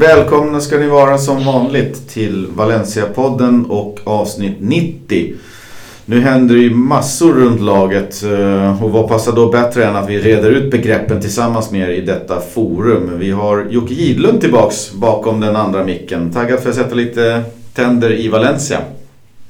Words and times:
Välkomna 0.00 0.60
ska 0.60 0.78
ni 0.78 0.86
vara 0.86 1.18
som 1.18 1.44
vanligt 1.44 2.08
till 2.08 2.46
Valencia-podden 2.56 3.64
och 3.64 4.00
avsnitt 4.04 4.56
90. 4.60 5.34
Nu 6.04 6.20
händer 6.20 6.54
det 6.54 6.60
ju 6.60 6.74
massor 6.74 7.34
runt 7.34 7.60
laget 7.60 8.22
eh, 8.22 8.84
och 8.84 8.90
vad 8.90 9.08
passar 9.08 9.32
då 9.32 9.50
bättre 9.50 9.84
än 9.84 9.96
att 9.96 10.08
vi 10.08 10.18
reder 10.18 10.50
ut 10.50 10.70
begreppen 10.70 11.20
tillsammans 11.20 11.70
med 11.70 11.88
er 11.88 11.92
i 11.92 12.00
detta 12.00 12.40
forum. 12.40 13.18
Vi 13.18 13.30
har 13.30 13.66
Jocke 13.70 13.94
Gidlund 13.94 14.40
tillbaks 14.40 14.92
bakom 14.92 15.40
den 15.40 15.56
andra 15.56 15.84
micken. 15.84 16.32
Taggad 16.32 16.60
för 16.60 16.70
att 16.70 16.76
sätta 16.76 16.94
lite 16.94 17.42
tänder 17.74 18.12
i 18.12 18.28
Valencia? 18.28 18.78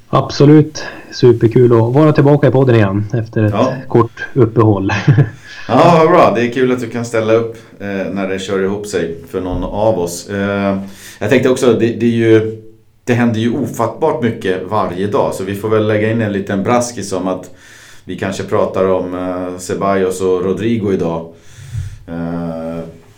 Absolut. 0.09 0.83
Superkul 1.11 1.71
att 1.73 1.93
vara 1.93 2.13
tillbaka 2.13 2.47
i 2.47 2.51
podden 2.51 2.75
igen 2.75 3.05
efter 3.13 3.43
ett 3.43 3.53
ja. 3.53 3.73
kort 3.87 4.25
uppehåll. 4.33 4.91
Ja, 5.67 5.95
vad 5.97 6.09
bra. 6.09 6.31
Det 6.35 6.41
är 6.41 6.51
kul 6.51 6.71
att 6.71 6.79
du 6.79 6.89
kan 6.89 7.05
ställa 7.05 7.33
upp 7.33 7.57
eh, 7.79 7.87
när 7.87 8.29
det 8.29 8.39
kör 8.39 8.63
ihop 8.63 8.87
sig 8.87 9.17
för 9.31 9.41
någon 9.41 9.63
av 9.63 9.99
oss. 9.99 10.29
Eh, 10.29 10.79
jag 11.19 11.29
tänkte 11.29 11.49
också, 11.49 11.73
det, 11.73 11.87
det, 11.87 12.05
är 12.05 12.09
ju, 12.09 12.61
det 13.03 13.13
händer 13.13 13.39
ju 13.39 13.57
ofattbart 13.57 14.23
mycket 14.23 14.63
varje 14.69 15.07
dag. 15.07 15.33
Så 15.33 15.43
vi 15.43 15.55
får 15.55 15.69
väl 15.69 15.87
lägga 15.87 16.11
in 16.11 16.21
en 16.21 16.33
liten 16.33 16.63
braskis 16.63 17.13
om 17.13 17.27
att 17.27 17.51
vi 18.03 18.17
kanske 18.17 18.43
pratar 18.43 18.87
om 18.87 19.13
eh, 19.13 19.57
Ceballos 19.57 20.21
och 20.21 20.45
Rodrigo 20.45 20.93
idag. 20.93 21.33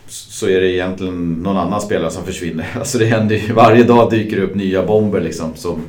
Så 0.07 0.49
är 0.49 0.61
det 0.61 0.71
egentligen 0.71 1.33
någon 1.33 1.57
annan 1.57 1.81
spelare 1.81 2.11
som 2.11 2.23
försvinner. 2.23 2.65
Alltså 2.75 2.97
det 2.97 3.05
händer 3.05 3.35
ju, 3.35 3.53
varje 3.53 3.83
dag 3.83 4.11
dyker 4.11 4.37
det 4.37 4.43
upp 4.43 4.55
nya 4.55 4.83
bomber 4.85 5.21
liksom. 5.21 5.55
Som, 5.55 5.81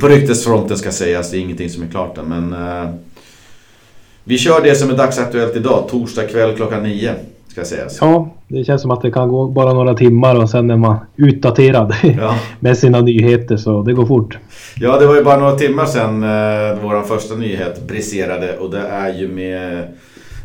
på 0.00 0.08
ryktesfronten 0.08 0.78
ska 0.78 0.92
sägas, 0.92 1.30
det 1.30 1.36
är 1.36 1.40
ingenting 1.40 1.70
som 1.70 1.82
är 1.82 1.88
klart 1.88 2.18
än. 2.18 2.24
Men 2.24 2.54
vi 4.28 4.38
kör 4.38 4.60
det 4.62 4.74
som 4.74 4.90
är 4.90 4.94
dagsaktuellt 4.94 5.56
idag, 5.56 5.88
torsdag 5.90 6.24
kväll 6.24 6.56
klockan 6.56 6.82
nio. 6.82 7.14
Ska 7.48 7.64
sägas. 7.64 7.98
Ja, 8.00 8.34
det 8.48 8.64
känns 8.64 8.82
som 8.82 8.90
att 8.90 9.02
det 9.02 9.10
kan 9.10 9.28
gå 9.28 9.46
bara 9.46 9.72
några 9.72 9.94
timmar 9.94 10.34
och 10.34 10.50
sen 10.50 10.70
är 10.70 10.76
man 10.76 10.96
utdaterad 11.16 11.94
ja. 12.20 12.34
med 12.60 12.78
sina 12.78 13.00
nyheter 13.00 13.56
så 13.56 13.82
det 13.82 13.92
går 13.92 14.06
fort. 14.06 14.38
Ja, 14.76 14.98
det 14.98 15.06
var 15.06 15.14
ju 15.14 15.24
bara 15.24 15.38
några 15.38 15.56
timmar 15.56 15.86
sedan 15.86 16.22
eh, 16.22 16.82
vår 16.82 17.02
första 17.02 17.34
nyhet 17.34 17.88
briserade 17.88 18.58
och 18.58 18.70
det 18.70 18.80
är 18.80 19.14
ju 19.14 19.28
med 19.28 19.88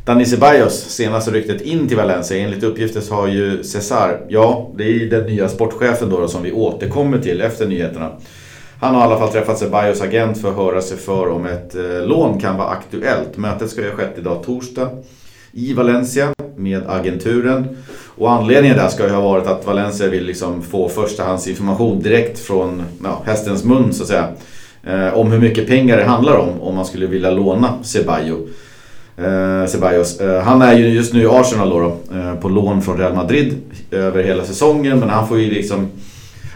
Dani 0.06 0.26
Ceballos, 0.26 0.74
senaste 0.74 1.32
ryktet 1.32 1.62
in 1.62 1.88
till 1.88 1.98
Valencia. 1.98 2.38
Enligt 2.38 2.64
uppgifter 2.64 3.02
så 3.02 3.14
har 3.14 3.28
ju 3.28 3.64
Cesar, 3.64 4.20
ja 4.28 4.72
det 4.78 4.84
är 4.84 5.10
den 5.10 5.26
nya 5.26 5.50
sportchefen 5.50 6.10
då, 6.10 6.20
då 6.20 6.28
som 6.28 6.44
vi 6.44 6.52
återkommer 6.52 7.18
till 7.18 7.42
efter 7.42 7.68
nyheterna. 7.68 8.12
Han 8.84 8.96
har 8.96 9.02
i 9.02 9.06
alla 9.06 9.20
fall 9.20 9.32
träffat 9.32 9.58
Ceballos 9.58 10.02
agent 10.02 10.38
för 10.38 10.50
att 10.50 10.56
höra 10.56 10.82
sig 10.82 10.98
för 10.98 11.30
om 11.30 11.46
ett 11.46 11.76
eh, 11.76 12.08
lån 12.08 12.40
kan 12.40 12.58
vara 12.58 12.68
aktuellt. 12.68 13.38
Mötet 13.38 13.70
ska 13.70 13.82
ju 13.82 13.90
ha 13.90 13.98
skett 13.98 14.16
idag 14.18 14.44
torsdag 14.46 14.90
i 15.52 15.74
Valencia 15.74 16.34
med 16.56 16.84
agenturen. 16.88 17.78
Och 18.18 18.32
anledningen 18.32 18.78
där 18.78 18.88
ska 18.88 19.04
ju 19.04 19.10
ha 19.10 19.22
varit 19.22 19.48
att 19.48 19.66
Valencia 19.66 20.08
vill 20.08 20.26
liksom 20.26 20.62
få 20.62 20.90
förstahandsinformation 20.90 22.02
direkt 22.02 22.40
från 22.40 22.84
ja, 23.04 23.22
hästens 23.26 23.64
mun 23.64 23.94
så 23.94 24.04
att 24.04 24.10
säga. 24.10 24.28
Eh, 24.84 25.18
om 25.18 25.32
hur 25.32 25.40
mycket 25.40 25.68
pengar 25.68 25.98
det 25.98 26.04
handlar 26.04 26.38
om 26.38 26.62
om 26.62 26.76
man 26.76 26.86
skulle 26.86 27.08
vilja 27.08 27.32
låna 27.32 27.74
Ceballos. 27.84 28.50
Eh, 29.18 29.66
Ceballos. 29.66 30.20
Eh, 30.20 30.44
han 30.44 30.62
är 30.62 30.78
ju 30.78 30.88
just 30.88 31.14
nu 31.14 31.22
i 31.22 31.28
Arsenal 31.28 31.70
då, 31.70 31.80
då 31.80 32.18
eh, 32.18 32.36
på 32.36 32.50
lån 32.50 32.82
från 32.82 32.98
Real 32.98 33.14
Madrid 33.14 33.56
över 33.92 34.24
hela 34.24 34.46
säsongen 34.46 35.00
men 35.00 35.10
han 35.10 35.28
får 35.28 35.40
ju 35.40 35.52
liksom 35.52 35.90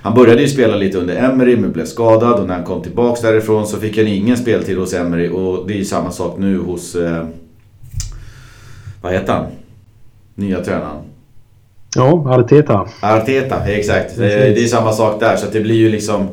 han 0.07 0.15
började 0.15 0.41
ju 0.41 0.47
spela 0.47 0.75
lite 0.75 0.97
under 0.97 1.15
Emery 1.15 1.57
men 1.57 1.71
blev 1.71 1.85
skadad 1.85 2.39
och 2.39 2.47
när 2.47 2.53
han 2.55 2.63
kom 2.63 2.81
tillbaks 2.81 3.21
därifrån 3.21 3.67
så 3.67 3.77
fick 3.77 3.97
han 3.97 4.07
ingen 4.07 4.37
speltid 4.37 4.77
hos 4.77 4.93
Emery 4.93 5.29
och 5.29 5.67
det 5.67 5.73
är 5.73 5.77
ju 5.77 5.85
samma 5.85 6.11
sak 6.11 6.37
nu 6.37 6.57
hos... 6.57 6.95
Eh, 6.95 7.25
vad 9.01 9.13
heter 9.13 9.33
han? 9.33 9.45
Nya 10.35 10.63
tränaren. 10.63 11.03
Ja, 11.95 12.23
Arteta. 12.25 12.87
Arteta, 13.01 13.65
exakt. 13.65 14.17
Det, 14.17 14.27
det 14.27 14.63
är 14.63 14.67
samma 14.67 14.91
sak 14.91 15.19
där 15.19 15.35
så 15.35 15.45
det 15.51 15.61
blir 15.61 15.75
ju 15.75 15.89
liksom... 15.89 16.27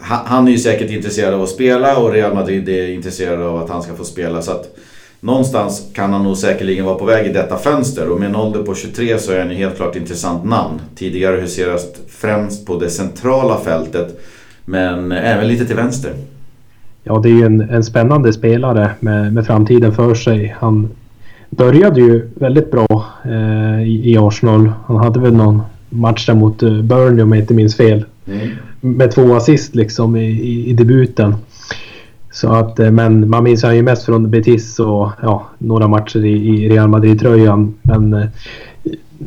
Han 0.00 0.48
är 0.48 0.52
ju 0.52 0.58
säkert 0.58 0.90
intresserad 0.90 1.34
av 1.34 1.42
att 1.42 1.48
spela 1.48 1.98
och 1.98 2.12
Real 2.12 2.34
Madrid 2.34 2.68
är 2.68 2.88
intresserade 2.88 3.44
av 3.44 3.56
att 3.56 3.70
han 3.70 3.82
ska 3.82 3.94
få 3.94 4.04
spela 4.04 4.42
så 4.42 4.50
att 4.50 4.76
någonstans 5.20 5.90
kan 5.94 6.12
han 6.12 6.22
nog 6.22 6.36
säkerligen 6.36 6.84
vara 6.84 6.94
på 6.94 7.04
väg 7.04 7.26
i 7.26 7.32
detta 7.32 7.56
fönster 7.56 8.08
och 8.08 8.20
med 8.20 8.28
en 8.28 8.36
ålder 8.36 8.62
på 8.62 8.74
23 8.74 9.18
så 9.18 9.32
är 9.32 9.38
han 9.38 9.50
ju 9.50 9.56
helt 9.56 9.76
klart 9.76 9.96
intressant 9.96 10.44
namn. 10.44 10.80
Tidigare 10.94 11.40
huseras 11.40 11.86
främst 12.08 12.66
på 12.66 12.78
det 12.78 12.90
centrala 12.90 13.56
fältet 13.56 14.20
men 14.64 15.12
även 15.12 15.48
lite 15.48 15.66
till 15.66 15.76
vänster. 15.76 16.12
Ja, 17.04 17.18
det 17.18 17.28
är 17.28 17.32
ju 17.32 17.46
en, 17.46 17.60
en 17.60 17.84
spännande 17.84 18.32
spelare 18.32 18.90
med, 19.00 19.32
med 19.32 19.46
framtiden 19.46 19.92
för 19.92 20.14
sig. 20.14 20.56
Han 20.58 20.88
började 21.50 22.00
ju 22.00 22.30
väldigt 22.34 22.70
bra 22.70 23.06
eh, 23.24 23.82
i, 23.82 24.12
i, 24.12 24.18
Arsenal. 24.18 24.72
Han 24.86 24.96
hade 24.96 25.20
väl 25.20 25.34
någon 25.34 25.62
match 25.88 26.26
där 26.26 26.34
mot 26.34 26.62
eh, 26.62 26.82
Burnley 26.82 27.22
om 27.22 27.32
jag 27.32 27.42
inte 27.42 27.54
minns 27.54 27.76
fel. 27.76 28.04
Mm. 28.26 28.48
Med 28.80 29.10
två 29.10 29.34
assist 29.34 29.74
liksom 29.74 30.16
i, 30.16 30.24
i, 30.24 30.70
i 30.70 30.72
debuten. 30.72 31.34
Så 32.32 32.52
att, 32.52 32.78
eh, 32.78 32.90
men 32.90 33.30
man 33.30 33.44
minns 33.44 33.62
han 33.62 33.76
ju 33.76 33.82
mest 33.82 34.04
från 34.04 34.30
Betis 34.30 34.78
och 34.78 35.10
ja, 35.22 35.46
några 35.58 35.88
matcher 35.88 36.24
i, 36.24 36.32
i 36.32 36.68
Real 36.68 36.88
Madrid-tröjan. 36.88 37.74
Men 37.82 38.12
eh, 38.12 38.26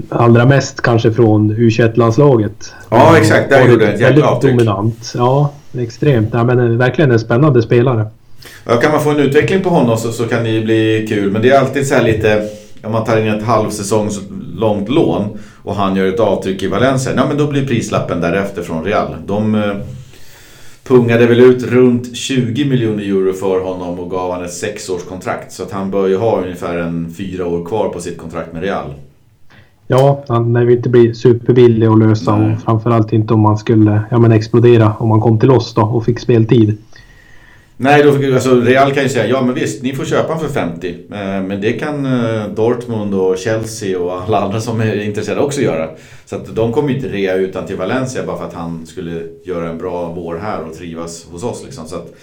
allra 0.09 0.45
mest 0.45 0.81
kanske 0.81 1.11
från 1.11 1.55
U21-landslaget. 1.55 2.73
Ja 2.89 3.17
exakt, 3.17 3.49
där 3.49 3.69
gjorde 3.69 3.87
ett 3.87 3.99
jäkla 3.99 4.27
avtryck. 4.27 4.53
dominant. 4.53 5.13
Ja, 5.17 5.53
extremt. 5.77 6.29
Ja, 6.33 6.43
men 6.43 6.59
eh, 6.59 6.77
verkligen 6.77 7.11
en 7.11 7.19
spännande 7.19 7.61
spelare. 7.61 8.05
Ja, 8.65 8.75
kan 8.75 8.91
man 8.91 9.01
få 9.01 9.09
en 9.09 9.19
utveckling 9.19 9.61
på 9.61 9.69
honom 9.69 9.97
så, 9.97 10.11
så 10.11 10.23
kan 10.23 10.43
det 10.43 10.49
ju 10.49 10.63
bli 10.63 11.05
kul. 11.09 11.31
Men 11.31 11.41
det 11.41 11.49
är 11.49 11.59
alltid 11.59 11.87
så 11.87 11.95
här 11.95 12.03
lite... 12.03 12.47
Om 12.83 12.91
man 12.91 13.05
tar 13.05 13.17
in 13.17 13.27
ett 13.27 13.43
halvsäsongs 13.43 14.21
långt 14.55 14.89
lån 14.89 15.37
och 15.63 15.75
han 15.75 15.95
gör 15.95 16.05
ett 16.05 16.19
avtryck 16.19 16.63
i 16.63 16.67
Valencia. 16.67 17.11
Ja, 17.15 17.25
men 17.27 17.37
då 17.37 17.47
blir 17.47 17.67
prislappen 17.67 18.21
därefter 18.21 18.61
från 18.61 18.83
Real. 18.83 19.15
De 19.25 19.73
pungade 20.83 21.27
väl 21.27 21.39
ut 21.39 21.63
runt 21.63 22.15
20 22.15 22.65
miljoner 22.65 23.03
euro 23.03 23.33
för 23.33 23.63
honom 23.63 23.99
och 23.99 24.09
gav 24.09 24.31
han 24.31 24.43
ett 24.43 24.53
sexårskontrakt. 24.53 25.51
Så 25.51 25.63
att 25.63 25.71
han 25.71 25.91
bör 25.91 26.07
ju 26.07 26.17
ha 26.17 26.41
ungefär 26.41 26.77
en 26.77 27.13
fyra 27.17 27.47
år 27.47 27.65
kvar 27.65 27.89
på 27.89 27.99
sitt 27.99 28.17
kontrakt 28.17 28.53
med 28.53 28.61
Real. 28.61 28.93
Ja, 29.87 30.23
han 30.27 30.53
lär 30.53 30.69
inte 30.69 30.89
bli 30.89 31.13
superbillig 31.13 31.87
att 31.87 31.99
lösa 31.99 32.37
Nej. 32.37 32.55
och 32.55 32.61
framförallt 32.61 33.13
inte 33.13 33.33
om 33.33 33.39
man 33.39 33.57
skulle 33.57 34.01
ja, 34.11 34.19
men 34.19 34.31
explodera 34.31 34.93
om 34.99 35.09
man 35.09 35.21
kom 35.21 35.39
till 35.39 35.51
oss 35.51 35.73
då 35.73 35.81
och 35.81 36.05
fick 36.05 36.19
speltid. 36.19 36.77
Nej, 37.77 38.03
då, 38.03 38.35
alltså 38.35 38.59
Real 38.59 38.93
kan 38.93 39.03
ju 39.03 39.09
säga 39.09 39.27
ja 39.27 39.41
men 39.41 39.55
visst, 39.55 39.83
ni 39.83 39.93
får 39.93 40.05
köpa 40.05 40.37
för 40.37 40.47
50. 40.47 40.89
Eh, 40.89 41.17
men 41.19 41.61
det 41.61 41.73
kan 41.73 42.05
eh, 42.05 42.47
Dortmund 42.47 43.13
och 43.13 43.37
Chelsea 43.37 43.99
och 43.99 44.21
alla 44.21 44.39
andra 44.39 44.61
som 44.61 44.81
är 44.81 45.01
intresserade 45.01 45.41
också 45.41 45.61
göra. 45.61 45.89
Så 46.25 46.35
att 46.35 46.55
de 46.55 46.73
kommer 46.73 46.95
inte 46.95 47.07
rea 47.07 47.35
utan 47.35 47.65
till 47.65 47.75
Valencia 47.75 48.23
bara 48.23 48.37
för 48.37 48.45
att 48.45 48.53
han 48.53 48.85
skulle 48.85 49.23
göra 49.43 49.69
en 49.69 49.77
bra 49.77 50.13
vår 50.15 50.35
här 50.35 50.61
och 50.61 50.77
trivas 50.77 51.25
hos 51.31 51.43
oss. 51.43 51.63
Liksom. 51.65 51.87
Så 51.87 51.95
att 51.95 52.13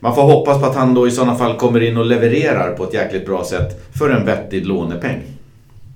man 0.00 0.14
får 0.14 0.22
hoppas 0.22 0.60
på 0.60 0.66
att 0.66 0.76
han 0.76 0.94
då 0.94 1.08
i 1.08 1.10
sådana 1.10 1.34
fall 1.34 1.56
kommer 1.56 1.82
in 1.82 1.96
och 1.96 2.06
levererar 2.06 2.72
på 2.72 2.84
ett 2.84 2.94
jäkligt 2.94 3.26
bra 3.26 3.44
sätt 3.44 3.86
för 3.98 4.10
en 4.10 4.26
vettig 4.26 4.66
lånepeng. 4.66 5.35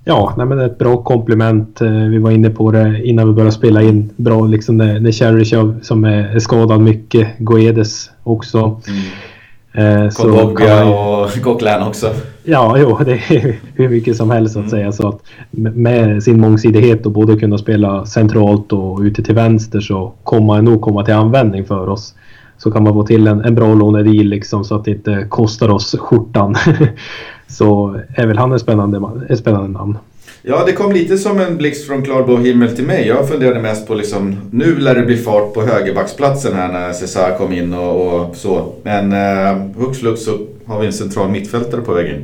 Ja, 0.03 0.33
nej, 0.37 0.45
men 0.45 0.59
ett 0.59 0.77
bra 0.77 1.03
komplement. 1.03 1.81
Eh, 1.81 1.91
vi 1.91 2.17
var 2.17 2.31
inne 2.31 2.49
på 2.49 2.71
det 2.71 3.03
innan 3.03 3.27
vi 3.27 3.33
började 3.33 3.51
spela 3.51 3.81
in. 3.81 4.09
Bra 4.15 4.45
liksom 4.45 4.77
när, 4.77 4.99
när 4.99 5.11
Cheryshev 5.11 5.81
som 5.81 6.03
är, 6.03 6.39
skadad 6.39 6.81
mycket. 6.81 7.27
Goedes 7.37 8.09
också. 8.23 8.81
Mm. 8.87 10.05
Eh, 10.05 10.09
Kondogbia 10.09 10.85
och 10.85 11.29
Coquelin 11.43 11.87
också. 11.87 12.09
Ja, 12.43 12.77
jo, 12.77 12.97
det 13.05 13.11
är 13.11 13.59
hur 13.75 13.89
mycket 13.89 14.17
som 14.17 14.31
helst 14.31 14.55
att 14.55 14.59
mm. 14.59 14.69
säga. 14.69 14.91
Så 14.91 15.07
att 15.07 15.21
med 15.51 16.23
sin 16.23 16.41
mångsidighet 16.41 17.05
och 17.05 17.11
både 17.11 17.39
kunna 17.39 17.57
spela 17.57 18.05
centralt 18.05 18.73
och 18.73 18.99
ute 18.99 19.23
till 19.23 19.35
vänster 19.35 19.79
så 19.79 20.13
kommer 20.23 20.53
han 20.53 20.65
nog 20.65 20.81
komma 20.81 21.05
till 21.05 21.13
användning 21.13 21.65
för 21.65 21.89
oss. 21.89 22.15
Så 22.57 22.71
kan 22.71 22.83
man 22.83 22.93
få 22.93 23.03
till 23.03 23.27
en, 23.27 23.41
en 23.41 23.55
bra 23.55 23.73
lånedeal 23.73 24.25
liksom 24.25 24.63
så 24.63 24.75
att 24.75 24.85
det 24.85 24.91
inte 24.91 25.25
kostar 25.29 25.69
oss 25.69 25.95
skjortan. 25.99 26.55
så 27.51 27.99
är 28.15 28.27
väl 28.27 28.37
han 28.37 28.53
ett 28.53 28.61
spännande, 28.61 29.01
ett 29.29 29.39
spännande 29.39 29.69
namn. 29.69 29.97
Ja, 30.43 30.63
det 30.65 30.73
kom 30.73 30.91
lite 30.91 31.17
som 31.17 31.39
en 31.39 31.57
blixt 31.57 31.87
från 31.87 32.01
klarblå 32.01 32.37
himmel 32.37 32.75
till 32.75 32.85
mig. 32.85 33.07
Jag 33.07 33.29
funderade 33.29 33.61
mest 33.61 33.87
på 33.87 33.93
liksom, 33.93 34.37
nu 34.51 34.75
lär 34.75 34.95
det 34.95 35.01
bli 35.01 35.17
fart 35.17 35.53
på 35.53 35.61
högerbacksplatsen 35.61 36.55
här 36.55 36.71
när 36.71 36.93
Cesar 36.93 37.37
kom 37.37 37.53
in 37.53 37.73
och, 37.73 38.21
och 38.21 38.35
så. 38.35 38.73
Men 38.83 39.13
eh, 39.13 39.65
hux 39.75 39.99
flux 39.99 40.21
så 40.21 40.37
har 40.65 40.79
vi 40.79 40.85
en 40.85 40.93
central 40.93 41.29
mittfältare 41.29 41.81
på 41.81 41.93
vägen. 41.93 42.23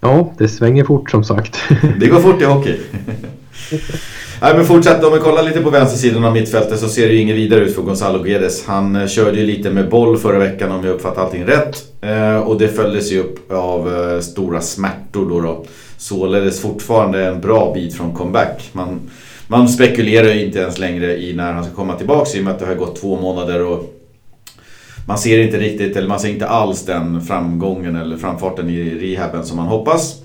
Ja, 0.00 0.32
det 0.38 0.48
svänger 0.48 0.84
fort 0.84 1.10
som 1.10 1.24
sagt. 1.24 1.58
det 2.00 2.06
går 2.06 2.20
fort 2.20 2.42
i 2.42 2.44
hockey. 2.44 2.76
Nej, 4.40 4.56
men 4.56 4.64
fortsätt, 4.64 5.04
om 5.04 5.12
vi 5.12 5.18
kollar 5.18 5.42
lite 5.42 5.60
på 5.60 5.70
vänstersidan 5.70 6.24
av 6.24 6.32
mittfältet 6.32 6.80
så 6.80 6.88
ser 6.88 7.08
det 7.08 7.14
ju 7.14 7.20
inget 7.20 7.36
vidare 7.36 7.60
ut 7.60 7.74
för 7.74 7.82
Gonzalo 7.82 8.22
Guedes. 8.22 8.66
Han 8.66 8.96
eh, 8.96 9.06
körde 9.06 9.40
ju 9.40 9.46
lite 9.46 9.70
med 9.70 9.88
boll 9.88 10.18
förra 10.18 10.38
veckan 10.38 10.72
om 10.72 10.84
jag 10.84 10.94
uppfattar 10.94 11.22
allting 11.22 11.44
rätt. 11.44 11.84
Eh, 12.00 12.36
och 12.36 12.58
det 12.58 12.68
följdes 12.68 13.12
ju 13.12 13.20
upp 13.20 13.52
av 13.52 13.94
eh, 13.94 14.20
stora 14.20 14.60
smärtor 14.60 15.30
då. 15.30 15.40
då. 15.40 15.64
Således 15.96 16.60
fortfarande 16.60 17.26
en 17.26 17.40
bra 17.40 17.74
bit 17.74 17.96
från 17.96 18.14
comeback. 18.14 18.70
Man, 18.72 19.00
man 19.46 19.68
spekulerar 19.68 20.28
ju 20.28 20.44
inte 20.44 20.58
ens 20.58 20.78
längre 20.78 21.16
i 21.16 21.32
när 21.32 21.52
han 21.52 21.64
ska 21.64 21.74
komma 21.74 21.96
tillbaka 21.96 22.38
i 22.38 22.40
och 22.40 22.44
med 22.44 22.52
att 22.52 22.58
det 22.58 22.66
har 22.66 22.74
gått 22.74 23.00
två 23.00 23.20
månader 23.20 23.66
och 23.66 23.94
man 25.06 25.18
ser 25.18 25.38
inte 25.38 25.58
riktigt, 25.58 25.96
eller 25.96 26.08
man 26.08 26.20
ser 26.20 26.28
inte 26.28 26.48
alls 26.48 26.86
den 26.86 27.22
framgången 27.22 27.96
eller 27.96 28.16
framfarten 28.16 28.70
i 28.70 28.90
rehaben 28.90 29.44
som 29.44 29.56
man 29.56 29.66
hoppas. 29.66 30.23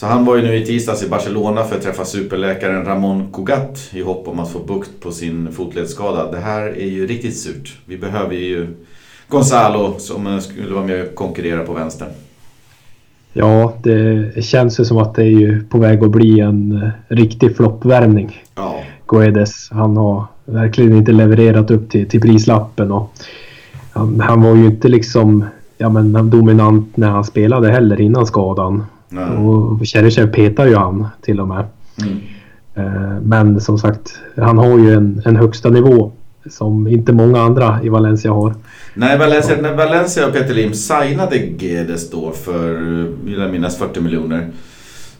Så 0.00 0.06
han 0.06 0.24
var 0.24 0.36
ju 0.36 0.42
nu 0.42 0.56
i 0.56 0.66
tisdags 0.66 1.02
i 1.02 1.08
Barcelona 1.08 1.64
för 1.64 1.76
att 1.76 1.82
träffa 1.82 2.04
superläkaren 2.04 2.84
Ramon 2.84 3.32
Cugat 3.32 3.90
i 3.92 4.02
hopp 4.02 4.28
om 4.28 4.40
att 4.40 4.50
få 4.50 4.58
bukt 4.58 4.90
på 5.00 5.12
sin 5.12 5.52
fotledsskada. 5.52 6.30
Det 6.30 6.38
här 6.38 6.62
är 6.62 6.86
ju 6.86 7.06
riktigt 7.06 7.36
surt. 7.36 7.78
Vi 7.86 7.98
behöver 7.98 8.34
ju 8.34 8.66
Gonzalo 9.28 9.94
som 9.98 10.40
skulle 10.40 10.74
vara 10.74 10.86
med 10.86 11.02
och 11.02 11.14
konkurrera 11.14 11.64
på 11.64 11.72
vänster. 11.72 12.08
Ja, 13.32 13.74
det 13.82 14.44
känns 14.44 14.80
ju 14.80 14.84
som 14.84 14.98
att 14.98 15.14
det 15.14 15.22
är 15.22 15.40
ju 15.40 15.64
på 15.64 15.78
väg 15.78 16.04
att 16.04 16.10
bli 16.10 16.40
en 16.40 16.82
eh, 16.82 17.14
riktig 17.14 17.56
floppvärmning. 17.56 18.42
Ja. 18.54 18.80
Guedes, 19.06 19.68
han 19.70 19.96
har 19.96 20.24
verkligen 20.44 20.96
inte 20.96 21.12
levererat 21.12 21.70
upp 21.70 21.90
till, 21.90 22.08
till 22.08 22.20
prislappen 22.20 22.92
och 22.92 23.12
han, 23.92 24.20
han 24.20 24.42
var 24.42 24.54
ju 24.54 24.66
inte 24.66 24.88
liksom 24.88 25.44
ja, 25.78 25.88
men 25.88 26.30
dominant 26.30 26.96
när 26.96 27.08
han 27.08 27.24
spelade 27.24 27.72
heller 27.72 28.00
innan 28.00 28.26
skadan. 28.26 28.84
Nej. 29.10 29.36
Och 29.36 29.86
Cheryshev 29.86 30.32
petar 30.32 30.66
ju 30.66 30.76
han 30.76 31.06
till 31.20 31.40
och 31.40 31.48
med. 31.48 31.64
Mm. 32.02 32.18
Eh, 32.74 33.20
men 33.22 33.60
som 33.60 33.78
sagt, 33.78 34.18
han 34.36 34.58
har 34.58 34.78
ju 34.78 34.94
en, 34.94 35.22
en 35.24 35.36
högsta 35.36 35.68
nivå 35.68 36.12
som 36.50 36.88
inte 36.88 37.12
många 37.12 37.40
andra 37.40 37.80
i 37.82 37.88
Valencia 37.88 38.32
har. 38.32 38.54
Nej, 38.94 39.18
Valencia, 39.18 39.56
när 39.60 39.74
Valencia 39.74 40.26
och 40.26 40.32
Peter 40.32 40.54
Lim 40.54 40.74
signade 40.74 41.36
Gedes 41.36 42.10
då 42.10 42.30
för, 42.30 42.74
vill 43.24 43.38
jag 43.38 43.50
minnas, 43.50 43.78
40 43.78 44.00
miljoner 44.00 44.48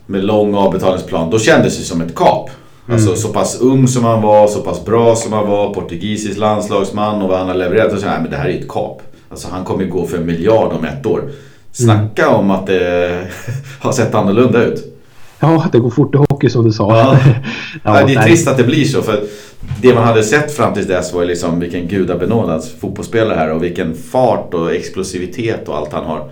med 0.07 0.25
lång 0.25 0.55
avbetalningsplan, 0.55 1.31
då 1.31 1.39
kändes 1.39 1.79
det 1.79 1.85
som 1.85 2.01
ett 2.01 2.15
kap. 2.15 2.51
Alltså 2.87 3.09
mm. 3.09 3.19
så 3.19 3.29
pass 3.29 3.61
ung 3.61 3.89
som 3.89 4.05
han 4.05 4.23
var, 4.23 4.49
så 4.49 4.61
pass 4.61 4.85
bra 4.85 5.17
som 5.17 5.33
han 5.33 5.49
var, 5.49 5.75
portugisisk 5.75 6.39
landslagsman 6.39 7.23
och 7.23 7.29
vad 7.29 7.39
han 7.39 7.49
har 7.49 7.55
levererat. 7.55 7.93
Och 7.93 7.99
så 7.99 8.07
här, 8.07 8.21
men 8.21 8.31
det 8.31 8.37
här 8.37 8.49
är 8.49 8.59
ett 8.59 8.69
kap. 8.69 9.03
Alltså 9.29 9.49
han 9.51 9.65
kommer 9.65 9.85
gå 9.85 10.07
för 10.07 10.17
en 10.17 10.27
miljard 10.27 10.73
om 10.73 10.85
ett 10.85 11.07
år. 11.07 11.23
Snacka 11.73 12.27
mm. 12.27 12.35
om 12.35 12.51
att 12.51 12.67
det 12.67 13.27
har 13.81 13.93
sett 13.93 14.15
annorlunda 14.15 14.65
ut. 14.65 14.97
Ja, 15.41 15.65
det 15.73 15.79
går 15.79 15.91
fort 15.91 16.15
i 16.15 16.19
hockey 16.19 16.49
som 16.51 16.65
du 16.65 16.73
sa. 16.73 16.99
Ja. 16.99 17.19
ja, 17.83 18.07
det 18.07 18.15
är 18.15 18.23
trist 18.23 18.49
att 18.49 18.57
det 18.57 18.65
blir 18.65 18.85
så. 18.85 19.03
För 19.03 19.21
det 19.83 19.95
man 19.95 20.05
hade 20.05 20.23
sett 20.23 20.53
fram 20.53 20.75
till 20.75 20.87
dess 20.87 21.13
var 21.13 21.25
liksom 21.25 21.61
vilken 21.61 21.89
gudabenådad 21.89 22.65
fotbollsspelare 22.81 23.35
här 23.35 23.53
och 23.53 23.65
vilken 23.65 23.95
fart 23.95 24.55
och 24.55 24.75
explosivitet 24.75 25.69
och 25.69 25.77
allt 25.77 25.93
han 25.93 26.05
har. 26.05 26.31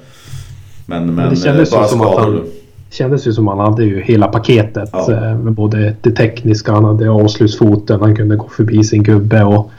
Men, 0.87 1.07
men, 1.07 1.15
men 1.15 1.31
det 1.31 1.37
kändes 1.37 1.71
bara 1.71 1.87
som 1.87 1.99
skador. 1.99 2.21
Att 2.21 2.25
han, 2.25 2.51
kändes 2.91 3.27
ju 3.27 3.33
som 3.33 3.49
att 3.49 3.57
han 3.57 3.73
hade 3.73 3.85
ju 3.85 4.03
hela 4.03 4.29
paketet. 4.29 4.91
Ja. 4.93 5.13
Eh, 5.13 5.39
med 5.39 5.53
både 5.53 5.95
det 6.01 6.11
tekniska, 6.11 6.73
han 6.73 6.85
hade 6.85 7.11
avslutsfoten, 7.11 8.01
han 8.01 8.17
kunde 8.17 8.37
gå 8.37 8.49
förbi 8.49 8.85
sin 8.85 9.03
gubbe 9.03 9.45
och 9.45 9.71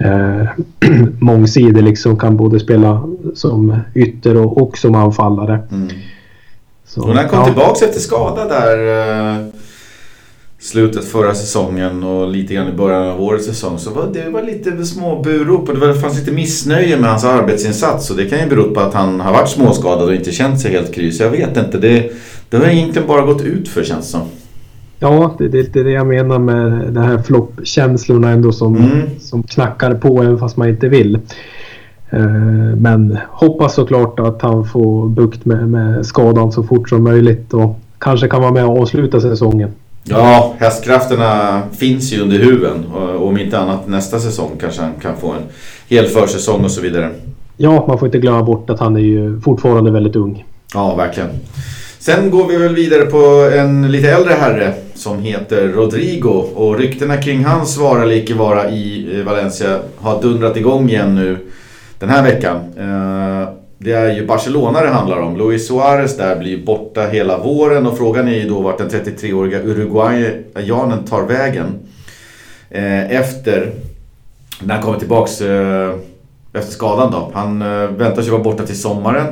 eh, 0.00 0.46
mångsidig 1.20 1.82
liksom. 1.82 2.18
Kan 2.18 2.36
både 2.36 2.60
spela 2.60 3.04
som 3.34 3.78
ytter 3.94 4.36
och, 4.36 4.62
och 4.62 4.78
som 4.78 4.94
anfallare. 4.94 5.60
Mm. 5.72 5.88
Så, 6.86 7.00
och 7.02 7.08
när 7.08 7.14
han 7.14 7.28
kom 7.28 7.38
ja. 7.38 7.44
tillbaka 7.44 7.84
efter 7.84 8.00
skada 8.00 8.44
där 8.44 9.38
eh, 9.38 9.46
slutet 10.60 11.04
förra 11.04 11.34
säsongen 11.34 12.04
och 12.04 12.30
lite 12.30 12.54
grann 12.54 12.68
i 12.68 12.72
början 12.72 13.08
av 13.08 13.22
årets 13.22 13.46
säsong 13.46 13.78
så 13.78 13.90
var 13.90 14.06
det 14.12 14.30
var 14.30 14.42
lite 14.42 14.84
små 14.84 15.22
burop 15.22 15.68
och 15.68 15.78
det 15.78 15.94
fanns 15.94 16.18
lite 16.18 16.32
missnöje 16.32 16.96
med 16.96 17.10
hans 17.10 17.24
arbetsinsats 17.24 18.10
och 18.10 18.16
det 18.16 18.26
kan 18.26 18.38
ju 18.38 18.46
bero 18.46 18.74
på 18.74 18.80
att 18.80 18.94
han 18.94 19.20
har 19.20 19.32
varit 19.32 19.48
småskadad 19.48 20.08
och 20.08 20.14
inte 20.14 20.32
känt 20.32 20.60
sig 20.60 20.70
helt 20.70 20.94
kry. 20.94 21.12
Så 21.12 21.22
jag 21.22 21.30
vet 21.30 21.56
inte. 21.56 21.78
Det, 21.78 22.12
det 22.48 22.56
har 22.56 22.66
egentligen 22.66 23.08
bara 23.08 23.22
gått 23.22 23.42
ut 23.42 23.68
för 23.68 23.84
känns 23.84 24.06
det 24.06 24.10
som. 24.10 24.28
Ja, 25.02 25.34
det, 25.38 25.76
är 25.76 25.84
det 25.84 25.90
jag 25.90 26.06
menar 26.06 26.38
med 26.38 26.92
de 26.92 27.00
här 27.00 27.18
floppkänslorna 27.18 28.30
ändå 28.30 28.52
som, 28.52 28.76
mm. 28.76 29.00
som 29.20 29.42
knackar 29.42 29.94
på 29.94 30.22
även 30.22 30.38
fast 30.38 30.56
man 30.56 30.68
inte 30.68 30.88
vill. 30.88 31.14
Eh, 32.10 32.20
men 32.76 33.18
hoppas 33.28 33.74
såklart 33.74 34.20
att 34.20 34.42
han 34.42 34.64
får 34.64 35.08
bukt 35.08 35.44
med, 35.44 35.68
med 35.68 36.06
skadan 36.06 36.52
så 36.52 36.62
fort 36.62 36.88
som 36.88 37.04
möjligt 37.04 37.54
och 37.54 37.78
kanske 37.98 38.28
kan 38.28 38.40
vara 38.40 38.52
med 38.52 38.64
och 38.64 38.80
avsluta 38.82 39.20
säsongen. 39.20 39.70
Ja, 40.04 40.54
hästkrafterna 40.58 41.62
finns 41.72 42.12
ju 42.12 42.22
under 42.22 42.38
huven 42.38 42.86
och 42.86 43.28
om 43.28 43.38
inte 43.38 43.58
annat 43.58 43.88
nästa 43.88 44.18
säsong 44.18 44.50
kanske 44.60 44.82
han 44.82 44.92
kan 45.02 45.16
få 45.16 45.32
en 45.32 45.42
hel 45.88 46.04
försäsong 46.06 46.64
och 46.64 46.70
så 46.70 46.80
vidare. 46.80 47.10
Ja, 47.56 47.84
man 47.88 47.98
får 47.98 48.08
inte 48.08 48.18
glömma 48.18 48.42
bort 48.42 48.70
att 48.70 48.80
han 48.80 48.96
är 48.96 49.00
ju 49.00 49.40
fortfarande 49.40 49.90
väldigt 49.90 50.16
ung. 50.16 50.44
Ja, 50.74 50.94
verkligen. 50.94 51.30
Sen 52.02 52.30
går 52.30 52.48
vi 52.48 52.56
väl 52.56 52.74
vidare 52.74 53.06
på 53.06 53.50
en 53.54 53.92
lite 53.92 54.10
äldre 54.10 54.32
herre 54.32 54.74
som 54.94 55.22
heter 55.22 55.68
Rodrigo 55.68 56.44
och 56.54 56.78
ryktena 56.78 57.16
kring 57.16 57.44
hans 57.44 57.76
vara 57.76 58.02
eller 58.02 58.14
icke 58.14 58.34
vara 58.34 58.70
i 58.70 59.16
eh, 59.18 59.24
Valencia 59.24 59.80
har 59.96 60.22
dundrat 60.22 60.56
igång 60.56 60.88
igen 60.88 61.14
nu 61.14 61.38
den 61.98 62.08
här 62.08 62.22
veckan. 62.22 62.56
Eh, 62.56 63.48
det 63.78 63.92
är 63.92 64.14
ju 64.14 64.26
Barcelona 64.26 64.82
det 64.82 64.88
handlar 64.88 65.18
om. 65.18 65.36
Luis 65.36 65.68
Suarez 65.68 66.16
där 66.16 66.36
blir 66.36 66.64
borta 66.64 67.06
hela 67.06 67.38
våren 67.38 67.86
och 67.86 67.98
frågan 67.98 68.28
är 68.28 68.34
ju 68.34 68.48
då 68.48 68.60
vart 68.60 68.78
den 68.78 68.90
33-åriga 68.90 69.62
Uruguayanen 69.62 71.04
tar 71.04 71.22
vägen. 71.22 71.66
Eh, 72.70 73.12
efter, 73.12 73.72
när 74.60 74.74
han 74.74 74.82
kommer 74.82 74.98
tillbaks 74.98 75.32
efter 76.52 76.72
skadan 76.72 77.12
då. 77.12 77.30
Han 77.34 77.58
väntar 77.96 78.22
sig 78.22 78.30
vara 78.30 78.42
borta 78.42 78.66
till 78.66 78.80
sommaren. 78.80 79.26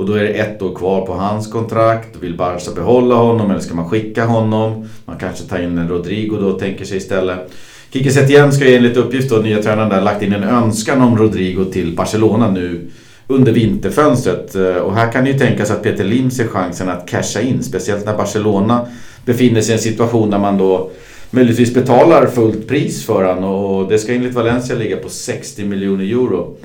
Och 0.00 0.06
då 0.06 0.12
är 0.12 0.22
det 0.22 0.28
ett 0.28 0.62
år 0.62 0.74
kvar 0.74 1.06
på 1.06 1.14
hans 1.14 1.52
kontrakt. 1.52 2.16
Vill 2.20 2.36
Barca 2.36 2.70
behålla 2.74 3.14
honom 3.14 3.50
eller 3.50 3.60
ska 3.60 3.74
man 3.74 3.88
skicka 3.88 4.24
honom? 4.24 4.88
Man 5.04 5.16
kanske 5.16 5.44
tar 5.44 5.58
in 5.58 5.78
en 5.78 5.88
Rodrigo 5.88 6.36
då 6.40 6.52
tänker 6.52 6.84
sig 6.84 6.96
istället. 6.96 7.52
Kike 7.92 8.10
Setien 8.10 8.52
ska 8.52 8.68
ju 8.68 8.76
enligt 8.76 8.96
uppgift 8.96 9.30
då, 9.30 9.36
nya 9.36 9.62
tränaren 9.62 9.88
där, 9.88 10.00
lagt 10.00 10.22
in 10.22 10.32
en 10.32 10.44
önskan 10.44 11.02
om 11.02 11.18
Rodrigo 11.18 11.64
till 11.64 11.96
Barcelona 11.96 12.50
nu 12.50 12.90
under 13.26 13.52
vinterfönstret. 13.52 14.54
Eh, 14.54 14.76
och 14.76 14.94
här 14.94 15.12
kan 15.12 15.24
det 15.24 15.30
ju 15.30 15.38
tänkas 15.38 15.70
att 15.70 15.82
Peter 15.82 16.04
Lim 16.04 16.30
ser 16.30 16.46
chansen 16.46 16.88
att 16.88 17.08
casha 17.08 17.40
in. 17.40 17.62
Speciellt 17.62 18.06
när 18.06 18.16
Barcelona 18.16 18.86
befinner 19.24 19.60
sig 19.60 19.70
i 19.70 19.76
en 19.76 19.82
situation 19.82 20.30
där 20.30 20.38
man 20.38 20.58
då 20.58 20.90
möjligtvis 21.30 21.74
betalar 21.74 22.26
fullt 22.26 22.68
pris 22.68 23.06
för 23.06 23.24
honom. 23.24 23.54
Och 23.54 23.88
det 23.88 23.98
ska 23.98 24.14
enligt 24.14 24.34
Valencia 24.34 24.76
ligga 24.76 24.96
på 24.96 25.08
60 25.08 25.64
miljoner 25.64 26.04
euro. 26.04 26.56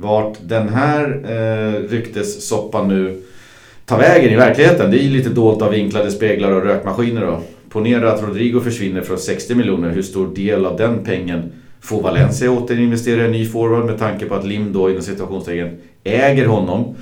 Vart 0.00 0.38
den 0.42 0.68
här 0.68 1.20
eh, 1.24 1.88
ryktessoppan 1.88 2.88
nu 2.88 3.22
tar 3.84 3.98
vägen 3.98 4.32
i 4.32 4.36
verkligheten, 4.36 4.90
det 4.90 4.98
är 4.98 5.02
ju 5.02 5.10
lite 5.10 5.30
dolt 5.30 5.62
av 5.62 5.70
vinklade 5.70 6.10
speglar 6.10 6.52
och 6.52 6.62
rökmaskiner 6.62 7.20
då. 7.20 7.40
Ponera 7.68 8.12
att 8.12 8.22
Rodrigo 8.22 8.60
försvinner 8.60 9.00
från 9.00 9.18
60 9.18 9.54
miljoner, 9.54 9.90
hur 9.90 10.02
stor 10.02 10.34
del 10.34 10.66
av 10.66 10.76
den 10.76 11.04
pengen 11.04 11.52
får 11.80 12.02
Valencia 12.02 12.50
återinvestera 12.50 13.22
i 13.22 13.24
en 13.24 13.32
ny 13.32 13.46
forward 13.46 13.84
med 13.84 13.98
tanke 13.98 14.26
på 14.26 14.34
att 14.34 14.46
Lim 14.46 14.72
då 14.72 14.90
inom 14.90 15.02
situationstecken 15.02 15.78
äger 16.04 16.46
honom 16.46 16.94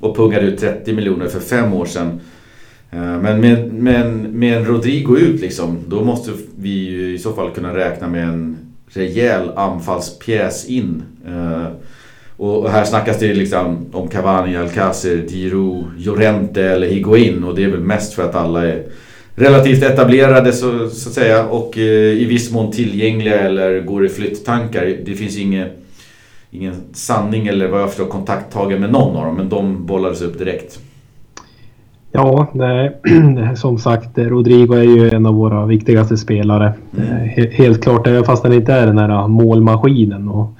och 0.00 0.16
pungade 0.16 0.46
ut 0.46 0.60
30 0.60 0.92
miljoner 0.92 1.28
för 1.28 1.40
fem 1.40 1.72
år 1.72 1.86
sedan. 1.86 2.20
Eh, 2.90 3.20
men 3.20 3.40
med, 3.40 3.72
med, 3.72 4.06
med 4.34 4.56
en 4.56 4.64
Rodrigo 4.64 5.16
ut 5.16 5.40
liksom, 5.40 5.78
då 5.88 6.04
måste 6.04 6.30
vi 6.58 6.90
ju 6.90 7.14
i 7.14 7.18
så 7.18 7.32
fall 7.32 7.50
kunna 7.50 7.76
räkna 7.76 8.08
med 8.08 8.24
en 8.28 8.56
rejäl 8.88 9.50
anfallspjäs 9.56 10.66
in. 10.66 11.02
Eh, 11.26 11.66
Eh, 12.38 12.44
och 12.44 12.70
här 12.70 12.84
snackas 12.84 13.18
det 13.18 13.34
liksom 13.34 13.86
om 13.92 14.08
Cavani, 14.08 14.56
Alcacer, 14.56 15.24
Giroud, 15.28 15.84
Llorente 15.98 16.62
eller 16.62 16.86
Higuain 16.86 17.44
och 17.44 17.54
det 17.54 17.64
är 17.64 17.70
väl 17.70 17.80
mest 17.80 18.14
för 18.14 18.22
att 18.22 18.34
alla 18.34 18.66
är 18.66 18.82
relativt 19.34 19.82
etablerade 19.82 20.52
så, 20.52 20.88
så 20.88 21.08
att 21.08 21.14
säga 21.14 21.46
och 21.46 21.78
eh, 21.78 22.22
i 22.22 22.24
viss 22.24 22.52
mån 22.52 22.72
tillgängliga 22.72 23.40
eller 23.40 23.80
går 23.80 24.06
i 24.06 24.08
flytttankar. 24.08 24.96
Det 25.04 25.14
finns 25.14 25.38
ingen, 25.38 25.68
ingen 26.50 26.74
sanning 26.92 27.46
eller 27.46 27.68
vad 27.68 27.80
jag 27.80 27.88
förstår 27.88 28.06
kontakttagen 28.06 28.80
med 28.80 28.92
någon 28.92 29.16
av 29.16 29.24
dem 29.24 29.36
men 29.36 29.48
de 29.48 29.86
bollades 29.86 30.22
upp 30.22 30.38
direkt. 30.38 30.78
Ja, 32.12 32.50
det, 32.54 32.92
som 33.56 33.78
sagt 33.78 34.18
Rodrigo 34.18 34.74
är 34.74 34.82
ju 34.82 35.10
en 35.10 35.26
av 35.26 35.34
våra 35.34 35.66
viktigaste 35.66 36.16
spelare. 36.16 36.74
Mm. 36.98 37.50
Helt 37.52 37.82
klart, 37.82 38.06
även 38.06 38.24
fast 38.24 38.42
han 38.42 38.52
inte 38.52 38.72
är 38.72 38.86
den 38.86 38.98
här 38.98 39.28
målmaskinen. 39.28 40.28
Och 40.28 40.58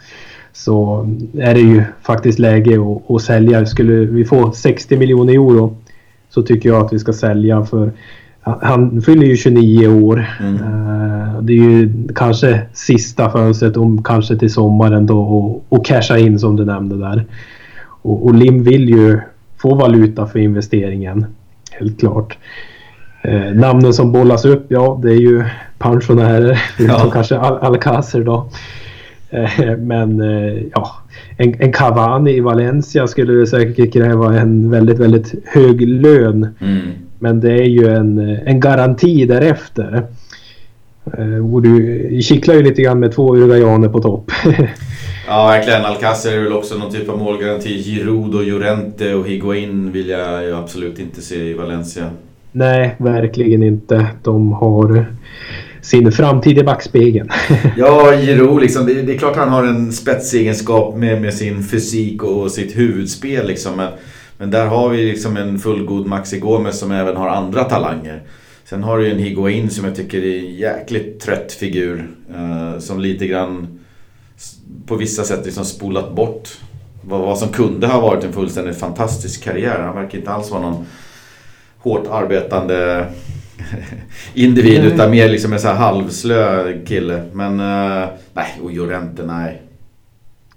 så 0.54 1.08
är 1.38 1.54
det 1.54 1.60
ju 1.60 1.82
faktiskt 2.02 2.38
läge 2.38 2.80
att, 2.80 3.10
att 3.10 3.22
sälja. 3.22 3.66
Skulle 3.66 3.94
vi 3.94 4.24
få 4.24 4.52
60 4.52 4.96
miljoner 4.96 5.32
euro 5.32 5.76
så 6.28 6.42
tycker 6.42 6.68
jag 6.68 6.84
att 6.86 6.92
vi 6.92 6.98
ska 6.98 7.12
sälja 7.12 7.64
för 7.64 7.92
han 8.44 9.02
fyller 9.02 9.26
ju 9.26 9.36
29 9.36 9.88
år. 9.88 10.26
Mm. 10.40 10.54
Eh, 10.54 11.40
det 11.42 11.52
är 11.52 11.56
ju 11.56 11.92
kanske 12.14 12.60
sista 12.72 13.30
fönstret, 13.30 13.76
om 13.76 14.02
kanske 14.02 14.36
till 14.36 14.52
sommaren 14.52 15.06
då 15.06 15.20
och, 15.20 15.64
och 15.68 15.86
casha 15.86 16.18
in 16.18 16.38
som 16.38 16.56
du 16.56 16.64
nämnde 16.64 16.96
där. 16.96 17.24
Och, 18.02 18.24
och, 18.24 18.34
Lim 18.34 18.62
vill 18.62 18.88
ju 18.88 19.20
få 19.56 19.74
valuta 19.74 20.26
för 20.26 20.38
investeringen. 20.38 21.26
Helt 21.70 22.00
klart. 22.00 22.38
Eh, 23.22 23.54
namnen 23.54 23.94
som 23.94 24.12
bollas 24.12 24.44
upp, 24.44 24.66
ja 24.68 25.00
det 25.02 25.10
är 25.10 25.20
ju 25.20 25.44
pensionärer. 25.78 26.62
Ja. 26.78 27.10
kanske 27.12 27.38
Al 27.38 27.58
Alcacer 27.58 28.24
då. 28.24 28.48
Eh, 29.34 29.76
men 29.76 30.20
eh, 30.20 30.62
ja, 30.74 30.90
en, 31.36 31.54
en 31.58 31.72
Cavani 31.72 32.30
i 32.30 32.40
Valencia 32.40 33.06
skulle 33.06 33.46
säkert 33.46 33.92
kräva 33.92 34.38
en 34.38 34.70
väldigt, 34.70 34.98
väldigt 34.98 35.34
hög 35.44 35.88
lön. 35.88 36.48
Mm. 36.60 36.80
Men 37.18 37.40
det 37.40 37.52
är 37.52 37.66
ju 37.66 37.88
en, 37.88 38.18
en 38.18 38.60
garanti 38.60 39.26
därefter. 39.26 40.06
Eh, 41.18 41.54
och 41.54 41.62
du 41.62 42.18
kittlar 42.22 42.54
ju 42.54 42.62
lite 42.62 42.82
grann 42.82 43.00
med 43.00 43.12
två 43.12 43.36
uruguayaner 43.36 43.88
på 43.88 44.00
topp. 44.00 44.30
ja, 45.26 45.46
verkligen. 45.46 45.84
Alcacer 45.84 46.32
är 46.32 46.42
väl 46.42 46.52
också 46.52 46.78
någon 46.78 46.92
typ 46.92 47.08
av 47.08 47.18
målgaranti. 47.18 47.82
Giroud 47.82 48.34
och 48.34 48.44
Llorente 48.44 49.14
och 49.14 49.28
Higuain 49.28 49.92
vill 49.92 50.08
jag 50.08 50.44
ju 50.44 50.56
absolut 50.56 50.98
inte 50.98 51.20
se 51.20 51.36
i 51.36 51.54
Valencia. 51.54 52.04
Nej, 52.52 52.94
verkligen 52.98 53.62
inte. 53.62 54.06
De 54.22 54.52
har 54.52 55.06
sin 55.84 56.12
framtid 56.12 56.58
i 56.58 56.62
backspegeln. 56.62 57.30
ja, 57.76 58.14
Giro 58.14 58.58
liksom. 58.58 58.86
Det, 58.86 59.02
det, 59.02 59.14
är 59.14 59.18
klart 59.18 59.36
han 59.36 59.48
har 59.48 59.64
en 59.64 59.92
spetsegenskap 59.92 60.96
med, 60.96 61.22
med 61.22 61.34
sin 61.34 61.64
fysik 61.64 62.22
och 62.22 62.50
sitt 62.50 62.76
huvudspel 62.76 63.46
liksom. 63.46 63.76
Men, 63.76 63.92
men 64.38 64.50
där 64.50 64.66
har 64.66 64.88
vi 64.88 65.04
liksom 65.04 65.36
en 65.36 65.58
fullgod 65.58 66.06
Maxi 66.06 66.38
Gomez 66.38 66.78
som 66.78 66.90
även 66.90 67.16
har 67.16 67.28
andra 67.28 67.64
talanger. 67.64 68.22
Sen 68.64 68.82
har 68.82 68.98
du 68.98 69.06
ju 69.06 69.12
en 69.12 69.18
Higuain 69.18 69.70
som 69.70 69.84
jag 69.84 69.96
tycker 69.96 70.24
är 70.24 70.38
en 70.38 70.54
jäkligt 70.54 71.20
trött 71.20 71.52
figur. 71.52 72.10
Eh, 72.34 72.78
som 72.78 73.00
lite 73.00 73.26
grann 73.26 73.78
på 74.86 74.96
vissa 74.96 75.24
sätt 75.24 75.44
liksom 75.44 75.64
spolat 75.64 76.14
bort 76.14 76.48
vad, 77.00 77.20
vad 77.20 77.38
som 77.38 77.48
kunde 77.48 77.86
ha 77.86 78.00
varit 78.00 78.24
en 78.24 78.32
fullständigt 78.32 78.78
fantastisk 78.78 79.44
karriär. 79.44 79.78
Han 79.78 79.94
verkar 79.94 80.18
inte 80.18 80.30
alls 80.30 80.50
vara 80.50 80.62
någon 80.62 80.86
hårt 81.78 82.06
arbetande 82.10 83.06
individ 84.34 84.80
mm. 84.80 84.92
utan 84.92 85.10
mer 85.10 85.28
liksom 85.28 85.52
en 85.52 85.60
så 85.60 85.68
här 85.68 85.74
halvslö 85.74 86.72
kille. 86.86 87.22
Men 87.32 87.60
uh, 87.60 88.08
nej, 88.32 88.60
och 88.62 88.72
Jorente 88.72 89.22
nej. 89.26 89.62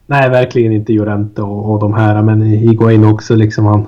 Nej, 0.05 0.29
verkligen 0.29 0.71
inte 0.71 0.93
Jorente 0.93 1.41
och, 1.41 1.71
och 1.71 1.79
de 1.79 1.93
här. 1.93 2.21
Men 2.21 2.41
Higuain 2.41 3.05
också 3.05 3.35
liksom. 3.35 3.65
Han 3.65 3.87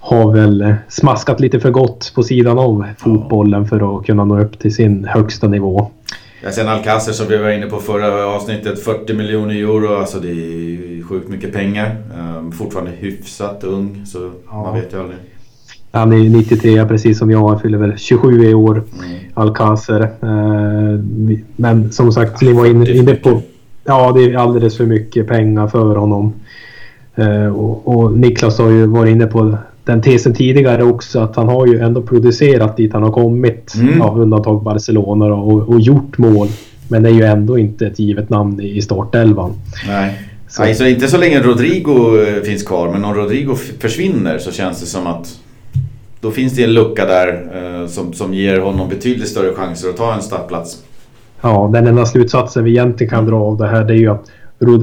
har 0.00 0.32
väl 0.32 0.60
eh, 0.60 0.74
smaskat 0.88 1.40
lite 1.40 1.60
för 1.60 1.70
gott 1.70 2.12
på 2.14 2.22
sidan 2.22 2.58
av 2.58 2.86
fotbollen 2.98 3.66
för 3.66 3.98
att 3.98 4.06
kunna 4.06 4.24
nå 4.24 4.40
upp 4.40 4.58
till 4.58 4.74
sin 4.74 5.04
högsta 5.04 5.48
nivå. 5.48 5.90
Ja, 6.42 6.50
sen 6.50 6.68
Alcacer 6.68 7.12
som 7.12 7.26
vi 7.28 7.36
var 7.36 7.50
inne 7.50 7.66
på 7.66 7.78
förra 7.78 8.26
avsnittet, 8.26 8.82
40 8.82 9.14
miljoner 9.14 9.54
euro. 9.54 9.96
Alltså 9.96 10.20
det 10.20 10.28
är 10.28 11.02
sjukt 11.02 11.28
mycket 11.28 11.52
pengar. 11.52 11.96
Um, 12.18 12.52
fortfarande 12.52 12.90
hyfsat 12.90 13.64
ung, 13.64 14.06
så 14.06 14.30
ja. 14.46 14.62
man 14.62 14.74
vet 14.74 14.92
ju 14.92 15.00
aldrig. 15.00 15.18
Han 15.90 16.12
är 16.12 16.28
93 16.28 16.86
precis 16.86 17.18
som 17.18 17.30
jag. 17.30 17.48
Han 17.48 17.60
fyller 17.60 17.78
väl 17.78 17.98
27 17.98 18.44
i 18.44 18.54
år. 18.54 18.82
Mm. 18.98 19.48
Uh, 20.22 21.00
men 21.56 21.92
som 21.92 22.12
sagt, 22.12 22.42
ni 22.42 22.52
var 22.52 22.66
inne, 22.66 23.14
på... 23.14 23.40
Ja, 23.84 24.12
det 24.12 24.24
är 24.24 24.36
alldeles 24.36 24.76
för 24.76 24.86
mycket 24.86 25.28
pengar 25.28 25.68
för 25.68 25.96
honom. 25.96 26.32
Uh, 27.18 27.46
och, 27.46 27.88
och 27.88 28.12
Niklas 28.12 28.58
har 28.58 28.70
ju 28.70 28.86
varit 28.86 29.10
inne 29.10 29.26
på 29.26 29.58
den 29.84 30.02
tesen 30.02 30.34
tidigare 30.34 30.84
också 30.84 31.20
att 31.20 31.36
han 31.36 31.48
har 31.48 31.66
ju 31.66 31.78
ändå 31.78 32.02
producerat 32.02 32.76
dit 32.76 32.92
han 32.92 33.02
har 33.02 33.12
kommit. 33.12 33.74
Mm. 33.74 33.98
Ja, 33.98 34.14
undantag 34.18 34.62
Barcelona 34.62 35.26
och, 35.26 35.68
och 35.68 35.80
gjort 35.80 36.18
mål. 36.18 36.48
Men 36.88 37.02
det 37.02 37.08
är 37.08 37.12
ju 37.12 37.22
ändå 37.22 37.58
inte 37.58 37.86
ett 37.86 37.98
givet 37.98 38.30
namn 38.30 38.60
i 38.60 38.82
startelvan. 38.82 39.52
Nej. 39.86 40.22
Så. 40.48 40.62
Nej, 40.62 40.74
så 40.74 40.86
inte 40.86 41.08
så 41.08 41.16
länge 41.16 41.40
Rodrigo 41.40 42.22
eh, 42.22 42.42
finns 42.42 42.62
kvar. 42.62 42.92
Men 42.92 43.04
om 43.04 43.14
Rodrigo 43.14 43.54
försvinner 43.80 44.38
så 44.38 44.52
känns 44.52 44.80
det 44.80 44.86
som 44.86 45.06
att 45.06 45.38
då 46.20 46.30
finns 46.30 46.56
det 46.56 46.64
en 46.64 46.72
lucka 46.72 47.04
där 47.04 47.48
eh, 47.54 47.86
som, 47.86 48.12
som 48.12 48.34
ger 48.34 48.60
honom 48.60 48.88
betydligt 48.88 49.28
större 49.28 49.54
chanser 49.54 49.88
att 49.88 49.96
ta 49.96 50.14
en 50.14 50.22
startplats. 50.22 50.82
Ja, 51.40 51.70
den 51.72 51.86
enda 51.86 52.06
slutsatsen 52.06 52.64
vi 52.64 52.70
egentligen 52.70 53.10
kan 53.10 53.26
dra 53.26 53.36
av 53.36 53.56
det 53.56 53.66
här 53.66 53.84
det 53.84 53.92
är 53.92 53.98
ju 53.98 54.08
att 54.08 54.30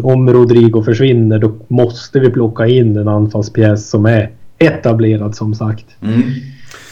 om 0.04 0.30
Rodrigo 0.30 0.84
försvinner 0.84 1.40
då 1.40 1.52
måste 1.68 2.20
vi 2.20 2.30
plocka 2.30 2.68
in 2.68 2.98
en 2.98 3.08
anfallspjäs 3.08 3.90
som 3.90 4.06
är 4.06 4.32
etablerad 4.58 5.36
som 5.36 5.56
sagt. 5.56 5.86
Mm. 6.02 6.22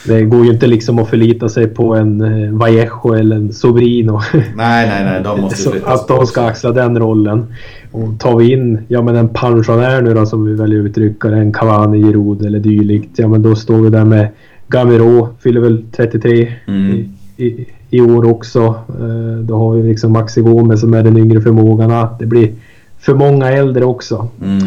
Det 0.06 0.22
går 0.22 0.44
ju 0.44 0.50
inte 0.50 0.66
liksom 0.66 0.98
att 0.98 1.10
förlita 1.10 1.48
sig 1.48 1.66
på 1.66 1.94
en 1.94 2.20
eh, 2.20 2.50
Vallejo 2.52 3.12
eller 3.12 3.36
en 3.36 3.52
Sobrino. 3.52 4.20
Nej, 4.32 4.88
nej, 4.88 5.04
nej. 5.04 5.22
De 5.22 5.40
måste 5.40 5.70
flyttas. 5.70 6.00
Att 6.00 6.08
de 6.08 6.26
ska 6.26 6.42
axla 6.42 6.72
den 6.72 6.98
rollen. 6.98 7.46
Och 7.92 8.18
tar 8.18 8.36
vi 8.36 8.52
in 8.52 8.78
ja, 8.88 9.02
men 9.02 9.16
en 9.16 9.28
pensionär 9.28 10.02
nu 10.02 10.14
då 10.14 10.26
som 10.26 10.44
vi 10.44 10.54
väljer 10.54 10.80
att 10.80 10.86
uttrycka 10.86 11.28
det, 11.28 11.36
en 11.36 11.52
Cavani, 11.52 12.02
Giroud 12.02 12.46
eller 12.46 12.58
dylikt. 12.58 13.18
Ja, 13.18 13.28
men 13.28 13.42
då 13.42 13.54
står 13.56 13.78
vi 13.78 13.90
där 13.90 14.04
med 14.04 14.28
Gamero, 14.68 15.28
fyller 15.40 15.60
väl 15.60 15.84
33 15.96 16.52
mm. 16.66 16.92
i, 16.92 17.10
i, 17.44 17.66
i, 17.90 18.00
år 18.00 18.30
också. 18.30 18.60
Eh, 18.88 19.38
då 19.42 19.58
har 19.58 19.74
vi 19.74 19.82
liksom 19.82 20.12
Maxi 20.12 20.40
Gomez 20.40 20.80
som 20.80 20.94
är 20.94 21.02
den 21.02 21.18
yngre 21.18 21.40
förmågan. 21.40 22.08
Det 22.18 22.26
blir 22.26 22.52
för 22.98 23.14
många 23.14 23.50
äldre 23.50 23.84
också. 23.84 24.28
Mm. 24.42 24.58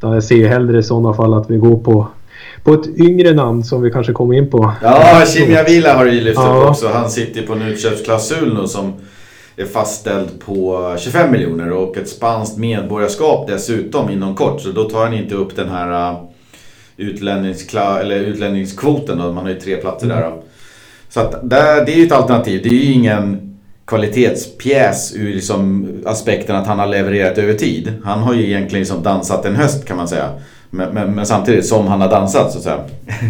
Jag 0.00 0.24
ser 0.24 0.48
hellre 0.48 0.78
i 0.78 0.82
sådana 0.82 1.14
fall 1.14 1.34
att 1.34 1.50
vi 1.50 1.56
går 1.56 1.78
på 1.78 2.06
på 2.64 2.74
ett 2.74 2.86
yngre 2.98 3.32
namn 3.32 3.64
som 3.64 3.82
vi 3.82 3.90
kanske 3.90 4.12
kommer 4.12 4.34
in 4.34 4.50
på. 4.50 4.72
Ja, 4.82 5.22
Chimia 5.26 5.64
Vila 5.64 5.94
har 5.94 6.04
du 6.04 6.12
ju 6.12 6.20
lyft 6.20 6.38
ja. 6.38 6.62
upp 6.62 6.70
också. 6.70 6.88
Han 6.88 7.10
sitter 7.10 7.42
på 7.42 7.52
en 7.52 7.62
utköpsklausul 7.62 8.54
nu 8.60 8.66
som 8.66 8.92
är 9.56 9.64
fastställd 9.64 10.28
på 10.40 10.96
25 10.98 11.32
miljoner 11.32 11.72
och 11.72 11.96
ett 11.96 12.08
spanskt 12.08 12.58
medborgarskap 12.58 13.48
dessutom 13.48 14.10
inom 14.10 14.34
kort. 14.34 14.60
Så 14.60 14.68
då 14.68 14.84
tar 14.84 15.04
han 15.04 15.14
inte 15.14 15.34
upp 15.34 15.56
den 15.56 15.68
här 15.68 16.12
uh, 16.12 16.18
eller 18.00 18.20
utlänningskvoten. 18.20 19.18
Då. 19.18 19.32
Man 19.32 19.44
har 19.44 19.52
ju 19.52 19.60
tre 19.60 19.76
platser 19.76 20.06
mm. 20.06 20.18
där. 20.18 20.30
Då. 20.30 20.42
Så 21.08 21.20
att 21.20 21.50
det, 21.50 21.84
det 21.86 21.92
är 21.92 21.96
ju 21.96 22.06
ett 22.06 22.12
alternativ. 22.12 22.60
Det 22.62 22.68
är 22.68 22.72
ju 22.72 22.92
ingen 22.92 23.56
kvalitetspjäs 23.84 25.16
ur 25.16 25.34
liksom 25.34 25.88
aspekten 26.06 26.56
att 26.56 26.66
han 26.66 26.78
har 26.78 26.86
levererat 26.86 27.38
över 27.38 27.54
tid. 27.54 27.92
Han 28.04 28.18
har 28.18 28.34
ju 28.34 28.46
egentligen 28.46 28.80
liksom 28.80 29.02
dansat 29.02 29.44
en 29.44 29.56
höst 29.56 29.84
kan 29.84 29.96
man 29.96 30.08
säga. 30.08 30.30
Men, 30.70 30.94
men, 30.94 31.14
men, 31.14 31.26
samtidigt 31.26 31.66
som 31.66 31.86
han 31.86 32.00
har 32.00 32.10
dansat 32.10 32.52
så 32.52 32.58
att 32.58 32.64
säga. 32.64 32.80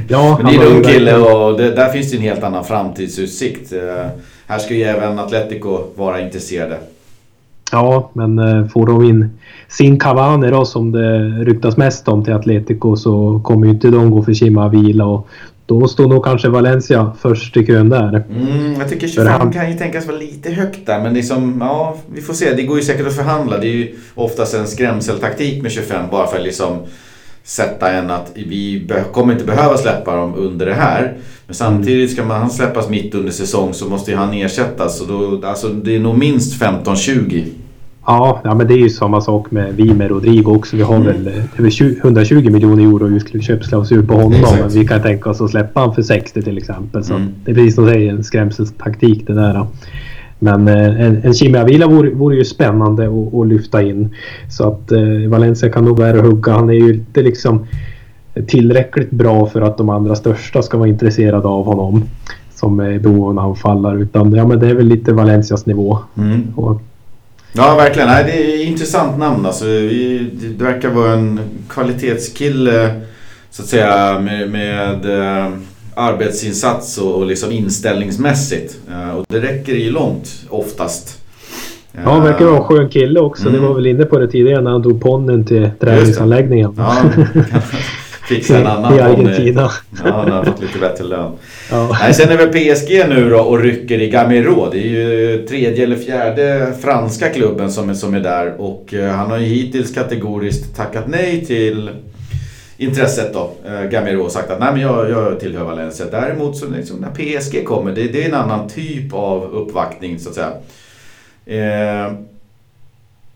Ja, 0.08 0.38
men 0.42 0.52
det 0.52 0.58
är 0.58 0.66
en 0.66 0.76
ung 0.76 0.82
kille 0.82 1.16
och 1.16 1.58
det, 1.58 1.70
där 1.70 1.92
finns 1.92 2.10
det 2.10 2.16
en 2.16 2.22
helt 2.22 2.42
annan 2.42 2.64
framtidsutsikt. 2.64 3.72
Uh, 3.72 3.80
här 4.46 4.58
ska 4.58 4.74
ju 4.74 4.82
även 4.82 5.18
Atletico 5.18 5.78
vara 5.96 6.20
intresserade. 6.20 6.78
Ja, 7.72 8.10
men 8.12 8.38
uh, 8.38 8.68
får 8.68 8.86
de 8.86 9.04
in 9.04 9.38
sin 9.68 9.98
Cavani 9.98 10.50
då 10.50 10.64
som 10.64 10.92
det 10.92 11.28
ryktas 11.44 11.76
mest 11.76 12.08
om 12.08 12.24
till 12.24 12.34
Atletico 12.34 12.96
så 12.96 13.40
kommer 13.44 13.66
ju 13.66 13.72
inte 13.72 13.88
de 13.88 14.10
gå 14.10 14.22
för 14.22 14.34
Chima 14.34 14.68
Vila 14.68 15.04
och 15.04 15.28
då 15.66 15.88
står 15.88 16.08
nog 16.08 16.24
kanske 16.24 16.48
Valencia 16.48 17.12
först 17.20 17.56
i 17.56 17.66
kön 17.66 17.88
där. 17.88 18.24
Mm, 18.30 18.80
jag 18.80 18.88
tycker 18.88 19.08
25 19.08 19.26
han... 19.40 19.52
kan 19.52 19.70
ju 19.70 19.78
tänkas 19.78 20.06
vara 20.06 20.16
lite 20.16 20.50
högt 20.50 20.86
där 20.86 21.02
men 21.02 21.14
liksom, 21.14 21.56
ja, 21.60 21.96
vi 22.14 22.20
får 22.20 22.34
se. 22.34 22.54
Det 22.54 22.62
går 22.62 22.76
ju 22.76 22.82
säkert 22.82 23.06
att 23.06 23.16
förhandla. 23.16 23.58
Det 23.58 23.66
är 23.66 23.72
ju 23.72 23.94
oftast 24.14 24.54
en 24.54 24.66
skrämseltaktik 24.66 25.62
med 25.62 25.72
25 25.72 26.04
bara 26.10 26.26
för 26.26 26.38
liksom 26.38 26.78
sätta 27.44 27.92
en 27.92 28.10
att 28.10 28.32
vi 28.34 28.88
kommer 29.12 29.32
inte 29.32 29.44
behöva 29.44 29.76
släppa 29.76 30.16
dem 30.16 30.34
under 30.36 30.66
det 30.66 30.74
här. 30.74 31.16
Men 31.46 31.54
samtidigt 31.54 32.12
ska 32.12 32.24
man 32.24 32.50
släppas 32.50 32.88
mitt 32.88 33.14
under 33.14 33.32
säsong 33.32 33.74
så 33.74 33.88
måste 33.88 34.10
ju 34.10 34.16
han 34.16 34.34
ersättas. 34.34 35.00
Och 35.00 35.08
då, 35.08 35.46
alltså, 35.46 35.68
det 35.68 35.96
är 35.96 36.00
nog 36.00 36.18
minst 36.18 36.62
15-20. 36.62 37.44
Ja, 38.06 38.40
ja, 38.44 38.54
men 38.54 38.66
det 38.66 38.74
är 38.74 38.78
ju 38.78 38.90
samma 38.90 39.20
sak 39.20 39.50
med 39.50 39.74
vi 39.76 39.94
med 39.94 40.10
Rodrigo 40.10 40.56
också. 40.56 40.76
Vi 40.76 40.82
har 40.82 40.96
mm. 40.96 41.06
väl 41.06 41.26
eh, 41.26 41.44
över 41.58 41.98
120 42.00 42.50
miljoner 42.50 42.82
euro 42.82 43.08
utköpsklausul 43.08 44.06
på 44.06 44.14
honom. 44.14 44.40
Men 44.60 44.68
vi 44.68 44.86
kan 44.86 45.02
tänka 45.02 45.30
oss 45.30 45.40
att 45.40 45.50
släppa 45.50 45.80
honom 45.80 45.94
för 45.94 46.02
60 46.02 46.42
till 46.42 46.58
exempel. 46.58 47.04
Så 47.04 47.14
mm. 47.14 47.28
Det 47.44 47.50
är 47.50 47.54
precis 47.54 47.74
som 47.74 47.86
du 47.86 47.92
säger, 47.92 48.12
en 48.12 48.24
skrämseltaktik 48.24 49.26
det 49.26 49.34
där. 49.34 49.66
Men 50.42 50.68
eh, 50.68 51.06
en, 51.06 51.20
en 51.24 51.34
Chimiavila 51.34 51.86
vore, 51.86 52.10
vore 52.10 52.36
ju 52.36 52.44
spännande 52.44 53.06
att, 53.06 53.34
att 53.34 53.48
lyfta 53.48 53.82
in. 53.82 54.14
Så 54.50 54.68
att 54.68 54.92
eh, 54.92 55.28
Valencia 55.28 55.68
kan 55.68 55.84
nog 55.84 55.98
vara 55.98 56.20
hugga. 56.20 56.52
Han 56.52 56.70
är 56.70 56.74
ju 56.74 56.94
inte 56.94 57.22
liksom 57.22 57.66
tillräckligt 58.48 59.10
bra 59.10 59.46
för 59.46 59.60
att 59.60 59.78
de 59.78 59.88
andra 59.88 60.14
största 60.14 60.62
ska 60.62 60.78
vara 60.78 60.88
intresserade 60.88 61.48
av 61.48 61.64
honom. 61.64 62.04
Som 62.54 62.80
är 62.80 62.98
behov 62.98 63.24
av 63.24 63.30
en 63.30 63.38
anfallare. 63.38 64.00
Utan 64.00 64.32
ja, 64.32 64.46
men 64.46 64.58
det 64.58 64.68
är 64.68 64.74
väl 64.74 64.86
lite 64.86 65.12
Valencias 65.12 65.66
nivå. 65.66 65.98
Mm. 66.16 66.42
Och, 66.56 66.82
Ja, 67.52 67.74
verkligen. 67.74 68.08
Nej, 68.08 68.24
det 68.24 68.32
är 68.32 68.62
ett 68.62 68.68
intressant 68.68 69.18
namn. 69.18 69.46
Alltså, 69.46 69.64
det 69.64 70.64
verkar 70.64 70.90
vara 70.90 71.12
en 71.12 71.40
kvalitetskille 71.68 73.00
så 73.50 73.62
att 73.62 73.68
säga 73.68 74.20
med, 74.20 74.50
med 74.50 75.18
eh, 75.18 75.52
arbetsinsats 76.00 76.98
och, 76.98 77.14
och 77.14 77.26
liksom 77.26 77.52
inställningsmässigt. 77.52 78.76
Uh, 78.90 79.16
och 79.16 79.26
det 79.28 79.40
räcker 79.40 79.72
ju 79.72 79.90
långt 79.90 80.28
oftast. 80.48 81.20
Ja, 81.92 82.00
han 82.00 82.22
verkar 82.22 82.44
vara 82.44 82.56
en 82.56 82.64
skön 82.64 82.88
kille 82.88 83.20
också. 83.20 83.48
Mm. 83.48 83.60
Det 83.60 83.68
var 83.68 83.74
väl 83.74 83.86
inne 83.86 84.04
på 84.04 84.18
det 84.18 84.28
tidigare 84.28 84.62
när 84.62 84.70
han 84.70 84.82
tog 84.82 85.02
ponnen 85.02 85.46
till 85.46 85.70
träningsanläggningen. 85.80 86.74
Ja, 86.76 87.02
fixa 88.28 88.58
en 88.58 88.66
annan 88.66 88.96
I 88.96 89.00
Argentina. 89.00 89.70
Ja, 90.04 90.12
han 90.12 90.30
har 90.30 90.44
fått 90.44 90.60
lite 90.60 90.78
bättre 90.78 91.04
lön. 91.04 91.32
Ja. 91.70 91.96
Nej, 92.00 92.14
sen 92.14 92.28
är 92.28 92.36
väl 92.36 92.48
PSG 92.48 93.08
nu 93.08 93.30
då 93.30 93.38
och 93.38 93.58
rycker 93.58 94.00
i 94.00 94.10
Gamero. 94.10 94.68
Det 94.72 94.78
är 94.78 94.88
ju 94.88 95.46
tredje 95.46 95.84
eller 95.84 95.96
fjärde 95.96 96.72
franska 96.82 97.28
klubben 97.28 97.72
som 97.72 97.90
är, 97.90 97.94
som 97.94 98.14
är 98.14 98.20
där. 98.20 98.60
Och 98.60 98.94
uh, 98.96 99.06
han 99.06 99.30
har 99.30 99.38
ju 99.38 99.46
hittills 99.46 99.94
kategoriskt 99.94 100.76
tackat 100.76 101.04
nej 101.08 101.46
till 101.46 101.90
intresset 102.80 103.32
då. 103.32 103.52
Eh, 103.66 103.82
Gamero 103.82 104.22
har 104.22 104.28
sagt 104.28 104.50
att 104.50 104.60
nej 104.60 104.72
men 104.72 104.80
jag, 104.80 105.10
jag 105.10 105.40
tillhör 105.40 105.64
Valencia. 105.64 106.06
Däremot 106.10 106.56
så 106.56 106.66
liksom, 106.66 106.96
när 106.96 107.10
PSG 107.10 107.64
kommer, 107.64 107.92
det, 107.92 108.02
det, 108.02 108.24
är 108.24 108.28
en 108.28 108.34
annan 108.34 108.68
typ 108.68 109.14
av 109.14 109.44
uppvaktning 109.44 110.18
så 110.18 110.28
att 110.28 110.34
säga. 110.34 110.52
Eh, 111.46 112.12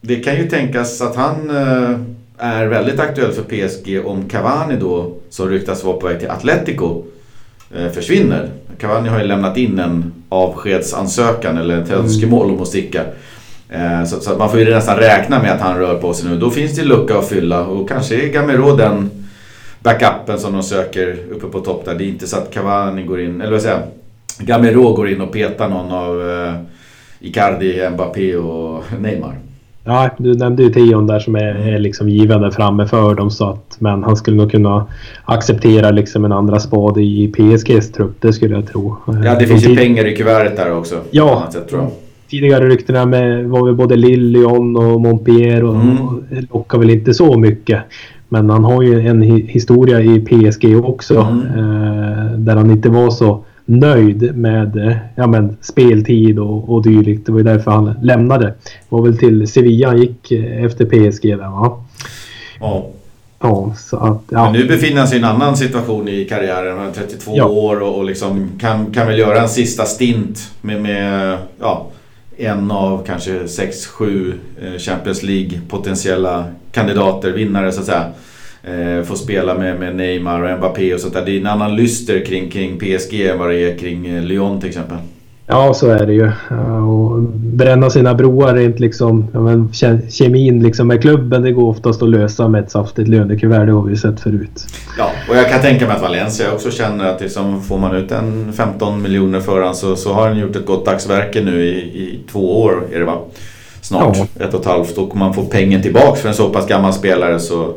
det 0.01 0.17
kan 0.17 0.37
ju 0.37 0.49
tänkas 0.49 1.01
att 1.01 1.17
han 1.17 1.51
eh, 1.51 1.99
är 2.39 2.67
väldigt 2.67 3.01
aktuell 3.01 3.33
för 3.33 3.43
PSG 3.43 4.07
om 4.07 4.29
Cavani 4.29 4.77
då, 4.81 5.15
som 5.31 5.49
ryktas 5.49 5.85
vara 5.85 5.97
på 5.97 6.07
väg 6.07 6.21
till 6.21 6.31
Atletico, 6.31 7.03
eh, 7.77 7.91
försvinner. 7.91 8.51
Cavani 8.79 9.09
har 9.09 9.19
ju 9.19 9.27
lämnat 9.27 9.57
in 9.57 9.79
en 9.79 10.13
avskedsansökan 10.29 11.59
eller 11.59 11.83
ett 11.83 11.91
önskemål 11.91 12.51
om 12.51 12.63
att 12.63 12.69
sticka. 12.69 13.05
Eh, 13.69 14.05
så, 14.05 14.21
så, 14.21 14.39
man 14.39 14.51
får 14.51 14.61
ju 14.61 14.75
nästan 14.75 14.97
räkna 14.97 15.43
med 15.43 15.53
att 15.53 15.61
han 15.61 15.79
rör 15.79 15.95
på 15.95 16.15
sig 16.15 16.31
nu. 16.31 16.39
Då 16.39 16.51
finns 16.51 16.77
det 16.77 16.85
lucka 16.85 17.19
att 17.19 17.29
fylla 17.29 17.67
och 17.67 17.89
kanske 17.89 18.15
är 18.15 18.29
Gamero 18.29 18.77
den 18.77 19.24
backupen 19.85 20.39
som 20.39 20.53
de 20.53 20.63
söker 20.63 21.17
uppe 21.31 21.47
på 21.47 21.61
topp 21.61 21.85
där. 21.85 21.95
Det 21.95 22.05
är 22.05 22.09
inte 22.09 22.27
så 22.27 22.37
att 22.37 22.55
Cavani 22.55 23.03
går 23.03 23.21
in, 23.21 23.41
eller 23.41 23.53
vad 23.53 23.63
säger 23.63 23.75
jag? 23.77 23.87
Gamero 24.47 24.93
går 24.93 25.09
in 25.09 25.21
och 25.21 25.33
petar 25.33 25.69
någon 25.69 25.93
av 25.93 26.31
eh, 26.31 26.55
Icardi, 27.21 27.91
Mbappé 27.91 28.37
och 28.37 28.85
Neymar. 29.01 29.35
Ja, 29.87 30.11
du 30.19 30.35
nämnde 30.35 30.63
ju 30.63 30.73
Tion 30.73 31.07
där 31.07 31.21
som 31.21 31.35
är, 31.35 31.69
är 31.69 31.79
liksom 31.79 32.09
given 32.09 32.41
där 32.41 32.51
framme 32.51 32.87
för 32.87 33.15
dem. 33.15 33.31
Så 33.31 33.51
att, 33.51 33.77
men 33.79 34.05
han 34.05 34.17
skulle 34.17 34.37
nog 34.37 34.51
kunna 34.51 34.87
acceptera 35.25 35.91
liksom 35.91 36.25
en 36.25 36.33
andra 36.33 36.61
spade 36.61 37.03
i 37.03 37.33
PSGs 37.37 37.93
trupp, 37.93 38.17
det 38.21 38.33
skulle 38.33 38.55
jag 38.55 38.69
tro. 38.69 38.97
Ja, 39.25 39.35
det 39.35 39.47
finns 39.47 39.69
ju 39.69 39.77
pengar 39.77 40.07
i 40.07 40.17
kuvertet 40.17 40.57
där 40.57 40.73
också. 40.73 41.01
Ja, 41.11 41.49
sätt, 41.53 41.75
tidigare 42.31 42.69
ryktena 42.69 43.07
med 43.07 43.45
var 43.45 43.65
väl 43.65 43.75
både 43.75 43.97
Lilion 43.97 44.77
och 44.77 45.01
Montpellier 45.01 45.65
och, 45.65 45.75
mm. 45.75 46.03
och 46.03 46.23
lockar 46.53 46.79
väl 46.79 46.91
inte 46.91 47.15
så 47.15 47.39
mycket. 47.39 47.83
Men 48.29 48.51
han 48.51 48.65
har 48.65 48.83
ju 48.83 49.09
en 49.09 49.23
historia 49.23 50.01
i 50.01 50.21
PSG 50.21 50.85
också 50.85 51.21
mm. 51.21 51.47
eh, 51.47 52.33
där 52.39 52.57
han 52.57 52.71
inte 52.71 52.89
var 52.89 53.11
så 53.11 53.45
nöjd 53.65 54.37
med 54.37 54.99
ja, 55.15 55.27
men, 55.27 55.57
speltid 55.61 56.39
och, 56.39 56.75
och 56.75 56.83
dylikt. 56.83 57.27
Det 57.27 57.33
var 57.33 57.39
ju 57.39 57.45
därför 57.45 57.71
han 57.71 57.95
lämnade. 58.03 58.47
Det 58.47 58.89
var 58.89 59.03
väl 59.03 59.19
till 59.19 59.49
Sevilla 59.49 59.89
han 59.89 59.99
gick 59.99 60.33
efter 60.33 60.85
PSG 60.85 61.23
där 61.23 61.51
va? 61.51 61.85
Ja. 62.61 62.87
Ja, 63.41 63.75
så 63.77 63.97
att, 63.97 64.23
ja. 64.29 64.45
Men 64.45 64.53
nu 64.53 64.69
befinner 64.69 64.99
han 64.99 65.09
sig 65.09 65.17
i 65.17 65.21
en 65.21 65.25
annan 65.25 65.57
situation 65.57 66.09
i 66.09 66.25
karriären. 66.25 66.79
Han 66.79 66.89
är 66.89 66.93
32 66.93 67.33
ja. 67.37 67.45
år 67.45 67.83
och, 67.83 67.99
och 67.99 68.05
liksom 68.05 68.51
kan, 68.61 68.87
kan 68.87 69.07
väl 69.07 69.19
göra 69.19 69.43
en 69.43 69.49
sista 69.49 69.85
stint 69.85 70.51
med, 70.61 70.83
med 70.83 71.39
ja, 71.61 71.87
en 72.37 72.71
av 72.71 73.05
kanske 73.07 73.43
6-7 73.43 74.35
eh, 74.63 74.79
Champions 74.79 75.23
League 75.23 75.61
potentiella 75.69 76.45
kandidater, 76.73 77.33
vinnare 77.33 77.73
så 77.73 77.81
att 77.81 77.87
säga 77.87 78.13
eh, 78.63 79.05
få 79.05 79.17
spela 79.17 79.55
med, 79.55 79.81
med 79.81 79.97
Neymar 79.97 80.43
och 80.43 80.59
Mbappé 80.59 80.95
och 80.95 81.01
sånt 81.01 81.15
där. 81.15 81.25
Det 81.25 81.33
är 81.33 81.41
en 81.41 81.47
annan 81.47 81.77
lyster 81.77 82.25
kring, 82.25 82.51
kring 82.51 82.79
PSG 82.79 83.21
än 83.27 83.39
vad 83.39 83.51
det 83.51 83.73
är 83.73 83.79
kring 83.79 84.07
eh, 84.07 84.23
Lyon 84.23 84.61
till 84.61 84.69
exempel. 84.69 84.99
Ja, 85.47 85.75
så 85.75 85.91
är 85.91 86.07
det 86.07 86.13
ju. 86.13 86.33
Och 86.89 87.21
bränna 87.37 87.91
sina 87.91 88.15
broar 88.15 88.55
rent 88.55 88.81
liksom, 88.81 89.27
ja, 89.33 89.41
men, 89.41 89.73
kemin 90.11 90.63
liksom 90.63 90.89
med 90.89 91.01
klubben, 91.03 91.43
det 91.43 91.53
går 91.53 91.69
oftast 91.69 92.03
att 92.03 92.09
lösa 92.09 92.49
med 92.49 92.65
ett 92.65 92.71
saftigt 92.71 93.09
lönekuvert. 93.09 93.67
Det 93.67 93.73
har 93.73 93.83
vi 93.83 93.97
sett 93.97 94.21
förut. 94.21 94.67
Ja, 94.99 95.11
och 95.29 95.37
jag 95.37 95.51
kan 95.51 95.61
tänka 95.61 95.87
mig 95.87 95.97
att 95.97 96.03
Valencia 96.03 96.53
också 96.53 96.71
känner 96.71 97.05
att 97.05 97.21
liksom, 97.21 97.63
får 97.63 97.79
man 97.79 97.97
ut 97.97 98.13
en 98.13 98.53
15 98.53 99.03
miljoner 99.03 99.41
för 99.41 99.63
han 99.63 99.75
så, 99.75 99.97
så 99.97 100.13
har 100.13 100.29
han 100.29 100.39
gjort 100.39 100.57
ett 100.57 100.67
gott 100.67 100.87
dagsverke 100.87 101.43
nu 101.43 101.65
i, 101.65 101.79
i 101.79 102.21
två 102.33 102.63
år 102.63 102.83
är 102.93 102.99
det 102.99 103.05
va? 103.05 103.19
Snart, 103.81 104.17
ja. 104.17 104.45
ett 104.45 104.55
och 104.55 104.61
ett 104.61 104.67
halvt. 104.67 104.99
Och 104.99 105.17
man 105.17 105.35
får 105.35 105.45
pengen 105.45 105.83
tillbaks 105.83 106.21
för 106.21 106.29
en 106.29 106.35
så 106.35 106.49
pass 106.49 106.67
gammal 106.67 106.93
spelare 106.93 107.41
så 107.41 107.75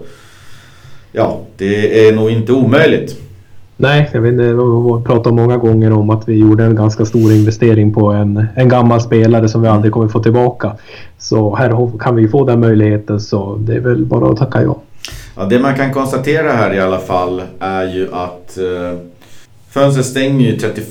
ja, 1.11 1.39
det 1.57 2.07
är 2.07 2.13
nog 2.13 2.31
inte 2.31 2.53
omöjligt. 2.53 3.26
Nej, 3.79 4.09
jag 4.13 4.21
vet 4.21 4.31
inte, 4.31 4.43
vi 4.43 4.53
har 4.53 5.01
pratat 5.01 5.33
många 5.33 5.57
gånger 5.57 5.91
om 5.91 6.09
att 6.09 6.29
vi 6.29 6.33
gjorde 6.33 6.63
en 6.63 6.75
ganska 6.75 7.05
stor 7.05 7.31
investering 7.31 7.93
på 7.93 8.11
en, 8.11 8.47
en 8.55 8.69
gammal 8.69 9.01
spelare 9.01 9.49
som 9.49 9.61
vi 9.61 9.67
aldrig 9.67 9.93
kommer 9.93 10.07
få 10.07 10.23
tillbaka. 10.23 10.75
Så 11.17 11.55
här 11.55 11.99
kan 11.99 12.15
vi 12.15 12.27
få 12.27 12.45
den 12.45 12.59
möjligheten 12.59 13.19
så 13.19 13.55
det 13.55 13.75
är 13.75 13.79
väl 13.79 14.05
bara 14.05 14.31
att 14.31 14.37
tacka 14.37 14.63
ja. 14.63 14.81
ja 15.35 15.45
det 15.45 15.59
man 15.59 15.75
kan 15.75 15.93
konstatera 15.93 16.51
här 16.51 16.73
i 16.73 16.79
alla 16.79 16.99
fall 16.99 17.41
är 17.59 17.93
ju 17.93 18.13
att 18.13 18.57
eh, 18.57 18.99
fönstret 19.69 20.05
stänger 20.05 20.51
ju 20.51 20.57
31 20.57 20.87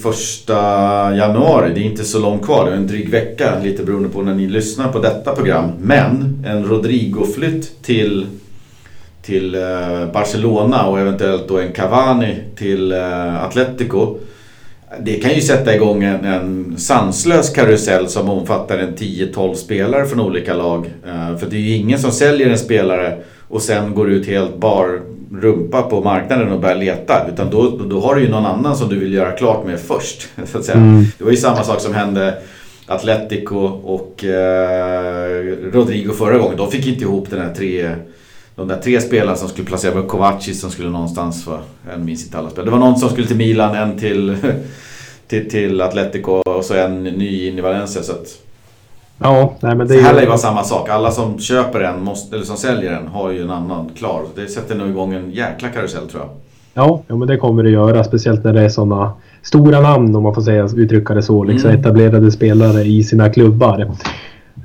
januari. 1.18 1.72
Det 1.74 1.80
är 1.80 1.84
inte 1.84 2.04
så 2.04 2.18
långt 2.18 2.44
kvar, 2.44 2.64
det 2.64 2.70
är 2.70 2.76
en 2.76 2.86
dryg 2.86 3.10
vecka 3.10 3.52
lite 3.62 3.82
beroende 3.82 4.08
på 4.08 4.22
när 4.22 4.34
ni 4.34 4.46
lyssnar 4.46 4.92
på 4.92 4.98
detta 4.98 5.34
program. 5.34 5.70
Men 5.80 6.44
en 6.46 6.64
Rodrigo-flytt 6.64 7.82
till 7.82 8.26
till 9.26 9.54
eh, 9.54 10.12
Barcelona 10.12 10.86
och 10.86 11.00
eventuellt 11.00 11.48
då 11.48 11.58
en 11.58 11.72
Cavani 11.72 12.36
till 12.56 12.92
eh, 12.92 13.44
Atletico. 13.44 14.18
Det 15.00 15.14
kan 15.14 15.34
ju 15.34 15.40
sätta 15.40 15.74
igång 15.74 16.04
en, 16.04 16.24
en 16.24 16.74
sanslös 16.78 17.50
karusell 17.50 18.08
som 18.08 18.28
omfattar 18.28 18.78
en 18.78 18.96
10-12 18.96 19.54
spelare 19.54 20.06
från 20.06 20.20
olika 20.20 20.54
lag. 20.54 20.90
Eh, 21.06 21.36
för 21.38 21.46
det 21.46 21.56
är 21.56 21.60
ju 21.60 21.76
ingen 21.76 21.98
som 21.98 22.10
säljer 22.10 22.50
en 22.50 22.58
spelare 22.58 23.18
och 23.48 23.62
sen 23.62 23.94
går 23.94 24.10
ut 24.10 24.26
helt 24.26 24.56
bar 24.56 25.00
rumpa 25.32 25.82
på 25.82 26.00
marknaden 26.00 26.52
och 26.52 26.60
börjar 26.60 26.76
leta. 26.76 27.26
Utan 27.32 27.50
då, 27.50 27.70
då 27.70 28.00
har 28.00 28.14
du 28.14 28.22
ju 28.22 28.28
någon 28.28 28.46
annan 28.46 28.76
som 28.76 28.88
du 28.88 28.98
vill 28.98 29.14
göra 29.14 29.32
klart 29.32 29.66
med 29.66 29.80
först. 29.80 30.28
Så 30.44 30.58
att 30.58 30.64
säga. 30.64 30.78
Mm. 30.78 31.04
Det 31.18 31.24
var 31.24 31.30
ju 31.30 31.36
samma 31.36 31.62
sak 31.64 31.80
som 31.80 31.94
hände 31.94 32.34
Atletico 32.86 33.58
och 33.84 34.24
eh, 34.24 35.56
Rodrigo 35.72 36.12
förra 36.12 36.38
gången. 36.38 36.56
De 36.56 36.70
fick 36.70 36.86
inte 36.86 37.04
ihop 37.04 37.30
den 37.30 37.40
här 37.40 37.54
tre 37.54 37.90
de 38.56 38.68
där 38.68 38.76
tre 38.76 39.00
spelarna 39.00 39.36
som 39.36 39.48
skulle 39.48 39.66
placera 39.66 39.94
med 39.94 40.08
Kovacic 40.08 40.60
som 40.60 40.70
skulle 40.70 40.90
någonstans 40.90 41.44
för, 41.44 41.60
jag 41.90 42.00
minns 42.00 42.24
inte 42.24 42.38
alla 42.38 42.50
spel. 42.50 42.64
Det 42.64 42.70
var 42.70 42.78
någon 42.78 42.96
som 42.96 43.08
skulle 43.08 43.26
till 43.26 43.36
Milan, 43.36 43.74
en 43.74 43.98
till, 43.98 44.36
till, 45.26 45.50
till 45.50 45.80
Atletico 45.80 46.30
och 46.32 46.64
så 46.64 46.74
en 46.74 47.02
ny 47.02 47.48
in 47.48 47.58
i 47.58 47.60
Valencia. 47.60 48.02
Så 48.02 48.12
att, 48.12 48.26
ja, 49.18 49.54
nej, 49.60 49.74
men 49.74 49.88
det 49.88 49.94
så 49.94 50.00
här 50.00 50.14
lär 50.14 50.20
ju 50.20 50.26
vara 50.26 50.38
samma 50.38 50.64
sak. 50.64 50.88
Alla 50.88 51.10
som 51.10 51.38
köper 51.38 51.80
en, 51.80 52.04
måste, 52.04 52.36
eller 52.36 52.44
som 52.46 52.56
säljer 52.56 52.92
en, 52.92 53.06
har 53.06 53.30
ju 53.30 53.42
en 53.42 53.50
annan 53.50 53.90
klar. 53.96 54.22
Det 54.34 54.46
sätter 54.46 54.74
nog 54.74 54.88
igång 54.88 55.14
en 55.14 55.30
jäkla 55.30 55.68
karusell 55.68 56.08
tror 56.08 56.22
jag. 56.22 56.30
Ja, 56.74 57.02
ja 57.06 57.16
men 57.16 57.28
det 57.28 57.36
kommer 57.36 57.62
det 57.62 57.70
göra. 57.70 58.04
Speciellt 58.04 58.44
när 58.44 58.52
det 58.52 58.62
är 58.62 58.68
sådana 58.68 59.12
stora 59.42 59.80
namn 59.80 60.16
om 60.16 60.22
man 60.22 60.34
får 60.34 60.42
säga, 60.42 60.68
uttrycka 60.76 61.14
det 61.14 61.22
så. 61.22 61.44
Liksom 61.44 61.70
mm. 61.70 61.80
etablerade 61.80 62.32
spelare 62.32 62.82
i 62.82 63.04
sina 63.04 63.30
klubbar. 63.30 63.90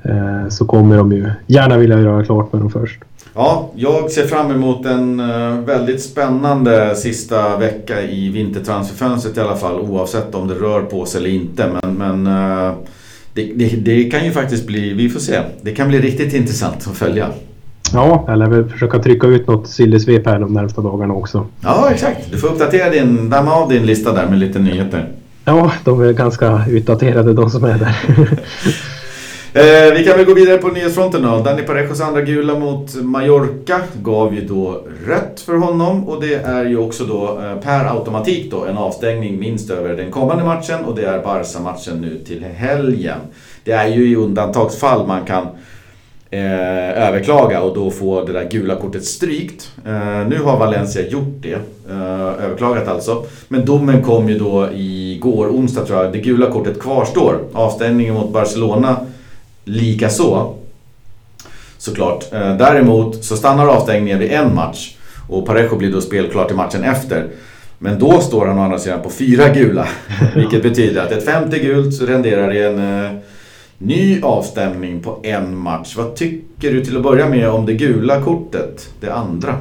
Eh, 0.04 0.48
så 0.50 0.66
kommer 0.66 0.98
de 0.98 1.12
ju 1.12 1.32
gärna 1.48 1.78
vilja 1.78 2.00
göra 2.00 2.26
klart 2.26 2.54
med 2.54 2.62
dem 2.62 2.70
först. 2.70 3.00
Ja, 3.34 3.70
jag 3.76 4.12
ser 4.12 4.28
fram 4.28 4.52
emot 4.52 4.86
en 4.86 5.20
eh, 5.20 5.60
väldigt 5.60 6.02
spännande 6.02 6.96
sista 6.96 7.58
vecka 7.58 8.02
i 8.02 8.30
vintertransferfönstret 8.30 9.38
i 9.38 9.40
alla 9.40 9.56
fall. 9.56 9.80
Oavsett 9.80 10.36
om 10.36 10.48
det 10.48 10.54
rör 10.54 10.82
på 10.82 11.06
sig 11.06 11.20
eller 11.20 11.30
inte. 11.30 11.68
Men, 11.82 11.94
men 11.94 12.28
eh, 12.28 12.74
det, 13.34 13.52
det, 13.56 13.76
det, 13.76 14.04
kan 14.04 14.26
ju 14.26 14.32
faktiskt 14.32 14.68
bli, 14.68 14.94
vi 14.94 15.10
får 15.10 15.20
se. 15.20 15.40
Det 15.62 15.72
kan 15.72 15.88
bli 15.88 16.00
riktigt 16.00 16.34
intressant 16.34 16.88
att 16.88 16.98
följa. 16.98 17.28
Ja, 17.94 18.26
eller 18.30 18.48
väl 18.48 18.70
försöka 18.70 19.00
trycka 19.00 19.28
ut 19.28 19.48
något 19.48 19.68
sillesvep 19.68 20.26
här 20.26 20.40
de 20.40 20.54
närmsta 20.54 20.82
dagarna 20.82 21.14
också. 21.14 21.46
Ja, 21.62 21.90
exakt. 21.92 22.32
Du 22.32 22.38
får 22.38 22.48
uppdatera 22.48 22.90
din, 22.90 23.30
damma 23.30 23.54
av 23.54 23.70
din 23.70 23.86
lista 23.86 24.14
där 24.14 24.28
med 24.30 24.40
lite 24.40 24.60
nyheter. 24.60 25.08
Ja, 25.46 25.72
de 25.84 26.02
är 26.02 26.14
ganska 26.14 26.66
utdaterade 26.70 27.34
de 27.34 27.50
som 27.50 27.64
är 27.64 27.78
där. 27.78 27.96
Eh, 29.54 29.94
vi 29.94 30.04
kan 30.04 30.18
väl 30.18 30.26
gå 30.26 30.34
vidare 30.34 30.58
på 30.58 30.68
nyhetsfronten 30.68 31.22
då. 31.22 31.38
Danny 31.38 31.62
Parejos 31.62 32.02
andra 32.02 32.22
gula 32.22 32.60
mot 32.60 32.96
Mallorca 32.96 33.82
gav 34.02 34.36
ju 34.36 34.42
då 34.42 34.84
rött 35.06 35.44
för 35.46 35.56
honom 35.56 36.10
och 36.10 36.22
det 36.22 36.34
är 36.34 36.66
ju 36.66 36.78
också 36.78 37.06
då 37.06 37.40
eh, 37.44 37.56
per 37.64 37.98
automatik 37.98 38.52
då 38.52 38.66
en 38.66 38.78
avstängning 38.78 39.40
minst 39.40 39.70
över 39.70 39.96
den 39.96 40.12
kommande 40.12 40.44
matchen 40.44 40.86
och 40.86 40.96
det 40.96 41.06
är 41.06 41.20
Barca-matchen 41.20 42.02
nu 42.02 42.20
till 42.28 42.44
helgen. 42.44 43.20
Det 43.64 43.72
är 43.72 43.88
ju 43.88 44.12
i 44.12 44.16
undantagsfall 44.16 45.08
man 45.08 45.26
kan 45.26 45.48
eh, 46.30 47.08
överklaga 47.08 47.62
och 47.62 47.76
då 47.76 47.92
få 47.92 48.26
det 48.26 48.34
där 48.34 48.50
gula 48.52 48.76
kortet 48.76 49.06
strykt. 49.06 49.72
Eh, 49.86 50.28
nu 50.28 50.40
har 50.44 50.60
Valencia 50.60 51.08
gjort 51.08 51.42
det, 51.42 51.60
eh, 51.90 52.46
överklagat 52.46 52.88
alltså. 52.88 53.24
Men 53.48 53.66
domen 53.66 54.02
kom 54.02 54.30
ju 54.30 54.40
då 54.40 54.70
igår, 54.74 55.48
onsdag 55.48 55.86
tror 55.86 56.04
jag. 56.04 56.14
Det 56.14 56.20
gula 56.20 56.52
kortet 56.52 56.80
kvarstår. 56.80 57.40
Avstängningen 57.54 58.14
mot 58.14 58.34
Barcelona 58.34 58.96
Likaså, 59.72 60.54
såklart. 61.78 62.34
Eh, 62.34 62.58
däremot 62.58 63.24
så 63.24 63.38
stannar 63.38 63.68
avstängningen 63.68 64.20
vid 64.20 64.32
en 64.32 64.56
match 64.56 64.96
och 65.30 65.46
Parejo 65.46 65.76
blir 65.76 65.92
då 65.92 66.02
spelklar 66.02 66.46
till 66.46 66.56
matchen 66.56 66.84
efter. 66.84 67.28
Men 67.80 68.00
då 68.00 68.20
står 68.20 68.46
han 68.46 68.60
å 68.60 68.62
andra 68.62 68.80
sidan 68.80 69.02
på 69.02 69.10
fyra 69.10 69.50
gula. 69.50 69.88
Vilket 70.36 70.64
betyder 70.64 71.02
att 71.02 71.12
ett 71.12 71.26
femte 71.26 71.60
gult 71.60 72.02
renderar 72.02 72.54
i 72.54 72.64
en 72.64 73.06
eh, 73.06 73.12
ny 73.78 74.22
avstämning 74.22 75.02
på 75.02 75.20
en 75.24 75.58
match. 75.58 75.96
Vad 75.98 76.16
tycker 76.16 76.74
du 76.74 76.86
till 76.86 76.98
att 76.98 77.04
börja 77.04 77.30
med 77.30 77.50
om 77.50 77.66
det 77.66 77.74
gula 77.74 78.22
kortet, 78.22 78.90
det 79.00 79.14
andra? 79.14 79.56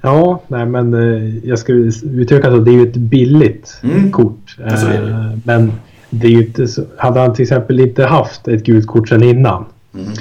Ja, 0.00 0.42
nej 0.48 0.66
men 0.66 0.94
eh, 0.94 1.48
jag 1.48 1.58
skulle 1.58 1.92
uttrycka 2.04 2.48
att 2.48 2.64
det 2.64 2.70
är 2.70 2.72
ju 2.72 2.88
ett 2.88 2.96
billigt 2.96 3.80
mm. 3.82 4.12
kort. 4.12 4.56
Eh, 4.66 4.98
men 5.44 5.72
det 6.10 6.26
är 6.26 6.30
ju 6.30 6.46
inte 6.46 6.66
så, 6.66 6.84
hade 6.96 7.20
han 7.20 7.34
till 7.34 7.42
exempel 7.42 7.80
inte 7.80 8.04
haft 8.04 8.48
ett 8.48 8.64
gult 8.64 8.86
kort 8.86 9.08
sedan 9.08 9.22
innan. 9.22 9.64
Mm. 9.94 10.12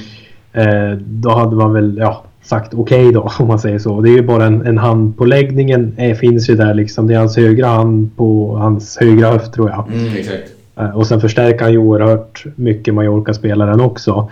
Eh, 0.54 0.98
då 0.98 1.30
hade 1.30 1.56
man 1.56 1.74
väl 1.74 1.98
ja, 1.98 2.24
sagt 2.42 2.74
okej 2.74 3.00
okay 3.00 3.12
då 3.12 3.22
om 3.40 3.48
man 3.48 3.60
säger 3.60 3.80
så. 3.80 4.02
Det 4.02 4.10
är 4.10 4.16
ju 4.16 4.22
bara 4.22 4.46
en, 4.46 4.66
en 4.66 4.78
handpåläggningen 4.78 5.94
är, 5.98 6.16
finns 6.16 6.50
ju 6.50 6.56
där 6.56 6.74
liksom. 6.74 7.08
Det 7.08 7.14
är 7.14 7.20
hans 7.20 7.38
högra 7.38 7.68
hand 7.68 8.18
på 8.18 8.58
hans 8.58 8.98
högra 8.98 9.32
höft 9.32 9.54
tror 9.54 9.70
jag. 9.70 9.88
Mm, 9.94 10.16
exakt. 10.16 10.52
Eh, 10.76 10.98
och 10.98 11.08
sen 11.08 11.22
förstärker 11.22 11.64
han 11.64 11.72
ju 11.72 11.78
oerhört 11.78 12.46
mycket 12.56 12.94
Mallorca-spelaren 12.94 13.82
också. 13.82 14.30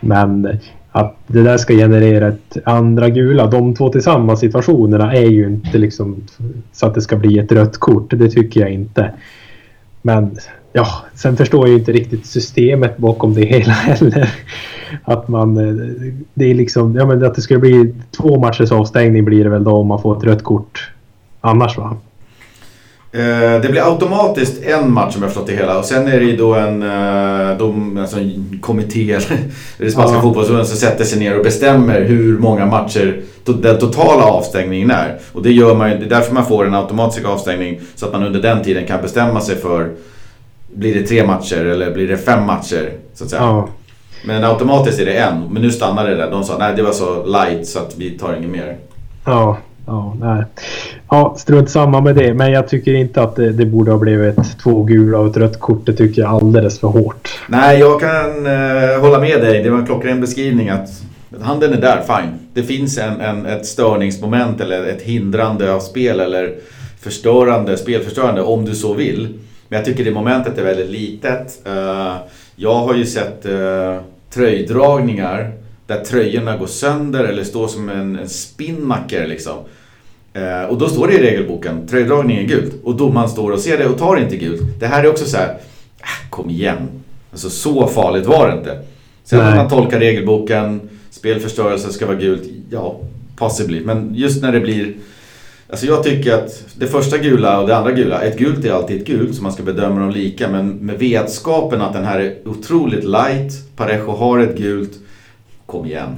Men 0.00 0.58
att 0.92 1.16
det 1.26 1.42
där 1.42 1.56
ska 1.56 1.74
generera 1.74 2.28
ett 2.28 2.56
andra 2.64 3.08
gula, 3.08 3.46
de 3.46 3.74
två 3.74 3.88
tillsammans 3.88 4.40
situationerna 4.40 5.14
är 5.14 5.26
ju 5.26 5.46
inte 5.46 5.78
liksom 5.78 6.16
så 6.72 6.86
att 6.86 6.94
det 6.94 7.00
ska 7.00 7.16
bli 7.16 7.38
ett 7.38 7.52
rött 7.52 7.78
kort. 7.78 8.10
Det 8.10 8.28
tycker 8.28 8.60
jag 8.60 8.70
inte. 8.70 9.10
Men 10.02 10.36
ja, 10.76 10.86
sen 11.14 11.36
förstår 11.36 11.68
jag 11.68 11.78
inte 11.78 11.92
riktigt 11.92 12.26
systemet 12.26 12.96
bakom 12.96 13.34
det 13.34 13.44
hela 13.44 13.72
heller. 13.72 14.34
Att 15.04 15.28
man, 15.28 15.56
eh, 15.56 15.74
det 16.34 16.50
är 16.50 16.54
liksom, 16.54 16.94
ja 16.94 17.06
men 17.06 17.24
att 17.24 17.34
det 17.34 17.42
skulle 17.42 17.60
bli 17.60 17.94
två 18.16 18.38
matchers 18.38 18.72
avstängning 18.72 19.24
blir 19.24 19.44
det 19.44 19.50
väl 19.50 19.64
då 19.64 19.70
om 19.70 19.86
man 19.86 20.02
får 20.02 20.16
ett 20.18 20.24
rött 20.24 20.44
kort 20.44 20.90
annars 21.40 21.78
va? 21.78 21.96
Eh, 23.12 23.60
det 23.62 23.68
blir 23.70 23.92
automatiskt 23.92 24.62
en 24.62 24.92
match 24.92 25.16
om 25.16 25.22
jag 25.22 25.30
förstått 25.30 25.46
det 25.46 25.56
hela 25.56 25.78
och 25.78 25.84
sen 25.84 26.08
är 26.08 26.20
det 26.20 26.26
ju 26.26 26.36
då 26.36 26.54
en, 26.54 26.82
eh, 26.82 27.58
de, 27.58 27.98
alltså 27.98 28.18
en 28.18 28.58
kommitté 28.62 29.12
eller 29.12 29.38
det 29.78 29.90
spanska 29.90 30.16
ja. 30.16 30.22
fotbollsförbundet 30.22 30.68
som 30.68 30.78
sätter 30.78 31.04
sig 31.04 31.18
ner 31.18 31.38
och 31.38 31.44
bestämmer 31.44 32.00
hur 32.00 32.38
många 32.38 32.66
matcher 32.66 33.20
den 33.44 33.78
totala 33.78 34.24
avstängningen 34.24 34.90
är. 34.90 35.18
Och 35.32 35.42
det 35.42 35.52
gör 35.52 35.74
man 35.74 35.90
det 35.90 35.96
är 35.96 36.08
därför 36.08 36.34
man 36.34 36.46
får 36.46 36.66
en 36.66 36.74
automatisk 36.74 37.26
avstängning 37.26 37.80
så 37.94 38.06
att 38.06 38.12
man 38.12 38.22
under 38.22 38.42
den 38.42 38.62
tiden 38.62 38.86
kan 38.86 39.02
bestämma 39.02 39.40
sig 39.40 39.56
för 39.56 39.90
blir 40.74 40.94
det 40.94 41.06
tre 41.06 41.26
matcher 41.26 41.64
eller 41.64 41.90
blir 41.90 42.08
det 42.08 42.16
fem 42.16 42.46
matcher? 42.46 42.90
Så 43.14 43.24
att 43.24 43.30
säga. 43.30 43.42
Ja. 43.42 43.68
Men 44.26 44.44
automatiskt 44.44 45.00
är 45.00 45.06
det 45.06 45.12
en, 45.12 45.48
men 45.50 45.62
nu 45.62 45.70
stannar 45.70 46.08
det 46.08 46.14
där. 46.14 46.30
De 46.30 46.44
sa 46.44 46.58
nej 46.58 46.72
det 46.76 46.82
var 46.82 46.92
så 46.92 47.26
light 47.26 47.66
så 47.66 47.78
att 47.78 47.94
vi 47.98 48.10
tar 48.10 48.36
inget 48.36 48.50
mer. 48.50 48.76
Ja, 49.24 49.58
Ja, 49.86 50.16
nej. 50.20 50.44
Ja, 51.10 51.34
strunt 51.38 51.70
samma 51.70 52.00
med 52.00 52.16
det. 52.16 52.34
Men 52.34 52.52
jag 52.52 52.68
tycker 52.68 52.94
inte 52.94 53.22
att 53.22 53.36
det, 53.36 53.52
det, 53.52 53.66
borde 53.66 53.90
ha 53.90 53.98
blivit 53.98 54.58
två 54.62 54.82
gula 54.82 55.18
och 55.18 55.26
ett 55.26 55.36
rött 55.36 55.60
kort. 55.60 55.86
Det 55.86 55.92
tycker 55.92 56.22
jag 56.22 56.30
är 56.30 56.36
alldeles 56.36 56.80
för 56.80 56.88
hårt. 56.88 57.40
Nej, 57.48 57.78
jag 57.78 58.00
kan 58.00 58.46
eh, 58.46 59.00
hålla 59.00 59.18
med 59.18 59.40
dig. 59.40 59.62
Det 59.62 59.70
var 59.70 59.78
en 59.78 59.86
klockren 59.86 60.20
beskrivning 60.20 60.68
att 60.68 60.88
handen 61.40 61.72
är 61.72 61.80
där, 61.80 62.02
fine. 62.06 62.38
Det 62.54 62.62
finns 62.62 62.98
en, 62.98 63.20
en, 63.20 63.46
ett 63.46 63.66
störningsmoment 63.66 64.60
eller 64.60 64.86
ett 64.86 65.02
hindrande 65.02 65.74
av 65.74 65.80
spel 65.80 66.20
eller 66.20 66.54
förstörande, 67.00 67.76
spelförstörande 67.76 68.42
om 68.42 68.64
du 68.64 68.74
så 68.74 68.94
vill. 68.94 69.28
Men 69.68 69.76
jag 69.76 69.84
tycker 69.84 70.04
det 70.04 70.10
momentet 70.10 70.58
är 70.58 70.64
väldigt 70.64 70.90
litet. 70.90 71.62
Uh, 71.66 72.16
jag 72.56 72.74
har 72.74 72.94
ju 72.94 73.06
sett 73.06 73.46
uh, 73.46 74.00
tröjdragningar 74.30 75.52
där 75.86 76.04
tröjorna 76.04 76.56
går 76.56 76.66
sönder 76.66 77.24
eller 77.24 77.44
står 77.44 77.68
som 77.68 77.88
en, 77.88 78.18
en 78.18 78.28
spinnmacker 78.28 79.26
liksom. 79.26 79.56
Eh, 80.34 80.62
och 80.62 80.78
då 80.78 80.88
står 80.88 81.08
det 81.08 81.14
i 81.14 81.22
regelboken, 81.22 81.86
tröjdragning 81.88 82.38
är 82.38 82.42
gult. 82.42 82.74
Och 82.84 82.96
domaren 82.96 83.28
står 83.28 83.50
och 83.50 83.60
ser 83.60 83.78
det 83.78 83.86
och 83.86 83.98
tar 83.98 84.16
inte 84.16 84.36
gult. 84.36 84.62
Det 84.80 84.86
här 84.86 85.04
är 85.04 85.10
också 85.10 85.24
så 85.24 85.36
här, 85.36 85.48
äh, 86.00 86.30
kom 86.30 86.50
igen. 86.50 86.88
Alltså 87.32 87.50
så 87.50 87.86
farligt 87.86 88.26
var 88.26 88.48
det 88.48 88.58
inte. 88.58 88.78
Sen 89.24 89.40
om 89.40 89.56
man 89.56 89.68
tolkar 89.68 89.98
regelboken, 89.98 90.80
spelförstörelse 91.10 91.92
ska 91.92 92.06
vara 92.06 92.16
gult, 92.16 92.42
ja, 92.70 93.00
possibly. 93.36 93.80
Men 93.80 94.14
just 94.14 94.42
när 94.42 94.52
det 94.52 94.60
blir 94.60 94.94
Alltså 95.74 95.86
jag 95.86 96.02
tycker 96.02 96.34
att 96.34 96.64
det 96.76 96.86
första 96.86 97.18
gula 97.18 97.60
och 97.60 97.68
det 97.68 97.76
andra 97.76 97.92
gula, 97.92 98.20
ett 98.20 98.38
gult 98.38 98.64
är 98.64 98.72
alltid 98.72 99.00
ett 99.00 99.06
gult 99.06 99.36
så 99.36 99.42
man 99.42 99.52
ska 99.52 99.62
bedöma 99.62 100.00
dem 100.00 100.10
lika. 100.10 100.48
Men 100.48 100.68
med 100.68 100.98
vetskapen 100.98 101.82
att 101.82 101.92
den 101.92 102.04
här 102.04 102.20
är 102.20 102.48
otroligt 102.48 103.04
light, 103.04 103.76
Parejo 103.76 104.10
har 104.10 104.38
ett 104.38 104.56
gult 104.56 104.92
kom 105.66 105.86
igen. 105.86 106.08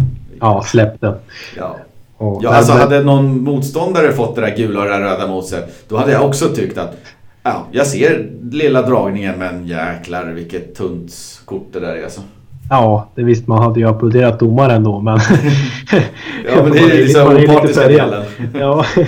Ja, 0.40 0.64
släpp 0.66 1.00
den. 1.00 1.14
Ja. 1.56 1.76
Och, 2.16 2.44
ja, 2.44 2.50
alltså 2.50 2.72
hade 2.72 3.02
någon 3.02 3.40
motståndare 3.40 4.12
fått 4.12 4.34
det 4.34 4.40
där 4.40 4.56
gula 4.56 4.80
och 4.80 4.86
det 4.86 5.00
röda 5.00 5.26
mot 5.26 5.46
sig, 5.46 5.62
då 5.88 5.96
hade 5.96 6.12
jag 6.12 6.24
också 6.24 6.48
tyckt 6.48 6.78
att 6.78 6.96
ja, 7.42 7.66
jag 7.72 7.86
ser 7.86 8.30
lilla 8.50 8.82
dragningen 8.82 9.38
men 9.38 9.66
jäklar 9.66 10.24
vilket 10.24 10.74
tunt 10.74 11.12
kort 11.44 11.68
det 11.72 11.80
där 11.80 11.96
är 11.96 12.04
alltså. 12.04 12.20
Ja, 12.70 13.08
det 13.14 13.22
visst 13.22 13.46
man 13.46 13.62
hade 13.62 13.80
ju 13.80 13.88
applåderat 13.88 14.40
domaren 14.40 14.84
då 14.84 15.00
men... 15.00 15.18
ja 16.54 16.62
men 16.62 16.72
det 16.72 16.78
är 16.78 16.96
ju 16.96 17.04
liksom 17.04 17.36
opartiska 17.36 17.88
delen. 17.88 18.24
ja, 18.54 18.84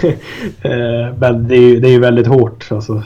eh, 0.62 1.14
men 1.18 1.49
det 1.49 1.57
är 1.57 1.61
ju 1.61 1.81
det 1.81 1.88
är 1.88 1.99
väldigt 1.99 2.27
hårt 2.27 2.66
alltså. 2.71 3.03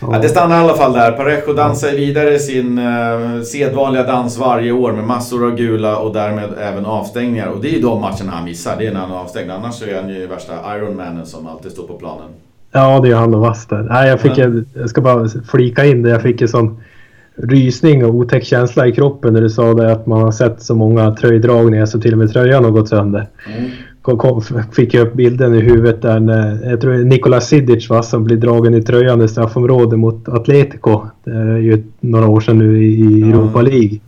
Ja, 0.00 0.18
det 0.18 0.28
stannar 0.28 0.56
i 0.56 0.60
alla 0.60 0.74
fall 0.74 0.92
där. 0.92 1.12
Parejo 1.12 1.52
dansar 1.52 1.90
vidare 1.90 2.38
sin 2.38 2.78
uh, 2.78 3.42
sedvanliga 3.42 4.02
dans 4.02 4.38
varje 4.38 4.72
år 4.72 4.92
med 4.92 5.04
massor 5.04 5.46
av 5.46 5.56
gula 5.56 5.96
och 5.96 6.14
därmed 6.14 6.50
även 6.60 6.86
avstängningar. 6.86 7.46
Och 7.46 7.62
det 7.62 7.68
är 7.68 7.72
ju 7.72 7.80
de 7.80 8.00
matcherna 8.00 8.32
han 8.32 8.44
missar. 8.44 8.76
Det 8.78 8.86
är 8.86 8.92
när 8.92 9.00
han 9.00 9.10
är 9.10 9.16
avstängd. 9.16 9.50
Annars 9.50 9.74
så 9.74 9.84
är 9.84 10.00
han 10.00 10.08
ju 10.08 10.26
värsta 10.26 10.76
Ironmanen 10.76 11.26
som 11.26 11.46
alltid 11.46 11.72
står 11.72 11.86
på 11.86 11.94
planen. 11.94 12.28
Ja, 12.72 13.00
det 13.00 13.10
är 13.10 13.14
han 13.14 13.34
och 13.34 13.40
vass 13.40 13.66
där. 13.66 13.82
Nej, 13.82 14.08
jag, 14.08 14.20
fick 14.20 14.38
jag 14.38 14.90
ska 14.90 15.00
bara 15.00 15.28
flika 15.50 15.84
in 15.84 16.02
det. 16.02 16.10
Jag 16.10 16.22
fick 16.22 16.40
en 16.40 16.48
sån 16.48 16.80
rysning 17.42 18.04
och 18.04 18.14
otäck 18.14 18.44
känsla 18.44 18.86
i 18.86 18.92
kroppen 18.92 19.32
när 19.32 19.40
du 19.40 19.50
sa 19.50 19.74
det 19.74 19.92
att 19.92 20.06
man 20.06 20.22
har 20.22 20.32
sett 20.32 20.62
så 20.62 20.74
många 20.74 21.14
tröjdragningar 21.14 21.86
så 21.86 22.00
till 22.00 22.12
och 22.12 22.18
med 22.18 22.32
tröjan 22.32 22.64
har 22.64 22.70
gått 22.70 22.88
sönder. 22.88 23.28
Mm 23.56 23.70
kom, 24.16 24.42
fick 24.72 24.94
jag 24.94 25.06
upp 25.06 25.14
bilden 25.14 25.54
i 25.54 25.60
huvudet 25.60 26.02
där 26.02 26.20
när, 26.20 26.70
jag 26.70 26.80
tror 26.80 26.92
det 26.92 26.98
är 26.98 27.04
Nikola 27.04 27.40
Sidic 27.40 27.90
va, 27.90 28.02
som 28.02 28.24
blir 28.24 28.36
dragen 28.36 28.74
i 28.74 28.82
tröjan 28.82 29.22
i 29.22 29.28
straffområde 29.28 29.96
mot 29.96 30.28
Atletico. 30.28 31.06
Det 31.24 31.30
är 31.30 31.56
ju 31.56 31.84
några 32.00 32.28
år 32.28 32.40
sedan 32.40 32.58
nu 32.58 32.84
i 32.84 33.30
Europa 33.30 33.62
League 33.62 33.98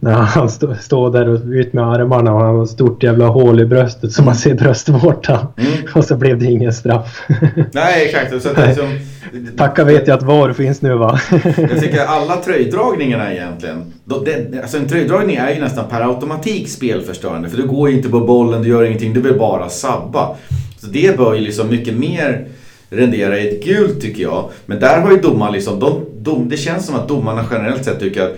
när 0.00 0.12
han 0.12 0.50
stod 0.50 0.76
stå 0.76 1.10
där 1.10 1.28
och 1.28 1.40
ut 1.46 1.72
med 1.72 1.84
armarna 1.84 2.34
och 2.34 2.40
han 2.40 2.56
har 2.56 2.62
ett 2.62 2.70
stort 2.70 3.02
jävla 3.02 3.26
hål 3.26 3.60
i 3.60 3.66
bröstet 3.66 4.12
så 4.12 4.22
man 4.22 4.34
ser 4.34 4.54
bröstvårtan. 4.54 5.46
Mm. 5.56 5.72
Och 5.94 6.04
så 6.04 6.16
blev 6.16 6.38
det 6.38 6.46
ingen 6.46 6.72
straff. 6.72 7.26
Nej, 7.72 8.04
exakt. 8.04 8.42
Så 8.42 8.48
att 8.48 8.66
liksom, 8.66 8.86
Tacka 9.56 9.84
vet 9.84 10.08
jag 10.08 10.16
att 10.18 10.22
VAR 10.22 10.52
finns 10.52 10.82
nu 10.82 10.94
va? 10.94 11.20
jag 11.56 11.80
tycker 11.80 12.04
alla 12.04 12.36
tröjdragningarna 12.36 13.32
egentligen. 13.32 13.92
Då, 14.04 14.20
det, 14.20 14.62
alltså 14.62 14.76
en 14.76 14.88
tröjdragning 14.88 15.36
är 15.36 15.54
ju 15.54 15.60
nästan 15.60 15.88
per 15.88 16.00
automatik 16.00 16.68
spelförstörande. 16.68 17.48
För 17.48 17.56
du 17.56 17.66
går 17.66 17.90
ju 17.90 17.96
inte 17.96 18.08
på 18.08 18.20
bollen, 18.20 18.62
du 18.62 18.68
gör 18.68 18.82
ingenting, 18.82 19.14
du 19.14 19.20
vill 19.20 19.38
bara 19.38 19.68
sabba. 19.68 20.36
Så 20.78 20.86
det 20.86 21.18
bör 21.18 21.34
ju 21.34 21.40
liksom 21.40 21.68
mycket 21.68 21.94
mer 21.94 22.46
rendera 22.90 23.38
i 23.38 23.48
ett 23.48 23.64
gult 23.64 24.00
tycker 24.00 24.22
jag. 24.22 24.50
Men 24.66 24.80
där 24.80 25.00
har 25.00 25.10
ju 25.10 25.16
domaren 25.16 25.52
liksom, 25.52 25.80
de, 25.80 26.04
dom, 26.18 26.48
det 26.48 26.56
känns 26.56 26.86
som 26.86 26.94
att 26.94 27.08
domarna 27.08 27.44
generellt 27.50 27.84
sett 27.84 28.00
tycker 28.00 28.22
att 28.22 28.36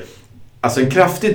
Alltså 0.61 0.81
en 0.81 0.91
kraftig 0.91 1.35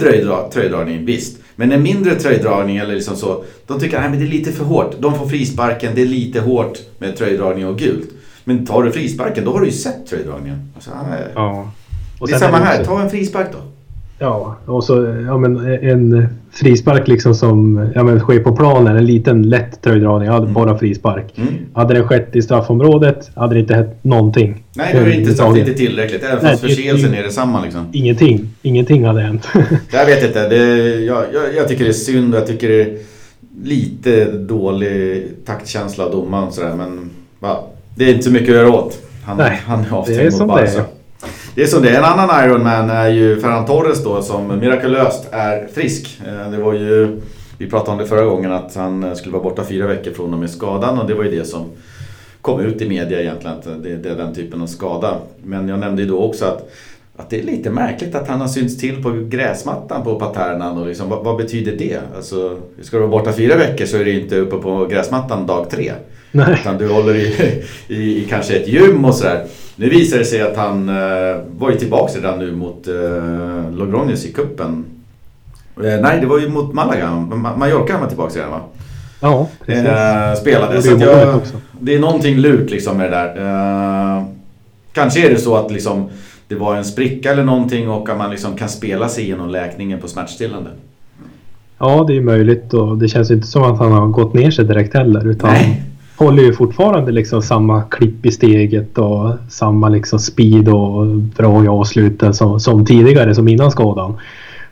tröjdragning, 0.54 1.06
visst. 1.06 1.38
Men 1.56 1.72
en 1.72 1.84
mindre 1.84 2.16
tröjdragning 2.16 2.78
eller 2.78 2.96
liksom 2.96 3.16
så, 3.16 3.44
de 3.68 3.80
tycker 3.80 3.98
att 3.98 4.12
det 4.12 4.26
är 4.26 4.28
lite 4.28 4.52
för 4.52 4.64
hårt. 4.64 4.96
De 5.00 5.20
får 5.20 5.28
frisparken, 5.28 5.92
det 5.96 6.02
är 6.02 6.06
lite 6.06 6.40
hårt 6.40 6.80
med 7.00 7.18
tröjdragning 7.18 7.68
och 7.68 7.78
gult. 7.78 8.10
Men 8.44 8.66
tar 8.66 8.84
du 8.84 8.92
frisparken, 8.92 9.46
då 9.46 9.52
har 9.52 9.60
du 9.60 9.66
ju 9.66 9.72
sett 9.72 10.08
tröjdragningen. 10.08 10.72
Alltså, 10.76 10.92
ja. 11.36 11.72
Och 12.20 12.28
det 12.28 12.34
är 12.34 12.40
samma 12.40 12.58
här, 12.58 12.86
ta 12.86 13.02
en 13.02 13.10
frispark 13.10 13.48
då. 13.52 13.58
Ja, 14.22 14.58
och 14.66 14.84
så 14.84 15.16
ja, 15.28 15.38
men 15.38 15.74
en 15.84 16.28
frispark 16.52 17.08
liksom 17.08 17.36
som 17.36 17.90
ja, 17.96 18.04
men 18.04 18.20
sker 18.20 18.40
på 18.40 18.56
planen, 18.56 18.98
en 18.98 19.06
liten 19.06 19.50
lätt 19.50 19.82
tröjdragning, 19.82 20.30
hade 20.30 20.42
mm. 20.42 20.54
bara 20.54 20.78
frispark. 20.78 21.26
Mm. 21.36 21.54
Hade 21.74 21.94
den 21.94 22.08
skett 22.08 22.36
i 22.36 22.42
straffområdet 22.42 23.32
hade 23.36 23.54
det 23.54 23.60
inte 23.60 23.74
hänt 23.74 23.90
någonting. 24.02 24.64
Nej, 24.74 24.94
det 24.94 25.00
var 25.00 25.08
inte 25.08 25.34
straff, 25.34 25.58
inte 25.58 25.74
tillräckligt. 25.74 26.24
Även 26.24 26.42
fast 26.42 26.62
förseelsen 26.62 27.14
är 27.14 27.24
detsamma 27.24 27.64
liksom. 27.64 27.86
Ingenting. 27.92 28.50
Ingenting 28.62 29.06
hade 29.06 29.22
hänt. 29.22 29.48
jag 29.92 30.06
vet 30.06 30.24
inte. 30.24 30.50
Det, 30.50 30.90
jag, 31.00 31.24
jag, 31.34 31.56
jag, 31.56 31.68
tycker 31.68 31.84
det 31.84 31.90
är 31.90 31.94
synd 31.94 32.34
och 32.34 32.40
jag 32.40 32.48
tycker 32.48 32.70
det 32.70 32.82
är 32.82 32.98
lite 33.64 34.32
dålig 34.32 35.28
taktkänsla 35.46 36.06
av 36.06 36.12
domaren 36.12 36.52
sådär. 36.52 36.76
Men 36.76 37.10
ja, 37.40 37.68
det 37.96 38.06
är 38.06 38.10
inte 38.10 38.24
så 38.24 38.32
mycket 38.32 38.50
att 38.50 38.56
göra 38.56 38.70
åt. 38.70 39.00
Han, 39.26 39.38
Nej, 39.38 39.62
han 39.66 39.86
är 39.86 39.94
avstängd 39.94 40.40
mot 40.40 40.48
Barca. 40.48 40.84
Det 41.56 41.64
är 41.64 41.68
som 41.68 41.82
det 41.82 41.90
är. 41.90 41.98
En 41.98 42.04
annan 42.04 42.46
Ironman 42.46 42.90
är 42.90 43.10
ju 43.10 43.40
Ferran 43.42 43.66
Torres 43.66 44.04
då 44.04 44.22
som 44.22 44.60
mirakulöst 44.60 45.28
är 45.32 45.68
frisk. 45.74 46.22
Eh, 46.28 46.52
det 46.52 46.58
var 46.58 46.74
ju, 46.74 47.22
vi 47.58 47.70
pratade 47.70 47.92
om 47.92 47.98
det 47.98 48.06
förra 48.06 48.26
gången 48.26 48.52
att 48.52 48.76
han 48.76 49.16
skulle 49.16 49.34
vara 49.34 49.44
borta 49.44 49.64
fyra 49.64 49.88
veckor 49.88 50.12
från 50.12 50.34
och 50.34 50.40
med 50.40 50.50
skadan 50.50 51.00
och 51.00 51.08
det 51.08 51.14
var 51.14 51.24
ju 51.24 51.32
det 51.32 51.46
som 51.46 51.66
kom 52.42 52.60
ut 52.60 52.82
i 52.82 52.90
media 52.90 53.22
egentligen 53.22 53.58
att 53.58 53.84
det, 53.84 53.96
det 53.96 54.10
är 54.10 54.16
den 54.16 54.36
typen 54.36 54.62
av 54.62 54.68
skada. 54.68 55.16
Men 55.44 55.68
jag 55.68 55.80
nämnde 55.80 56.02
ju 56.02 56.08
då 56.08 56.20
också 56.20 56.46
att 56.46 56.72
att 57.18 57.30
det 57.30 57.40
är 57.40 57.44
lite 57.44 57.70
märkligt 57.70 58.16
att 58.16 58.28
han 58.28 58.42
har 58.42 58.48
synts 58.48 58.78
till 58.78 59.04
på 59.04 59.12
gräsmattan 59.12 60.04
på 60.04 60.20
Paternan 60.20 60.78
och 60.78 60.88
liksom, 60.88 61.10
vad, 61.10 61.24
vad, 61.24 61.38
betyder 61.38 61.72
det? 61.78 62.00
Alltså, 62.16 62.58
ska 62.82 62.98
du 62.98 63.02
vara 63.02 63.12
borta 63.12 63.34
fyra 63.34 63.58
veckor 63.58 63.86
så 63.86 63.98
är 63.98 64.06
du 64.06 64.22
inte 64.22 64.38
uppe 64.38 64.58
på 64.58 64.86
gräsmattan 64.86 65.46
dag 65.46 65.70
tre. 65.70 65.92
Nej. 66.32 66.58
Utan 66.62 66.78
du 66.78 66.88
håller 66.88 67.16
i, 67.16 67.64
i, 67.88 68.24
i 68.24 68.28
kanske 68.30 68.56
ett 68.56 68.68
gym 68.68 69.06
och 69.06 69.16
sådär. 69.16 69.46
Nu 69.76 69.90
visar 69.90 70.18
det 70.18 70.26
sig 70.26 70.42
att 70.42 70.58
han 70.58 70.90
uh, 70.90 71.42
var 71.58 71.72
ju 71.72 71.78
tillbaka 71.78 72.18
redan 72.18 72.40
nu 72.40 72.52
mot 72.52 72.88
uh, 72.88 72.96
Logroños 73.72 74.26
i 74.26 74.34
kuppen. 74.34 74.86
Uh, 75.84 76.02
nej, 76.02 76.20
det 76.20 76.26
var 76.26 76.40
ju 76.40 76.50
mot 76.50 76.74
Malaga. 76.74 77.12
Mallorca 77.58 77.94
han 77.94 78.02
var 78.02 78.08
tillbaka 78.08 78.40
redan 78.40 78.52
va? 78.52 78.62
Ja, 79.20 79.48
precis. 79.66 79.86
Uh, 79.86 80.42
spelade. 80.42 80.82
Så 80.82 80.98
jag, 81.00 81.42
det 81.80 81.96
är 81.96 82.00
någonting 82.00 82.38
lurt 82.38 82.70
liksom 82.70 82.98
med 82.98 83.12
det 83.12 83.16
där. 83.16 84.26
kanske 84.94 85.26
är 85.26 85.30
det 85.30 85.38
så 85.38 85.56
att 85.56 85.72
liksom 85.72 86.10
det 86.48 86.56
var 86.56 86.76
en 86.76 86.86
spricka 86.86 87.32
eller 87.32 87.44
någonting 87.44 87.90
och 87.90 88.10
att 88.10 88.18
man 88.18 88.32
liksom 88.32 88.56
kan 88.56 88.70
spela 88.70 89.10
sig 89.10 89.24
igenom 89.24 89.50
läkningen 89.50 90.00
på 90.00 90.08
smärtstillande. 90.08 90.70
Ja, 91.78 92.06
det 92.08 92.18
är 92.18 92.22
möjligt 92.22 92.74
och 92.74 92.98
det 92.98 93.08
känns 93.08 93.32
inte 93.32 93.48
som 93.48 93.64
att 93.64 93.80
han 93.80 93.92
har 93.92 94.08
gått 94.08 94.34
ner 94.34 94.52
sig 94.52 94.66
direkt 94.66 94.94
heller. 94.94 95.28
Utan 95.28 95.50
Nej 95.50 95.91
håller 96.22 96.44
ju 96.44 96.54
fortfarande 96.54 97.12
liksom 97.12 97.42
samma 97.42 97.82
klipp 97.82 98.26
i 98.26 98.32
steget 98.32 98.98
och 98.98 99.34
samma 99.50 99.90
liksom 99.90 100.20
speed 100.20 100.70
och 100.70 101.06
bra 101.08 101.64
i 101.64 101.68
avsluten 101.68 102.34
som, 102.34 102.60
som 102.60 102.86
tidigare, 102.86 103.36
som 103.36 103.48
innan 103.48 103.72
skadan. 103.72 104.14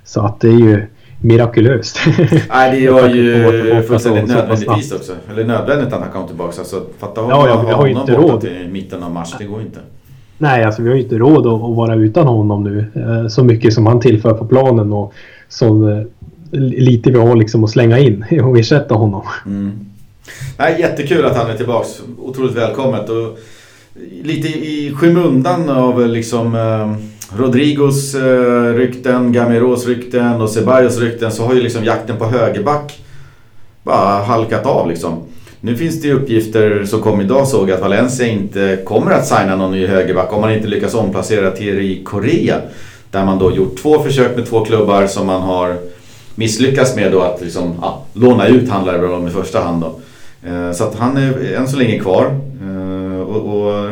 Så 0.03 0.21
att 0.21 0.39
det 0.39 0.47
är 0.47 0.59
ju 0.59 0.87
mirakulöst. 1.21 1.99
Nej, 2.49 2.81
det 2.81 2.91
var 2.91 3.09
ju 3.09 3.83
fullständigt 3.87 4.27
nödvändigtvis 4.27 4.91
också. 4.91 5.13
Eller 5.31 5.45
nödvändigt 5.45 5.93
att 5.93 6.01
han 6.01 6.11
kom 6.11 6.27
tillbaka. 6.27 6.59
Alltså, 6.59 6.83
fatta 6.99 7.21
ja, 7.21 7.47
ja, 7.47 7.63
vi 7.67 7.73
har 7.73 7.85
ju 7.85 7.93
inte 7.93 8.15
råd. 8.15 8.41
till 8.41 8.69
mitten 8.71 9.03
av 9.03 9.11
mars, 9.11 9.35
det 9.39 9.45
går 9.45 9.61
inte. 9.61 9.79
Nej, 10.37 10.63
alltså 10.63 10.81
vi 10.81 10.89
har 10.89 10.95
ju 10.95 11.03
inte 11.03 11.17
råd 11.17 11.47
att, 11.47 11.53
att 11.53 11.75
vara 11.75 11.95
utan 11.95 12.27
honom 12.27 12.63
nu. 12.63 12.85
Eh, 12.95 13.27
så 13.27 13.43
mycket 13.43 13.73
som 13.73 13.85
han 13.85 13.99
tillför 13.99 14.33
på 14.33 14.45
planen 14.45 14.93
och 14.93 15.13
så 15.49 15.89
eh, 15.89 16.03
lite 16.59 17.11
vi 17.11 17.19
har 17.19 17.35
liksom 17.35 17.63
att 17.63 17.69
slänga 17.69 17.99
in 17.99 18.25
och 18.43 18.59
ersätta 18.59 18.95
honom. 18.95 19.21
Mm. 19.45 19.71
Nej, 20.57 20.79
jättekul 20.79 21.25
att 21.25 21.37
han 21.37 21.49
är 21.49 21.57
tillbaks. 21.57 21.89
Otroligt 22.17 22.55
välkommet. 22.55 23.09
Och 23.09 23.39
lite 24.23 24.47
i 24.47 24.93
skymundan 24.95 25.69
av 25.69 26.07
liksom 26.07 26.55
eh, 26.55 26.93
Rodrigos 27.37 28.15
eh, 28.15 28.73
rykten, 28.73 29.31
Gamiros 29.31 29.87
rykten 29.87 30.41
och 30.41 30.49
Ceballos 30.49 30.99
rykten 30.99 31.31
så 31.31 31.45
har 31.45 31.53
ju 31.53 31.61
liksom 31.61 31.83
jakten 31.83 32.17
på 32.17 32.25
högerback 32.25 32.99
bara 33.83 34.23
halkat 34.23 34.65
av 34.65 34.89
liksom. 34.89 35.23
Nu 35.61 35.75
finns 35.75 36.01
det 36.01 36.07
ju 36.07 36.13
uppgifter 36.13 36.85
som 36.85 37.01
kom 37.01 37.21
idag 37.21 37.47
såg 37.47 37.71
att 37.71 37.81
Valencia 37.81 38.27
inte 38.27 38.79
kommer 38.85 39.11
att 39.11 39.27
signa 39.27 39.55
någon 39.55 39.71
ny 39.71 39.87
högerback 39.87 40.33
om 40.33 40.41
man 40.41 40.53
inte 40.53 40.67
lyckas 40.67 40.93
omplacera 40.93 41.51
Thierry 41.51 42.03
Korea. 42.03 42.61
Där 43.11 43.25
man 43.25 43.39
då 43.39 43.51
gjort 43.51 43.77
två 43.81 43.99
försök 43.99 44.35
med 44.35 44.49
två 44.49 44.65
klubbar 44.65 45.07
som 45.07 45.27
man 45.27 45.41
har 45.41 45.77
misslyckats 46.35 46.95
med 46.95 47.11
då 47.11 47.21
att 47.21 47.41
liksom, 47.41 47.75
ja, 47.81 48.05
låna 48.13 48.47
ut 48.47 48.69
handlare 48.69 48.97
väl 48.97 49.27
i 49.27 49.31
första 49.31 49.59
hand 49.59 49.81
då. 49.81 49.99
Eh, 50.43 50.71
så 50.71 50.83
att 50.83 50.95
han 50.95 51.17
är 51.17 51.53
än 51.55 51.67
så 51.67 51.77
länge 51.77 51.99
kvar. 51.99 52.25
Eh, 52.63 53.21
och, 53.21 53.57
och 53.57 53.91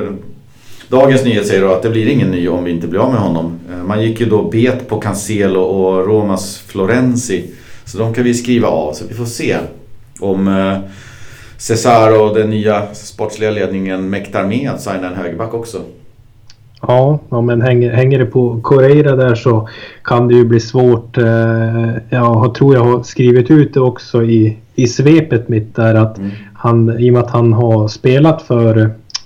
Dagens 0.89 1.25
nyhet 1.25 1.47
säger 1.47 1.61
då 1.61 1.73
att 1.73 1.83
det 1.83 1.89
blir 1.89 2.07
ingen 2.07 2.31
ny 2.31 2.47
om 2.47 2.63
vi 2.63 2.71
inte 2.71 2.87
blir 2.87 2.99
av 2.99 3.11
med 3.11 3.21
honom. 3.21 3.59
Eh, 3.71 3.83
man 3.83 4.01
gick 4.01 4.19
ju 4.19 4.25
då 4.25 4.41
bet 4.41 4.87
på 4.87 4.99
Cancelo 4.99 5.61
och 5.61 6.07
Romas 6.07 6.57
Florenzi. 6.57 7.45
Så 7.85 7.97
de 7.97 8.13
kan 8.13 8.23
vi 8.23 8.33
skriva 8.33 8.67
av. 8.67 8.93
Så 8.93 9.05
vi 9.07 9.13
får 9.13 9.25
se 9.25 9.57
om 10.19 10.75
Cesar 11.57 12.21
och 12.21 12.35
den 12.35 12.49
nya 12.49 12.93
sportsliga 12.93 13.51
ledningen 13.51 14.09
mäktar 14.09 14.47
med 14.47 14.69
att 14.69 14.81
signa 14.81 15.07
en 15.07 15.15
högerback 15.15 15.53
också. 15.53 15.77
Ja, 16.81 17.19
ja 17.29 17.41
men 17.41 17.61
hänger, 17.61 17.91
hänger 17.91 18.19
det 18.19 18.25
på 18.25 18.61
Correira 18.61 19.15
där 19.15 19.35
så 19.35 19.69
kan 20.03 20.27
det 20.27 20.33
ju 20.33 20.45
bli 20.45 20.59
svårt. 20.59 21.17
Jag 22.09 22.55
tror 22.55 22.75
jag 22.75 22.83
har 22.83 23.03
skrivit 23.03 23.51
ut 23.51 23.73
det 23.73 23.79
också 23.79 24.23
i, 24.23 24.57
i 24.77 24.87
svepet 24.87 25.49
mitt 25.49 25.75
där 25.75 25.95
att 25.95 26.17
mm. 26.17 26.31
han, 26.53 26.99
i 26.99 27.09
och 27.09 27.13
med 27.13 27.23
att 27.23 27.31
han 27.31 27.53
har 27.53 27.87
spelat 27.87 28.41
för, 28.41 28.75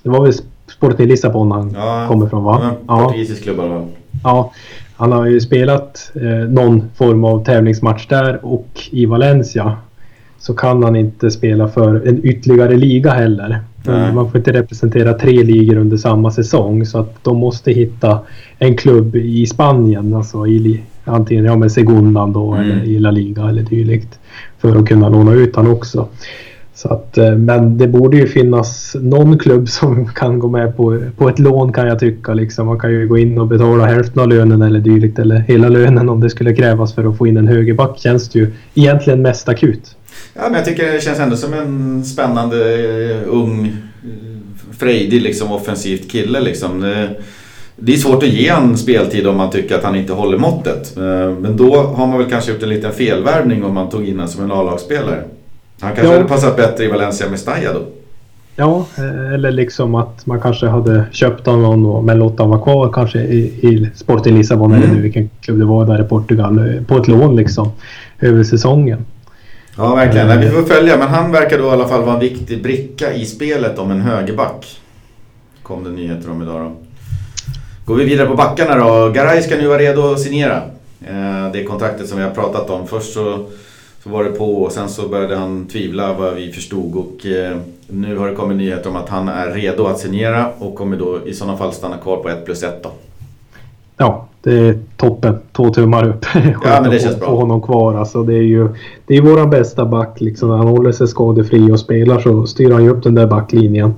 det 0.03 0.09
var 0.09 0.23
väl 0.23 0.33
Sporting 0.67 1.07
Lissabon 1.07 1.51
han 1.51 1.71
ja, 1.75 2.05
kommer 2.07 2.27
från 2.27 2.43
va? 2.43 2.71
Ja, 2.87 3.03
portugisisk 3.03 3.43
klubb 3.43 3.57
va? 3.57 3.87
Ja, 4.23 4.51
han 4.95 5.11
har 5.11 5.25
ju 5.25 5.41
spelat 5.41 6.11
eh, 6.15 6.49
någon 6.49 6.83
form 6.95 7.23
av 7.23 7.45
tävlingsmatch 7.45 8.07
där 8.07 8.45
och 8.45 8.67
i 8.91 9.05
Valencia 9.05 9.77
så 10.39 10.53
kan 10.53 10.83
han 10.83 10.95
inte 10.95 11.31
spela 11.31 11.67
för 11.67 12.07
en 12.07 12.25
ytterligare 12.25 12.75
liga 12.75 13.11
heller. 13.11 13.59
Nej. 13.83 14.13
Man 14.13 14.31
får 14.31 14.37
inte 14.37 14.53
representera 14.53 15.13
tre 15.13 15.43
ligor 15.43 15.77
under 15.77 15.97
samma 15.97 16.31
säsong 16.31 16.85
så 16.85 16.99
att 16.99 17.23
de 17.23 17.37
måste 17.37 17.71
hitta 17.71 18.19
en 18.57 18.77
klubb 18.77 19.15
i 19.15 19.45
Spanien, 19.45 20.13
alltså 20.13 20.47
i, 20.47 20.81
antingen 21.03 21.45
ja, 21.45 21.55
med 21.55 21.71
Segundan 21.71 22.33
då 22.33 22.53
mm. 22.53 22.71
eller 22.71 22.83
i 22.83 22.99
La 22.99 23.11
Liga 23.11 23.49
eller 23.49 23.63
dylikt 23.63 24.19
för 24.61 24.75
att 24.75 24.87
kunna 24.87 25.09
låna 25.09 25.33
ut 25.33 25.55
han 25.55 25.67
också. 25.67 26.07
Så 26.81 26.93
att, 26.93 27.17
eh, 27.17 27.35
men 27.35 27.77
det 27.77 27.87
borde 27.87 28.17
ju 28.17 28.27
finnas 28.27 28.95
någon 28.99 29.39
klubb 29.39 29.69
som 29.69 30.07
kan 30.15 30.39
gå 30.39 30.47
med 30.49 30.77
på, 30.77 31.01
på 31.17 31.29
ett 31.29 31.39
lån 31.39 31.73
kan 31.73 31.87
jag 31.87 31.99
tycka. 31.99 32.33
Liksom. 32.33 32.67
Man 32.67 32.79
kan 32.79 32.91
ju 32.91 33.07
gå 33.07 33.17
in 33.17 33.37
och 33.37 33.47
betala 33.47 33.85
hälften 33.85 34.21
av 34.21 34.27
lönen 34.27 34.61
eller 34.61 34.79
dylikt 34.79 35.19
eller 35.19 35.39
hela 35.39 35.69
lönen 35.69 36.09
om 36.09 36.19
det 36.19 36.29
skulle 36.29 36.55
krävas 36.55 36.95
för 36.95 37.09
att 37.09 37.17
få 37.17 37.27
in 37.27 37.37
en 37.37 37.47
högerback. 37.47 37.99
Känns 37.99 38.29
det 38.29 38.39
ju 38.39 38.51
egentligen 38.73 39.21
mest 39.21 39.49
akut. 39.49 39.95
Ja, 40.33 40.41
men 40.43 40.53
jag 40.53 40.65
tycker 40.65 40.91
det 40.91 41.03
känns 41.03 41.19
ändå 41.19 41.35
som 41.35 41.53
en 41.53 42.05
spännande 42.05 42.57
eh, 43.11 43.17
ung, 43.27 43.65
eh, 43.65 44.75
frejdig, 44.79 45.21
liksom, 45.21 45.51
offensivt 45.51 46.11
kille. 46.11 46.39
Liksom. 46.39 46.81
Det, 46.81 47.09
det 47.75 47.93
är 47.93 47.97
svårt 47.97 48.23
att 48.23 48.29
ge 48.29 48.47
en 48.47 48.77
speltid 48.77 49.27
om 49.27 49.37
man 49.37 49.49
tycker 49.49 49.75
att 49.75 49.83
han 49.83 49.95
inte 49.95 50.13
håller 50.13 50.37
måttet. 50.37 50.97
Uh, 50.97 51.03
men 51.39 51.57
då 51.57 51.75
har 51.75 52.07
man 52.07 52.17
väl 52.17 52.29
kanske 52.29 52.51
gjort 52.51 52.63
en 52.63 52.69
liten 52.69 52.91
felvärvning 52.91 53.63
om 53.63 53.73
man 53.73 53.89
tog 53.89 54.07
in 54.07 54.13
honom 54.13 54.27
som 54.27 54.43
en 54.43 54.51
A-lagsspelare. 54.51 55.23
Han 55.81 55.95
kanske 55.95 56.13
ja. 56.13 56.17
hade 56.17 56.29
passat 56.29 56.57
bättre 56.57 56.83
i 56.83 56.87
Valencia 56.87 57.29
med 57.29 57.39
Staya 57.39 57.73
då? 57.73 57.81
Ja, 58.55 58.85
eh, 58.97 59.33
eller 59.33 59.51
liksom 59.51 59.95
att 59.95 60.25
man 60.25 60.41
kanske 60.41 60.67
hade 60.67 61.05
köpt 61.11 61.45
honom 61.45 62.05
men 62.05 62.19
låtit 62.19 62.39
honom 62.39 62.51
vara 62.51 62.63
kvar 62.63 62.91
kanske 62.93 63.19
i, 63.19 63.39
i 63.39 63.89
Sporting 63.95 64.37
Lissabon 64.37 64.71
mm. 64.71 64.83
eller 64.83 64.95
nu 64.95 65.01
vilken 65.01 65.29
klubb 65.41 65.59
det 65.59 65.65
var 65.65 65.85
där 65.85 66.01
i 66.01 66.07
Portugal 66.07 66.57
eh, 66.57 66.83
på 66.83 66.97
ett 66.97 67.07
lån 67.07 67.35
liksom 67.35 67.71
över 68.19 68.43
säsongen. 68.43 69.05
Ja, 69.77 69.95
verkligen. 69.95 70.27
Nej, 70.27 70.37
vi 70.37 70.49
får 70.49 70.63
följa, 70.63 70.97
men 70.97 71.07
han 71.07 71.31
verkar 71.31 71.57
då 71.57 71.63
i 71.63 71.69
alla 71.69 71.87
fall 71.87 72.03
vara 72.03 72.13
en 72.13 72.19
viktig 72.19 72.63
bricka 72.63 73.13
i 73.13 73.25
spelet 73.25 73.79
om 73.79 73.91
en 73.91 74.01
högerback. 74.01 74.79
Kom 75.63 75.83
det 75.83 75.89
nyheter 75.89 76.31
om 76.31 76.41
idag 76.41 76.61
då. 76.61 76.71
Går 77.91 77.97
vi 77.97 78.05
vidare 78.05 78.27
på 78.27 78.35
backarna 78.35 78.75
då. 78.75 79.09
Garay 79.09 79.41
ska 79.41 79.57
nu 79.57 79.67
vara 79.67 79.77
redo 79.77 80.11
att 80.11 80.19
signera. 80.19 80.61
Eh, 81.01 81.51
det 81.53 81.63
kontraktet 81.63 82.07
som 82.07 82.17
vi 82.17 82.23
har 82.23 82.31
pratat 82.31 82.69
om. 82.69 82.87
Först 82.87 83.13
så 83.13 83.45
så 84.03 84.09
var 84.09 84.23
det 84.23 84.29
på 84.29 84.63
och 84.63 84.71
sen 84.71 84.89
så 84.89 85.07
började 85.07 85.35
han 85.35 85.67
tvivla 85.67 86.13
vad 86.13 86.33
vi 86.33 86.51
förstod 86.51 86.95
och 86.95 87.25
eh, 87.25 87.57
nu 87.87 88.17
har 88.17 88.27
det 88.27 88.35
kommit 88.35 88.57
nyheter 88.57 88.89
om 88.89 88.95
att 88.95 89.09
han 89.09 89.29
är 89.29 89.51
redo 89.51 89.85
att 89.85 89.99
signera 89.99 90.49
och 90.59 90.75
kommer 90.75 90.97
då 90.97 91.19
i 91.25 91.33
sådana 91.33 91.57
fall 91.57 91.73
stanna 91.73 91.97
kvar 91.97 92.17
på 92.17 92.29
1 92.29 92.45
plus 92.45 92.63
1 92.63 92.83
då. 92.83 92.89
Ja, 93.97 94.27
det 94.43 94.53
är 94.53 94.79
toppen. 94.97 95.39
Två 95.51 95.69
tummar 95.69 96.09
upp. 96.09 96.25
ja, 96.63 96.81
men 96.81 96.91
det 96.91 96.99
känns 96.99 97.19
bra. 97.19 97.27
Få 97.27 97.35
honom 97.35 97.61
kvar. 97.61 97.95
Alltså, 97.95 98.23
det 98.23 98.33
är 98.33 98.43
ju 98.43 98.69
det 99.07 99.17
är 99.17 99.21
våran 99.21 99.49
bästa 99.49 99.85
back. 99.85 100.21
Liksom. 100.21 100.49
När 100.49 100.57
han 100.57 100.67
håller 100.67 100.91
sig 100.91 101.07
skadefri 101.07 101.71
och 101.71 101.79
spelar 101.79 102.19
så 102.19 102.47
styr 102.47 102.71
han 102.71 102.83
ju 102.83 102.89
upp 102.89 103.03
den 103.03 103.15
där 103.15 103.27
backlinjen. 103.27 103.93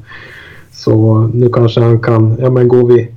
Så 0.72 1.18
nu 1.34 1.50
kanske 1.50 1.82
han 1.82 2.00
kan, 2.00 2.38
ja 2.40 2.50
men 2.50 2.68
går 2.68 2.88
vi, 2.88 3.12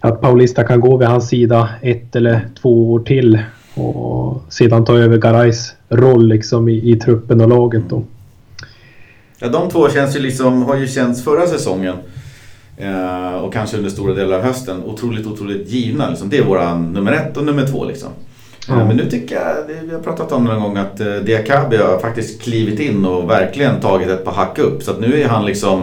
att 0.00 0.20
Paulista 0.20 0.64
kan 0.64 0.80
gå 0.80 0.96
vid 0.96 1.08
hans 1.08 1.28
sida 1.28 1.68
ett 1.82 2.16
eller 2.16 2.48
två 2.62 2.92
år 2.92 3.00
till 3.00 3.38
och 3.74 4.42
sedan 4.48 4.84
ta 4.84 4.98
över 4.98 5.18
Garais 5.18 5.74
roll 5.88 6.28
liksom 6.28 6.68
i, 6.68 6.92
i 6.92 6.96
truppen 6.96 7.40
och 7.40 7.48
laget 7.48 7.82
då. 7.88 8.02
Ja, 9.38 9.48
de 9.48 9.70
två 9.70 9.88
känns 9.88 10.16
ju 10.16 10.20
liksom, 10.20 10.62
har 10.62 10.76
ju 10.76 10.88
känts 10.88 11.24
förra 11.24 11.46
säsongen 11.46 11.96
eh, 12.76 13.34
och 13.34 13.52
kanske 13.52 13.76
under 13.76 13.90
stora 13.90 14.14
delar 14.14 14.36
av 14.36 14.42
hösten 14.42 14.82
otroligt, 14.84 15.26
otroligt 15.26 15.70
givna. 15.70 16.08
Liksom. 16.10 16.28
Det 16.28 16.38
är 16.38 16.44
våran 16.44 16.92
nummer 16.92 17.12
ett 17.12 17.36
och 17.36 17.44
nummer 17.44 17.66
två 17.66 17.84
liksom. 17.84 18.08
Ja. 18.68 18.84
Men 18.84 18.96
nu 18.96 19.10
tycker 19.10 19.34
jag, 19.34 19.54
vi 19.84 19.94
har 19.94 20.00
pratat 20.00 20.32
om 20.32 20.44
någon 20.44 20.62
gång, 20.62 20.76
att 20.76 21.00
eh, 21.00 21.14
Diakabi 21.14 21.76
har 21.76 21.98
faktiskt 21.98 22.42
klivit 22.42 22.80
in 22.80 23.04
och 23.04 23.30
verkligen 23.30 23.80
tagit 23.80 24.08
ett 24.08 24.24
par 24.24 24.32
hack 24.32 24.58
upp. 24.58 24.82
Så 24.82 24.90
att 24.90 25.00
nu 25.00 25.20
är 25.22 25.28
han 25.28 25.46
liksom, 25.46 25.82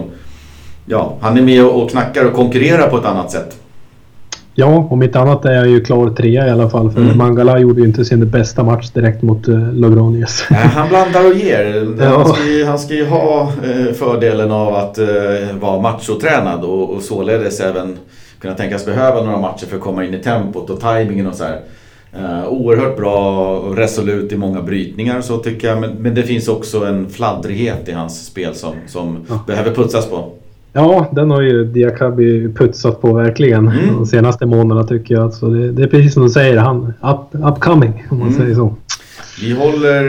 ja, 0.86 1.18
han 1.22 1.38
är 1.38 1.42
med 1.42 1.66
och 1.66 1.90
knackar 1.90 2.26
och 2.26 2.34
konkurrerar 2.34 2.90
på 2.90 2.98
ett 2.98 3.06
annat 3.06 3.32
sätt. 3.32 3.60
Ja, 4.60 4.88
om 4.90 5.04
inte 5.04 5.20
annat 5.20 5.46
är 5.46 5.54
jag 5.54 5.68
ju 5.68 5.84
klar 5.84 6.10
trea 6.10 6.48
i 6.48 6.50
alla 6.50 6.70
fall. 6.70 6.92
För 6.92 7.02
mm. 7.02 7.18
Mangala 7.18 7.60
gjorde 7.60 7.82
ju 7.82 7.88
inte 7.88 8.06
sin 8.06 8.30
bästa 8.30 8.64
match 8.64 8.90
direkt 8.90 9.22
mot 9.22 9.48
uh, 9.48 9.74
Logronius. 9.74 10.46
Nej, 10.50 10.68
han 10.68 10.90
blandar 10.90 11.26
och 11.26 11.38
ger. 11.38 11.96
Ja. 12.00 12.18
Han, 12.18 12.26
ska 12.26 12.44
ju, 12.44 12.66
han 12.66 12.80
ska 12.80 12.94
ju 12.94 13.06
ha 13.06 13.52
uh, 13.66 13.94
fördelen 13.94 14.52
av 14.52 14.76
att 14.76 15.00
uh, 15.00 15.08
vara 15.60 15.82
machotränad 15.82 16.64
och, 16.64 16.90
och 16.90 17.02
således 17.02 17.60
även 17.60 17.98
kunna 18.42 18.54
tänkas 18.54 18.86
behöva 18.86 19.24
några 19.24 19.38
matcher 19.38 19.66
för 19.66 19.76
att 19.76 19.84
komma 19.84 20.06
in 20.06 20.14
i 20.14 20.20
tempot 20.20 20.70
och 20.70 20.80
tajmingen 20.80 21.28
och 21.28 21.36
så 21.36 21.44
här. 21.44 21.60
Uh, 22.20 22.48
oerhört 22.48 22.98
bra 22.98 23.50
och 23.58 23.78
resolut 23.78 24.32
i 24.32 24.38
många 24.38 24.62
brytningar 24.62 25.22
så 25.22 25.38
tycker 25.38 25.68
jag. 25.68 25.82
Men, 25.82 25.92
men 25.92 26.16
det 26.16 26.24
finns 26.24 26.48
också 26.48 26.86
en 26.86 27.10
fladdrighet 27.10 27.90
i 27.90 27.92
hans 27.92 28.26
spel 28.26 28.56
som, 28.56 28.74
som 28.88 29.26
ja. 29.30 29.44
behöver 29.48 29.72
putsas 29.72 30.10
på. 30.10 30.32
Ja, 30.78 31.08
den 31.12 31.32
har 31.32 31.42
ju 31.42 31.66
Diakabi 31.66 32.54
putsat 32.54 33.02
på 33.02 33.14
verkligen 33.14 33.68
mm. 33.68 33.96
de 33.96 34.06
senaste 34.06 34.46
månaderna 34.46 34.88
tycker 34.88 35.16
jag. 35.16 35.24
Alltså 35.24 35.48
det, 35.48 35.72
det, 35.72 35.84
är 35.84 35.88
precis 35.88 36.14
som 36.14 36.24
du 36.24 36.30
säger, 36.30 36.58
han 36.58 36.94
up, 37.02 37.42
upcoming 37.52 38.06
om 38.10 38.20
man 38.20 38.28
mm. 38.28 38.40
säger 38.40 38.56
så. 38.56 38.76
Vi 39.42 39.54
håller 39.54 40.04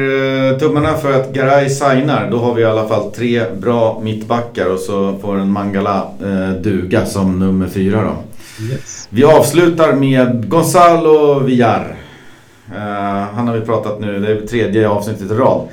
eh, 0.50 0.58
tummarna 0.58 0.94
för 0.94 1.12
att 1.12 1.32
Garay 1.32 1.68
signar. 1.68 2.28
Då 2.30 2.38
har 2.38 2.54
vi 2.54 2.62
i 2.62 2.64
alla 2.64 2.88
fall 2.88 3.10
tre 3.10 3.42
bra 3.60 4.00
mittbackar 4.02 4.72
och 4.72 4.78
så 4.78 5.18
får 5.22 5.36
en 5.36 5.52
Mangala 5.52 6.08
eh, 6.22 6.62
duga 6.62 7.06
som 7.06 7.38
nummer 7.38 7.66
fyra 7.66 8.02
då. 8.02 8.14
Yes. 8.72 9.08
Vi 9.10 9.24
avslutar 9.24 9.92
med 9.92 10.48
Gonzalo 10.48 11.40
Villar. 11.40 11.96
Eh, 12.76 13.34
han 13.34 13.48
har 13.48 13.54
vi 13.54 13.60
pratat 13.60 14.00
nu, 14.00 14.20
det 14.20 14.32
är 14.32 14.46
tredje 14.46 14.88
avsnittet 14.88 15.30
i 15.30 15.34
rad. 15.34 15.68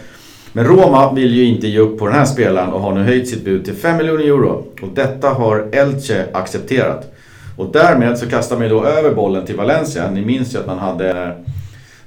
Men 0.55 0.65
Roma 0.65 1.13
vill 1.13 1.35
ju 1.35 1.45
inte 1.45 1.67
ge 1.67 1.79
upp 1.79 1.99
på 1.99 2.05
den 2.05 2.15
här 2.15 2.25
spelaren 2.25 2.73
och 2.73 2.81
har 2.81 2.93
nu 2.93 3.03
höjt 3.03 3.29
sitt 3.29 3.45
bud 3.45 3.65
till 3.65 3.73
5 3.73 3.97
miljoner 3.97 4.23
euro. 4.23 4.65
Och 4.81 4.87
detta 4.93 5.29
har 5.29 5.67
Elche 5.71 6.25
accepterat. 6.33 7.13
Och 7.57 7.71
därmed 7.73 8.17
så 8.17 8.29
kastar 8.29 8.55
man 8.55 8.65
ju 8.65 8.69
då 8.69 8.85
över 8.85 9.15
bollen 9.15 9.45
till 9.45 9.55
Valencia. 9.55 10.11
Ni 10.11 10.25
minns 10.25 10.55
ju 10.55 10.59
att 10.59 10.67
man 10.67 10.79
hade 10.79 11.35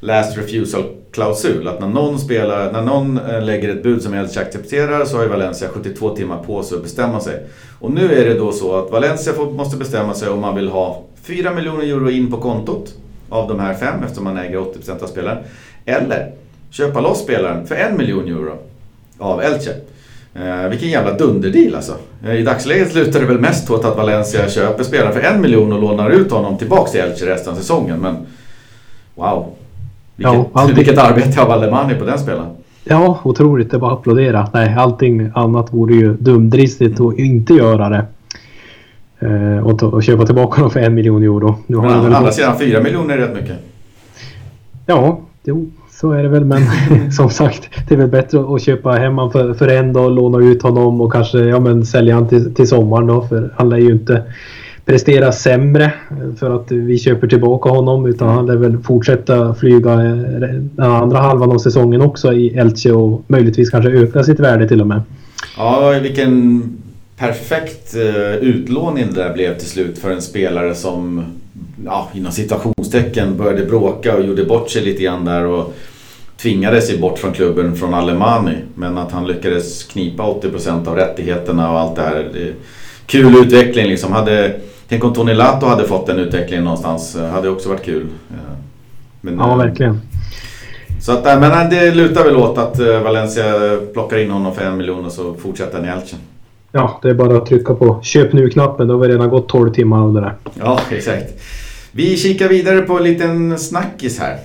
last 0.01 0.39
refusal-klausul. 0.39 1.69
Att 1.69 1.81
när 1.81 1.89
någon, 1.89 2.19
spelar, 2.19 2.73
när 2.73 2.83
någon 2.83 3.19
eh, 3.19 3.43
lägger 3.43 3.69
ett 3.69 3.83
bud 3.83 4.03
som 4.03 4.15
Elche 4.15 4.41
accepterar 4.41 5.05
så 5.05 5.17
har 5.17 5.23
ju 5.23 5.29
Valencia 5.29 5.69
72 5.69 6.17
timmar 6.17 6.39
på 6.43 6.63
sig 6.63 6.77
att 6.77 6.83
bestämma 6.83 7.21
sig. 7.21 7.47
Och 7.79 7.91
nu 7.91 8.13
är 8.13 8.25
det 8.29 8.35
då 8.35 8.53
så 8.53 8.77
att 8.77 8.91
Valencia 8.91 9.33
måste 9.53 9.77
bestämma 9.77 10.15
sig 10.15 10.29
om 10.29 10.41
man 10.41 10.57
vill 10.57 10.69
ha 10.69 11.05
4 11.23 11.55
miljoner 11.55 11.85
euro 11.85 12.11
in 12.11 12.31
på 12.31 12.37
kontot 12.37 12.95
av 13.29 13.49
de 13.49 13.61
här 13.61 13.75
fem 13.75 14.03
eftersom 14.03 14.25
man 14.25 14.39
äger 14.39 14.59
80% 14.59 15.03
av 15.03 15.07
spelaren. 15.07 15.39
Eller 15.85 16.33
köpa 16.71 17.01
loss 17.01 17.23
spelaren 17.23 17.67
för 17.67 17.75
en 17.75 17.97
miljon 17.97 18.29
euro 18.29 18.59
av 19.19 19.43
Elche. 19.43 19.71
Eh, 20.35 20.69
vilken 20.69 20.89
jävla 20.89 21.13
dunderdeal 21.13 21.75
alltså. 21.75 21.93
Eh, 22.25 22.35
I 22.35 22.43
dagsläget 22.43 22.93
slutar 22.93 23.21
det 23.21 23.27
väl 23.27 23.41
mest 23.41 23.71
åt 23.71 23.85
att 23.85 23.97
Valencia 23.97 24.49
köper 24.49 24.85
spelaren 24.85 25.13
för 25.13 25.21
en 25.21 25.41
miljon 25.41 25.73
och 25.73 25.81
lånar 25.81 26.11
ut 26.11 26.31
honom 26.31 26.59
tillbaks 26.59 26.93
till 26.93 27.01
Elche 27.01 27.27
resten 27.27 27.53
av 27.53 27.57
säsongen. 27.57 28.01
Men 28.01 28.17
wow. 29.15 29.47
Vilket, 30.17 30.35
ja, 30.35 30.47
alltid... 30.53 30.77
vilket 30.77 30.99
arbete 30.99 31.43
av 31.43 31.51
Alemani 31.51 31.95
på 31.95 32.05
den 32.05 32.19
spelaren. 32.19 32.49
Ja, 32.85 33.19
otroligt. 33.23 33.71
Det 33.71 33.79
var 33.79 33.93
att 33.93 33.99
applådera. 33.99 34.49
Nej, 34.55 34.75
allting 34.79 35.31
annat 35.35 35.73
vore 35.73 35.95
ju 35.95 36.15
dumdristigt 36.15 37.01
att 37.01 37.19
inte 37.19 37.55
göra 37.55 37.89
det. 37.89 38.07
Eh, 39.21 39.67
och, 39.67 39.83
och, 39.83 40.03
köpa 40.03 40.27
tillbaka 40.27 40.61
dem 40.61 40.71
för 40.71 40.81
en 40.81 40.95
miljon 40.95 41.23
euro. 41.23 41.55
Nu 41.67 41.77
har 41.77 41.87
Men 41.87 42.13
å 42.13 42.17
andra 42.17 42.33
sidan 42.33 42.59
fyra 42.59 42.81
miljoner 42.81 43.19
är 43.19 43.19
rätt 43.19 43.35
mycket. 43.35 43.57
Ja, 44.87 45.21
jo, 45.45 45.71
så 46.01 46.13
är 46.13 46.23
det 46.23 46.29
väl. 46.29 46.45
Men 46.45 46.63
som 47.13 47.31
sagt, 47.31 47.71
det 47.89 47.95
är 47.95 47.99
väl 47.99 48.09
bättre 48.09 48.55
att 48.55 48.63
köpa 48.63 48.91
hem 48.91 49.15
honom 49.15 49.33
för, 49.33 49.55
för 49.55 49.69
en 49.69 49.93
dag, 49.93 50.11
låna 50.11 50.39
ut 50.39 50.63
honom 50.63 51.01
och 51.01 51.13
kanske 51.13 51.39
ja, 51.39 51.61
men 51.61 51.87
sälja 51.87 52.15
honom 52.15 52.29
till, 52.29 52.55
till 52.55 52.69
sommaren 52.69 53.07
då. 53.07 53.23
För 53.23 53.55
han 53.57 53.69
lär 53.69 53.79
ju 53.79 53.93
inte 53.93 54.23
prestera 54.85 55.33
sämre 55.33 55.93
för 56.39 56.57
att 56.57 56.73
vi 56.73 56.99
köper 56.99 57.27
tillbaka 57.27 57.69
honom 57.69 58.07
utan 58.07 58.29
han 58.29 58.47
lär 58.47 58.57
väl 58.57 58.79
fortsätta 58.79 59.55
flyga 59.55 59.97
den 59.97 60.71
andra 60.77 61.19
halvan 61.19 61.53
av 61.53 61.59
säsongen 61.59 62.01
också 62.01 62.33
i 62.33 62.49
Elche 62.49 62.93
och 62.93 63.25
möjligtvis 63.27 63.71
kanske 63.71 63.91
öka 63.91 64.25
sitt 64.25 64.41
värde 64.41 64.69
till 64.69 64.81
och 64.81 64.87
med. 64.87 65.03
Ja, 65.57 65.99
vilken 66.03 66.63
perfekt 67.17 67.95
eh, 67.95 68.35
utlåning 68.35 69.07
det 69.15 69.23
där 69.23 69.35
blev 69.35 69.59
till 69.59 69.69
slut 69.69 69.99
för 69.99 70.11
en 70.11 70.23
spelare 70.23 70.75
som 70.75 71.25
ja, 71.85 72.09
inom 72.15 72.33
situationstecken 72.33 73.37
började 73.37 73.65
bråka 73.65 74.17
och 74.17 74.25
gjorde 74.25 74.45
bort 74.45 74.71
sig 74.71 74.85
lite 74.85 75.03
grann 75.03 75.25
där 75.25 75.47
och 75.47 75.75
tvingade 76.43 76.83
sig 76.83 76.99
bort 76.99 77.19
från 77.19 77.33
klubben 77.33 77.77
från 77.77 77.95
Alemani. 77.95 78.57
Men 78.75 78.99
att 78.99 79.13
han 79.13 79.27
lyckades 79.27 79.85
knipa 79.85 80.23
80% 80.23 80.89
av 80.89 80.97
rättigheterna 80.97 81.73
och 81.73 81.79
allt 81.79 81.97
det 81.97 82.03
här. 82.03 82.31
Det, 82.33 82.53
kul 83.07 83.35
utveckling 83.37 83.87
liksom. 83.87 84.13
Hade, 84.13 84.55
tänk 84.89 85.05
om 85.05 85.15
Tony 85.15 85.35
Lato 85.35 85.67
hade 85.67 85.85
fått 85.85 86.07
den 86.07 86.19
utvecklingen 86.19 86.65
någonstans. 86.65 87.17
Eh, 87.17 87.29
hade 87.29 87.49
också 87.49 87.69
varit 87.69 87.85
kul. 87.85 88.07
Men, 89.21 89.39
ja, 89.39 89.57
verkligen. 89.57 90.01
Så 91.01 91.13
att, 91.13 91.25
men 91.25 91.71
det 91.71 91.95
lutar 91.95 92.25
väl 92.25 92.37
åt 92.37 92.59
att 92.59 92.79
Valencia 92.79 93.45
plockar 93.93 94.19
in 94.19 94.31
honom 94.31 94.55
för 94.55 94.65
en 94.65 94.77
miljon 94.77 95.05
och 95.05 95.13
så 95.13 95.35
fortsätter 95.35 95.77
han 95.79 95.85
i 95.85 95.89
Elchen. 95.89 96.19
Ja, 96.73 96.99
det 97.03 97.11
är 97.11 97.15
bara 97.15 97.37
att 97.37 97.47
trycka 97.47 97.75
på 97.75 98.01
köp 98.03 98.33
nu-knappen. 98.33 98.89
Då 98.89 98.95
har 98.95 99.01
vi 99.01 99.09
redan 99.09 99.31
gått 99.31 99.49
12 99.49 99.75
timmar 99.75 100.03
av 100.03 100.13
det 100.13 100.21
där. 100.21 100.35
Ja, 100.61 100.81
exakt. 100.91 101.41
Vi 101.93 102.17
kikar 102.17 102.49
vidare 102.49 102.81
på 102.81 102.97
en 102.97 103.05
liten 103.05 103.59
snackis 103.59 104.19
här. 104.19 104.39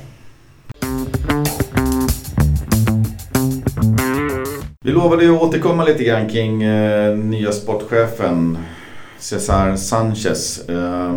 Vi 4.86 4.92
lovade 4.92 5.24
ju 5.24 5.36
att 5.36 5.42
återkomma 5.42 5.84
lite 5.84 6.04
grann 6.04 6.30
kring 6.30 6.64
eh, 6.64 7.18
nya 7.18 7.52
sportchefen 7.52 8.58
Cesar 9.20 9.76
Sanchez. 9.76 10.70
Eh, 10.70 11.16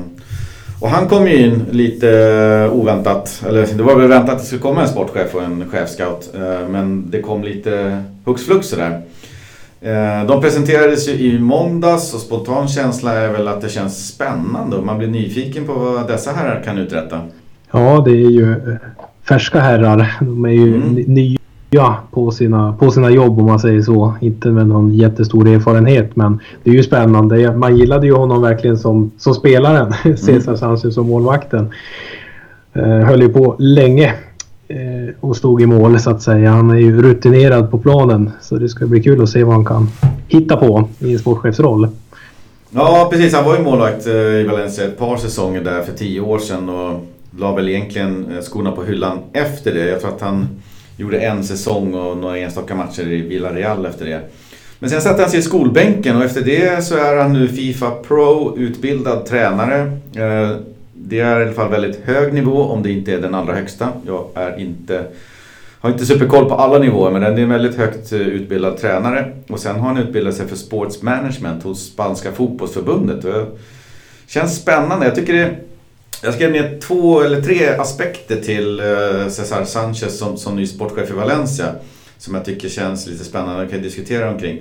och 0.81 0.89
han 0.89 1.09
kom 1.09 1.27
ju 1.27 1.37
in 1.37 1.65
lite 1.71 2.71
oväntat, 2.73 3.43
eller 3.49 3.67
det 3.67 3.83
var 3.83 3.97
väl 3.97 4.09
väntat 4.09 4.35
att 4.35 4.39
det 4.39 4.45
skulle 4.45 4.63
komma 4.63 4.83
en 4.83 4.89
sportchef 4.89 5.35
och 5.35 5.43
en 5.43 5.71
chefscout. 5.71 6.31
Eh, 6.35 6.69
men 6.69 7.11
det 7.11 7.23
kom 7.23 7.43
lite 7.43 8.03
hux 8.25 8.45
flux 8.45 8.67
sådär. 8.67 9.03
Eh, 9.81 10.27
de 10.27 10.41
presenterades 10.41 11.09
ju 11.09 11.13
i 11.13 11.39
måndags 11.39 12.15
och 12.15 12.21
spontan 12.21 12.69
känsla 12.69 13.13
är 13.13 13.33
väl 13.33 13.49
att 13.49 13.61
det 13.61 13.69
känns 13.69 14.09
spännande 14.09 14.77
och 14.77 14.87
man 14.87 14.99
blir 14.99 15.09
nyfiken 15.09 15.65
på 15.65 15.73
vad 15.73 16.09
dessa 16.09 16.33
herrar 16.33 16.63
kan 16.65 16.79
uträtta. 16.79 17.21
Ja, 17.71 18.03
det 18.07 18.11
är 18.11 18.31
ju 18.31 18.53
eh, 18.53 18.77
färska 19.29 19.61
herrar. 19.61 20.17
De 20.21 20.45
är 20.45 20.51
ju 20.51 20.75
mm. 20.77 20.95
nya 20.95 21.39
på 22.11 22.31
sina, 22.31 22.73
på 22.73 22.91
sina 22.91 23.11
jobb 23.11 23.39
om 23.39 23.47
man 23.47 23.61
säger 23.61 23.83
så. 23.83 24.15
Inte 24.21 24.49
med 24.49 24.67
någon 24.67 24.95
jättestor 24.95 25.49
erfarenhet 25.49 26.17
men 26.17 26.41
det 26.63 26.71
är 26.71 26.75
ju 26.75 26.83
spännande. 26.83 27.57
Man 27.57 27.77
gillade 27.77 28.07
ju 28.07 28.13
honom 28.13 28.43
verkligen 28.43 28.79
som, 28.79 29.11
som 29.19 29.35
spelaren, 29.35 29.93
mm. 30.05 30.17
Cesar 30.17 30.57
Sanchez 30.57 30.95
som 30.95 31.09
målvakten. 31.09 31.71
Eh, 32.73 32.83
höll 32.83 33.23
ju 33.23 33.29
på 33.29 33.57
länge 33.59 34.15
Eh, 34.69 35.15
och 35.21 35.37
stod 35.37 35.63
i 35.63 35.67
mål 35.67 36.01
så 36.01 36.11
att 36.11 36.23
säga. 36.23 36.51
Han 36.51 36.71
är 36.71 36.77
ju 36.77 37.03
rutinerad 37.03 37.71
på 37.71 37.79
planen 37.79 38.31
så 38.41 38.57
det 38.57 38.69
ska 38.69 38.87
bli 38.87 39.03
kul 39.03 39.23
att 39.23 39.29
se 39.29 39.45
vad 39.45 39.55
han 39.55 39.65
kan 39.65 39.89
hitta 40.29 40.57
på 40.57 40.89
i 40.99 41.13
en 41.13 41.19
sportchefsroll. 41.19 41.89
Ja 42.71 43.09
precis, 43.13 43.35
han 43.35 43.45
var 43.45 43.57
ju 43.57 43.63
målvakt 43.63 44.07
eh, 44.07 44.15
i 44.15 44.47
Valencia 44.51 44.85
ett 44.85 44.99
par 44.99 45.17
säsonger 45.17 45.65
där 45.65 45.83
för 45.83 45.93
tio 45.93 46.21
år 46.21 46.39
sedan 46.39 46.69
och 46.69 47.01
la 47.39 47.55
väl 47.55 47.69
egentligen 47.69 48.27
eh, 48.33 48.43
skorna 48.43 48.73
på 48.73 48.85
hyllan 48.85 49.19
efter 49.33 49.75
det. 49.75 49.89
Jag 49.89 50.01
tror 50.01 50.11
att 50.11 50.21
han 50.21 50.49
gjorde 50.97 51.19
en 51.19 51.45
säsong 51.45 51.95
och 51.95 52.17
några 52.17 52.39
enstaka 52.39 52.75
matcher 52.75 53.03
i 53.03 53.21
Villarreal 53.21 53.87
efter 53.87 54.05
det. 54.05 54.21
Men 54.79 54.91
sen 54.91 55.01
satte 55.01 55.23
han 55.23 55.31
sig 55.31 55.41
i 55.41 55.43
skolbänken 55.43 56.17
och 56.17 56.25
efter 56.25 56.41
det 56.41 56.85
så 56.85 56.97
är 56.97 57.17
han 57.17 57.33
nu 57.33 57.49
Fifa 57.49 57.91
Pro 57.91 58.59
utbildad 58.59 59.27
tränare. 59.27 59.81
Eh, 60.17 60.57
det 60.93 61.21
är 61.21 61.41
i 61.41 61.45
alla 61.45 61.53
fall 61.53 61.71
väldigt 61.71 62.01
hög 62.05 62.35
nivå 62.35 62.63
om 62.63 62.83
det 62.83 62.91
inte 62.91 63.13
är 63.13 63.21
den 63.21 63.35
allra 63.35 63.55
högsta. 63.55 63.89
Jag 64.07 64.27
är 64.35 64.61
inte, 64.61 65.05
har 65.81 65.91
inte 65.91 66.07
superkoll 66.07 66.49
på 66.49 66.55
alla 66.55 66.79
nivåer 66.79 67.11
men 67.11 67.21
det 67.21 67.29
är 67.29 67.39
en 67.39 67.49
väldigt 67.49 67.77
högt 67.77 68.13
eh, 68.13 68.21
utbildad 68.21 68.79
tränare. 68.79 69.33
Och 69.49 69.61
sen 69.61 69.81
har 69.81 69.89
han 69.89 69.99
utbildat 69.99 70.35
sig 70.35 70.47
för 70.47 70.57
sports 70.57 71.03
management 71.03 71.63
hos 71.63 71.87
spanska 71.87 72.33
fotbollsförbundet. 72.33 73.23
Det 73.23 73.47
känns 74.27 74.57
spännande. 74.57 75.07
Jag 75.07 75.15
tycker 75.15 75.33
det 75.33 75.57
jag 76.23 76.35
skrev 76.35 76.53
ner 76.53 76.81
två 76.81 77.21
eller 77.23 77.43
tre 77.43 77.69
aspekter 77.69 78.37
till 78.37 78.81
eh, 78.81 79.29
Cesar 79.29 79.65
Sanchez 79.65 80.19
som, 80.19 80.37
som 80.37 80.57
ny 80.57 80.67
sportchef 80.67 81.11
i 81.11 81.13
Valencia. 81.13 81.75
Som 82.19 82.35
jag 82.35 82.45
tycker 82.45 82.69
känns 82.69 83.07
lite 83.07 83.25
spännande 83.25 83.65
och 83.65 83.71
kan 83.71 83.83
diskutera 83.83 84.31
omkring. 84.31 84.61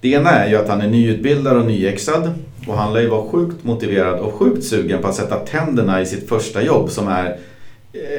Det 0.00 0.08
ena 0.08 0.30
är 0.30 0.48
ju 0.48 0.56
att 0.56 0.68
han 0.68 0.80
är 0.80 0.88
nyutbildad 0.88 1.56
och 1.56 1.66
nyexad. 1.66 2.32
Och 2.66 2.74
han 2.76 2.92
lär 2.92 3.00
ju 3.00 3.08
vara 3.08 3.28
sjukt 3.28 3.64
motiverad 3.64 4.18
och 4.18 4.34
sjukt 4.34 4.64
sugen 4.64 5.02
på 5.02 5.08
att 5.08 5.14
sätta 5.14 5.36
tänderna 5.36 6.00
i 6.00 6.06
sitt 6.06 6.28
första 6.28 6.62
jobb 6.62 6.90
som 6.90 7.08
är 7.08 7.36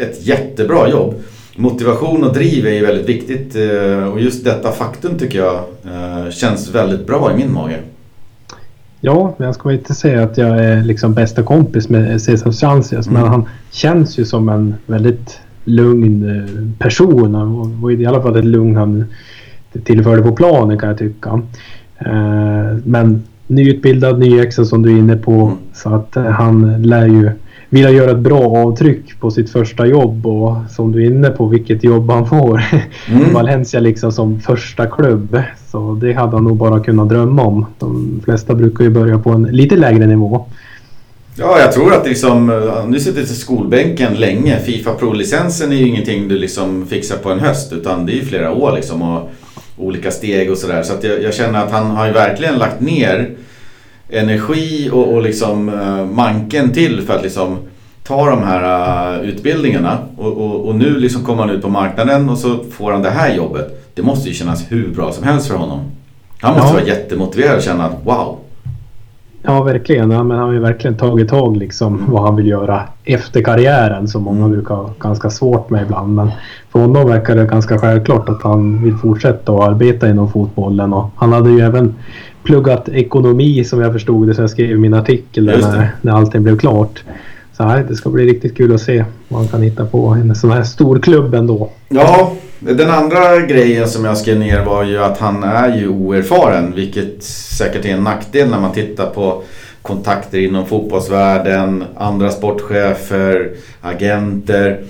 ett 0.02 0.26
jättebra 0.26 0.90
jobb. 0.90 1.24
Motivation 1.56 2.24
och 2.24 2.34
driv 2.34 2.68
är 2.68 2.74
ju 2.74 2.86
väldigt 2.86 3.10
viktigt 3.10 3.56
eh, 3.56 4.08
och 4.08 4.22
just 4.22 4.44
detta 4.44 4.72
faktum 4.72 5.20
tycker 5.20 5.40
jag 5.40 5.64
eh, 5.86 6.32
känns 6.32 6.70
väldigt 6.70 7.08
bra 7.08 7.32
i 7.34 7.36
min 7.36 7.54
mage. 7.54 7.80
Ja, 9.06 9.34
men 9.38 9.46
jag 9.46 9.56
ska 9.56 9.72
inte 9.72 9.94
säga 9.94 10.24
att 10.24 10.38
jag 10.38 10.66
är 10.66 10.84
liksom 10.84 11.14
bästa 11.14 11.44
kompis 11.44 11.90
med 11.90 12.22
Cesar 12.22 12.52
Sanchez 12.52 13.08
mm. 13.08 13.22
men 13.22 13.32
han 13.32 13.50
känns 13.72 14.20
ju 14.20 14.26
som 14.26 14.50
en 14.50 14.76
väldigt 14.86 15.40
lugn 15.64 16.30
eh, 16.30 16.78
person. 16.80 17.36
Han 17.36 17.82
var 17.82 17.92
i 17.92 18.06
alla 18.06 18.22
fall 18.22 18.36
ett 18.36 18.46
lugn 18.46 18.76
han 18.76 19.06
tillförde 19.84 20.22
på 20.22 20.32
planen 20.32 20.80
kan 20.80 20.90
jag 20.90 20.98
tycka. 20.98 21.42
Men 22.84 23.24
nyutbildad, 23.48 24.20
nyexad 24.20 24.68
som 24.68 24.82
du 24.82 24.94
är 24.94 24.98
inne 24.98 25.16
på. 25.16 25.32
Mm. 25.32 25.58
Så 25.74 25.96
att 25.96 26.16
eh, 26.16 26.24
han 26.24 26.84
lär 26.84 27.08
ju 27.08 27.32
vilja 27.74 27.90
göra 27.90 28.12
ett 28.12 28.18
bra 28.18 28.58
avtryck 28.58 29.20
på 29.20 29.32
sitt 29.32 29.50
första 29.50 29.86
jobb 29.86 30.28
och 30.28 30.56
som 30.70 30.92
du 30.92 31.06
är 31.06 31.08
inne 31.08 31.30
på 31.30 31.46
vilket 31.48 31.84
jobb 31.84 32.12
han 32.12 32.28
får. 32.28 32.64
Mm. 33.08 33.34
Valencia 33.34 33.80
liksom 33.80 34.12
som 34.12 34.40
första 34.40 34.86
klubb. 34.86 35.42
Så 35.72 35.98
det 36.02 36.14
hade 36.14 36.36
han 36.36 36.44
nog 36.44 36.58
bara 36.58 36.80
kunnat 36.80 37.10
drömma 37.10 37.44
om. 37.44 37.66
De 37.80 38.22
flesta 38.26 38.56
brukar 38.56 38.84
ju 38.84 38.90
börja 38.90 39.20
på 39.20 39.30
en 39.30 39.44
lite 39.44 39.76
lägre 39.76 40.06
nivå. 40.06 40.46
Ja, 41.36 41.60
jag 41.60 41.72
tror 41.72 41.94
att 41.94 42.08
liksom, 42.08 42.62
nu 42.88 43.00
sitter 43.00 43.22
i 43.22 43.26
skolbänken 43.26 44.14
länge. 44.14 44.60
Fifa 44.60 44.94
Pro-licensen 44.94 45.72
är 45.72 45.76
ju 45.76 45.88
ingenting 45.88 46.28
du 46.28 46.38
liksom 46.38 46.86
fixar 46.86 47.18
på 47.18 47.30
en 47.30 47.40
höst 47.40 47.74
utan 47.74 48.06
det 48.06 48.12
är 48.12 48.16
ju 48.16 48.26
flera 48.26 48.52
år 48.52 48.72
liksom. 48.72 49.02
Och 49.02 49.30
olika 49.78 50.12
steg 50.12 50.52
och 50.52 50.58
sådär. 50.58 50.84
Så 50.84 50.94
att 50.94 51.04
jag, 51.04 51.24
jag, 51.24 51.34
känner 51.34 51.64
att 51.64 51.72
han 51.72 51.86
har 51.86 52.08
ju 52.08 52.14
verkligen 52.14 52.56
lagt 52.56 52.82
ner 52.82 53.30
energi 54.10 54.90
och, 54.94 55.14
och 55.14 55.22
liksom 55.22 55.70
uh, 55.70 56.06
manken 56.06 56.72
till 56.72 57.02
för 57.02 57.14
att 57.16 57.24
liksom 57.24 57.58
ta 58.04 58.30
de 58.30 58.44
här 58.44 59.20
uh, 59.20 59.30
utbildningarna. 59.30 59.98
Och, 60.18 60.32
och, 60.32 60.68
och, 60.68 60.76
nu 60.76 61.00
liksom 61.00 61.24
kommer 61.24 61.44
han 61.44 61.50
ut 61.50 61.62
på 61.62 61.70
marknaden 61.70 62.30
och 62.30 62.38
så 62.38 62.64
får 62.64 62.92
han 62.92 63.02
det 63.02 63.10
här 63.10 63.36
jobbet. 63.36 63.92
Det 63.94 64.02
måste 64.02 64.30
ju 64.30 64.36
kännas 64.36 64.72
hur 64.72 64.88
bra 64.88 65.12
som 65.12 65.24
helst 65.24 65.48
för 65.48 65.56
honom. 65.56 65.80
Han 66.40 66.54
måste 66.54 66.68
ja. 66.68 66.74
vara 66.74 66.84
jättemotiverad 66.84 67.58
och 67.58 67.64
känna 67.64 67.86
att 67.86 67.98
wow, 68.04 68.40
Ja, 69.46 69.64
verkligen. 69.64 70.12
Ja, 70.12 70.24
men 70.24 70.38
han 70.38 70.48
har 70.48 70.54
ju 70.54 70.60
verkligen 70.60 70.98
tagit 70.98 71.30
tag 71.30 71.58
liksom 71.58 72.06
vad 72.08 72.24
han 72.24 72.36
vill 72.36 72.48
göra 72.48 72.84
efter 73.04 73.42
karriären 73.42 74.08
som 74.08 74.24
många 74.24 74.48
brukar 74.48 74.76
ha 74.76 74.90
ganska 75.00 75.30
svårt 75.30 75.70
med 75.70 75.84
ibland. 75.84 76.16
Men 76.16 76.32
för 76.72 76.80
honom 76.80 77.08
verkar 77.08 77.36
det 77.36 77.46
ganska 77.46 77.78
självklart 77.78 78.30
att 78.30 78.44
han 78.44 78.84
vill 78.84 78.96
fortsätta 78.96 79.52
att 79.52 79.70
arbeta 79.70 80.10
inom 80.10 80.32
fotbollen. 80.32 80.94
Och 80.94 81.10
han 81.16 81.34
hade 81.34 81.50
ju 81.50 81.60
även 81.60 81.96
pluggat 82.44 82.90
ekonomi 82.90 83.64
som 83.64 83.82
jag 83.82 83.94
förstod 83.94 84.28
det, 84.28 84.36
så 84.36 84.42
jag 84.42 84.50
skrev 84.50 84.80
min 84.80 84.94
artikel 84.94 85.46
när, 85.46 85.92
när 86.02 86.14
allting 86.14 86.44
blev 86.44 86.60
klart. 86.60 87.04
Så 87.58 87.64
här, 87.64 87.86
det 87.90 87.96
ska 87.96 88.10
bli 88.10 88.26
riktigt 88.26 88.58
kul 88.58 88.76
att 88.76 88.82
se 88.82 89.06
vad 89.28 89.40
han 89.40 89.48
kan 89.48 89.62
hitta 89.62 89.86
på 89.86 90.08
en 90.08 90.36
sån 90.36 90.52
här 90.52 90.64
stor 90.64 91.00
klubb 91.00 91.34
ändå. 91.34 91.70
Ja, 91.90 92.34
den 92.60 92.90
andra 92.90 93.40
grejen 93.40 93.88
som 93.88 94.06
jag 94.06 94.18
skrev 94.18 94.40
ner 94.40 94.66
var 94.66 94.84
ju 94.84 94.98
att 94.98 95.18
han 95.18 95.44
är 95.44 95.78
ju 95.78 95.88
oerfaren. 95.88 96.74
Vilket 96.76 97.24
säkert 97.58 97.86
är 97.86 97.90
en 97.90 98.04
nackdel 98.04 98.50
när 98.50 98.60
man 98.60 98.74
tittar 98.74 99.06
på 99.06 99.44
kontakter 99.82 100.38
inom 100.38 100.66
fotbollsvärlden, 100.66 101.84
andra 101.98 102.30
sportchefer, 102.30 103.52
agenter. 103.82 104.84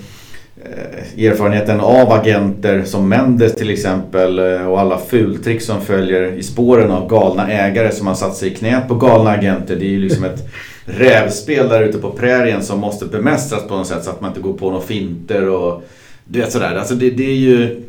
Eh, 0.64 1.24
erfarenheten 1.26 1.80
av 1.80 2.12
agenter 2.12 2.82
som 2.84 3.08
Mendes 3.08 3.54
till 3.54 3.70
exempel 3.70 4.38
eh, 4.38 4.66
och 4.66 4.80
alla 4.80 4.98
fultrick 4.98 5.62
som 5.62 5.80
följer 5.80 6.32
i 6.32 6.42
spåren 6.42 6.90
av 6.90 7.08
galna 7.10 7.52
ägare 7.52 7.92
som 7.92 8.06
har 8.06 8.14
satt 8.14 8.36
sig 8.36 8.52
i 8.52 8.54
knät 8.54 8.88
på 8.88 8.94
galna 8.94 9.30
agenter. 9.30 9.76
Det 9.76 9.84
är 9.84 9.88
ju 9.88 9.98
liksom 9.98 10.24
ett 10.24 10.48
rävspel 10.84 11.68
där 11.68 11.82
ute 11.82 11.98
på 11.98 12.10
prärien 12.10 12.62
som 12.62 12.80
måste 12.80 13.06
bemästras 13.06 13.68
på 13.68 13.76
något 13.76 13.86
sätt 13.86 14.04
så 14.04 14.10
att 14.10 14.20
man 14.20 14.30
inte 14.30 14.40
går 14.40 14.52
på 14.52 14.70
några 14.70 14.86
finter 14.86 15.48
och 15.48 15.84
du 16.24 16.40
vet 16.40 16.52
sådär. 16.52 16.76
Alltså 16.76 16.94
det, 16.94 17.10
det 17.10 17.30
är 17.30 17.36
ju... 17.36 17.82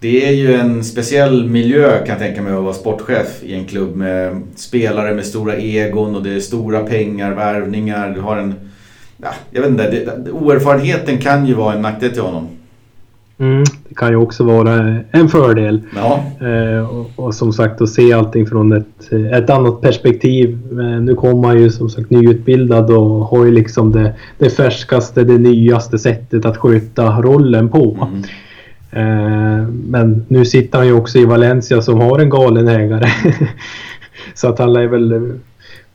det 0.00 0.28
är 0.28 0.32
ju 0.32 0.54
en 0.54 0.84
speciell 0.84 1.48
miljö 1.48 1.98
kan 1.98 2.08
jag 2.08 2.18
tänka 2.18 2.42
mig 2.42 2.52
att 2.52 2.62
vara 2.62 2.74
sportchef 2.74 3.42
i 3.42 3.54
en 3.54 3.64
klubb 3.64 3.96
med 3.96 4.42
spelare 4.56 5.14
med 5.14 5.26
stora 5.26 5.56
egon 5.56 6.16
och 6.16 6.22
det 6.22 6.34
är 6.34 6.40
stora 6.40 6.80
pengar, 6.80 7.34
värvningar. 7.34 8.10
Du 8.14 8.20
har 8.20 8.36
en... 8.36 8.54
Ja, 9.16 9.28
jag 9.50 9.62
vet 9.62 9.70
inte, 9.70 9.90
det, 9.90 10.30
oerfarenheten 10.30 11.18
kan 11.18 11.46
ju 11.46 11.54
vara 11.54 11.74
en 11.74 11.82
nackdel 11.82 12.10
till 12.10 12.22
honom. 12.22 12.48
Mm, 13.38 13.64
det 13.88 13.94
kan 13.94 14.08
ju 14.10 14.16
också 14.16 14.44
vara 14.44 14.98
en 15.10 15.28
fördel. 15.28 15.82
Ja. 15.96 16.24
Eh, 16.46 16.96
och, 16.96 17.10
och, 17.16 17.34
som 17.34 17.52
sagt 17.52 17.80
att 17.80 17.88
se 17.88 18.12
allting 18.12 18.46
från 18.46 18.72
ett, 18.72 19.12
ett 19.32 19.50
annat 19.50 19.80
perspektiv. 19.80 20.58
Eh, 20.70 21.00
nu 21.00 21.14
kommer 21.14 21.48
han 21.48 21.62
ju 21.62 21.70
som 21.70 21.90
sagt 21.90 22.10
nyutbildad 22.10 22.90
och 22.90 23.24
har 23.24 23.44
ju 23.44 23.50
liksom 23.50 23.92
det, 23.92 24.14
det 24.38 24.50
färskaste, 24.50 25.24
det 25.24 25.38
nyaste 25.38 25.98
sättet 25.98 26.44
att 26.44 26.56
sköta 26.56 27.22
rollen 27.22 27.68
på. 27.68 28.08
Mm. 28.10 28.22
Eh, 28.90 29.68
men 29.68 30.24
nu 30.28 30.44
sitter 30.44 30.78
han 30.78 30.86
ju 30.86 30.92
också 30.92 31.18
i 31.18 31.24
Valencia 31.24 31.82
som 31.82 32.00
har 32.00 32.18
en 32.18 32.30
galen 32.30 32.68
ägare. 32.68 33.08
Så 34.34 34.48
att 34.48 34.58
han 34.58 34.72
lär 34.72 34.86
väl 34.86 35.38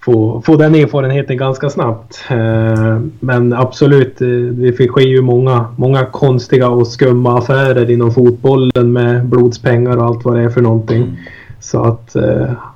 få, 0.03 0.41
få 0.45 0.55
den 0.55 0.75
erfarenheten 0.75 1.37
ganska 1.37 1.69
snabbt. 1.69 2.23
Eh, 2.29 2.99
men 3.19 3.53
absolut, 3.53 4.21
eh, 4.21 4.27
det 4.27 4.73
sker 4.87 5.01
ju 5.01 5.21
många, 5.21 5.65
många 5.75 6.05
konstiga 6.05 6.69
och 6.69 6.87
skumma 6.87 7.37
affärer 7.37 7.91
inom 7.91 8.13
fotbollen 8.13 8.93
med 8.93 9.25
blodspengar 9.25 9.97
och 9.97 10.05
allt 10.05 10.25
vad 10.25 10.35
det 10.35 10.43
är 10.43 10.49
för 10.49 10.61
någonting. 10.61 11.01
Mm. 11.01 11.15
Så 11.59 11.83
att 11.83 12.15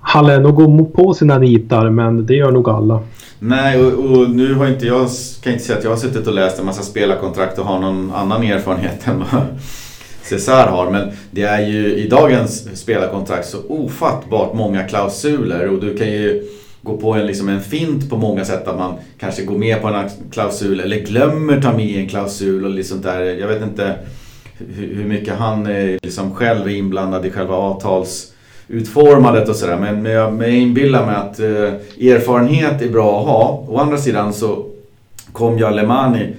han 0.01 0.27
lär 0.27 0.39
nog 0.39 0.55
gå 0.55 0.85
på 0.85 1.13
sina 1.13 1.37
nitar, 1.37 1.89
men 1.89 2.25
det 2.25 2.35
gör 2.35 2.51
nog 2.51 2.69
alla. 2.69 2.99
Nej, 3.39 3.85
och, 3.85 3.93
och, 3.93 4.29
nu 4.29 4.53
har 4.53 4.67
inte 4.67 4.85
jag, 4.85 5.07
kan 5.43 5.53
inte 5.53 5.65
säga 5.65 5.77
att 5.77 5.83
jag 5.83 5.91
har 5.91 5.97
suttit 5.97 6.27
och 6.27 6.33
läst 6.33 6.59
en 6.59 6.65
massa 6.65 6.83
spelarkontrakt 6.83 7.59
och 7.59 7.65
har 7.65 7.79
någon 7.79 8.11
annan 8.11 8.43
erfarenhet 8.43 9.07
än 9.07 9.19
vad 9.19 9.41
Cesar 10.23 10.67
har. 10.67 10.91
Men 10.91 11.11
det 11.31 11.43
är 11.43 11.67
ju 11.67 11.95
i 11.95 12.07
dagens 12.07 12.81
spelarkontrakt 12.81 13.47
så 13.47 13.57
ofattbart 13.69 14.53
många 14.53 14.83
klausuler 14.83 15.69
och 15.69 15.81
du 15.81 15.97
kan 15.97 16.07
ju 16.07 16.43
gå 16.85 16.97
på 16.97 17.13
en, 17.13 17.27
liksom 17.27 17.49
en 17.49 17.61
fint 17.61 18.09
på 18.09 18.17
många 18.17 18.45
sätt 18.45 18.67
att 18.67 18.77
man 18.77 18.93
kanske 19.19 19.43
går 19.43 19.57
med 19.57 19.81
på 19.81 19.87
en 19.87 20.09
klausul 20.31 20.79
eller 20.79 20.97
glömmer 20.97 21.61
ta 21.61 21.73
med 21.73 21.99
en 21.99 22.09
klausul 22.09 22.65
och 22.65 22.71
liksom 22.71 23.01
där. 23.01 23.21
Jag 23.21 23.47
vet 23.47 23.61
inte 23.61 23.95
hur 24.57 25.05
mycket 25.05 25.33
han 25.33 25.67
är 25.67 25.99
liksom 26.03 26.35
själv 26.35 26.67
är 26.67 26.71
inblandad 26.71 27.25
i 27.25 27.31
själva 27.31 27.55
avtalsutformandet 27.55 29.49
och 29.49 29.55
sådär. 29.55 29.77
Men, 29.77 30.01
men 30.01 30.11
jag, 30.11 30.41
jag 30.41 30.55
inbillar 30.55 31.05
mig 31.05 31.15
att 31.15 31.39
eh, 31.39 32.11
erfarenhet 32.11 32.81
är 32.81 32.89
bra 32.89 33.19
att 33.19 33.27
ha. 33.27 33.65
Å 33.67 33.77
andra 33.77 33.97
sidan 33.97 34.33
så 34.33 34.65
kom 35.31 35.57
ju 35.57 35.65
Alemani 35.65 36.33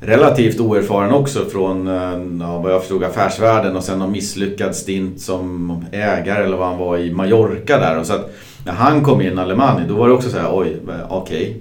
relativt 0.00 0.60
oerfaren 0.60 1.12
också 1.12 1.44
från 1.44 1.88
eh, 1.88 2.46
ja, 2.46 2.58
vad 2.58 2.72
jag 2.72 2.80
förstod 2.80 3.04
affärsvärlden 3.04 3.76
och 3.76 3.84
sen 3.84 3.98
någon 3.98 4.12
misslyckad 4.12 4.76
stint 4.76 5.20
som 5.20 5.76
ägare 5.92 6.44
eller 6.44 6.56
vad 6.56 6.68
han 6.68 6.78
var 6.78 6.98
i 6.98 7.12
Mallorca 7.12 7.78
där. 7.78 7.98
Och 7.98 8.06
så 8.06 8.12
att 8.12 8.30
när 8.64 8.72
han 8.72 9.02
kom 9.02 9.20
in, 9.20 9.38
Alemani, 9.38 9.88
då 9.88 9.94
var 9.94 10.08
det 10.08 10.14
också 10.14 10.30
så 10.30 10.38
här, 10.38 10.48
oj, 10.52 10.76
okej. 11.08 11.40
Okay. 11.40 11.54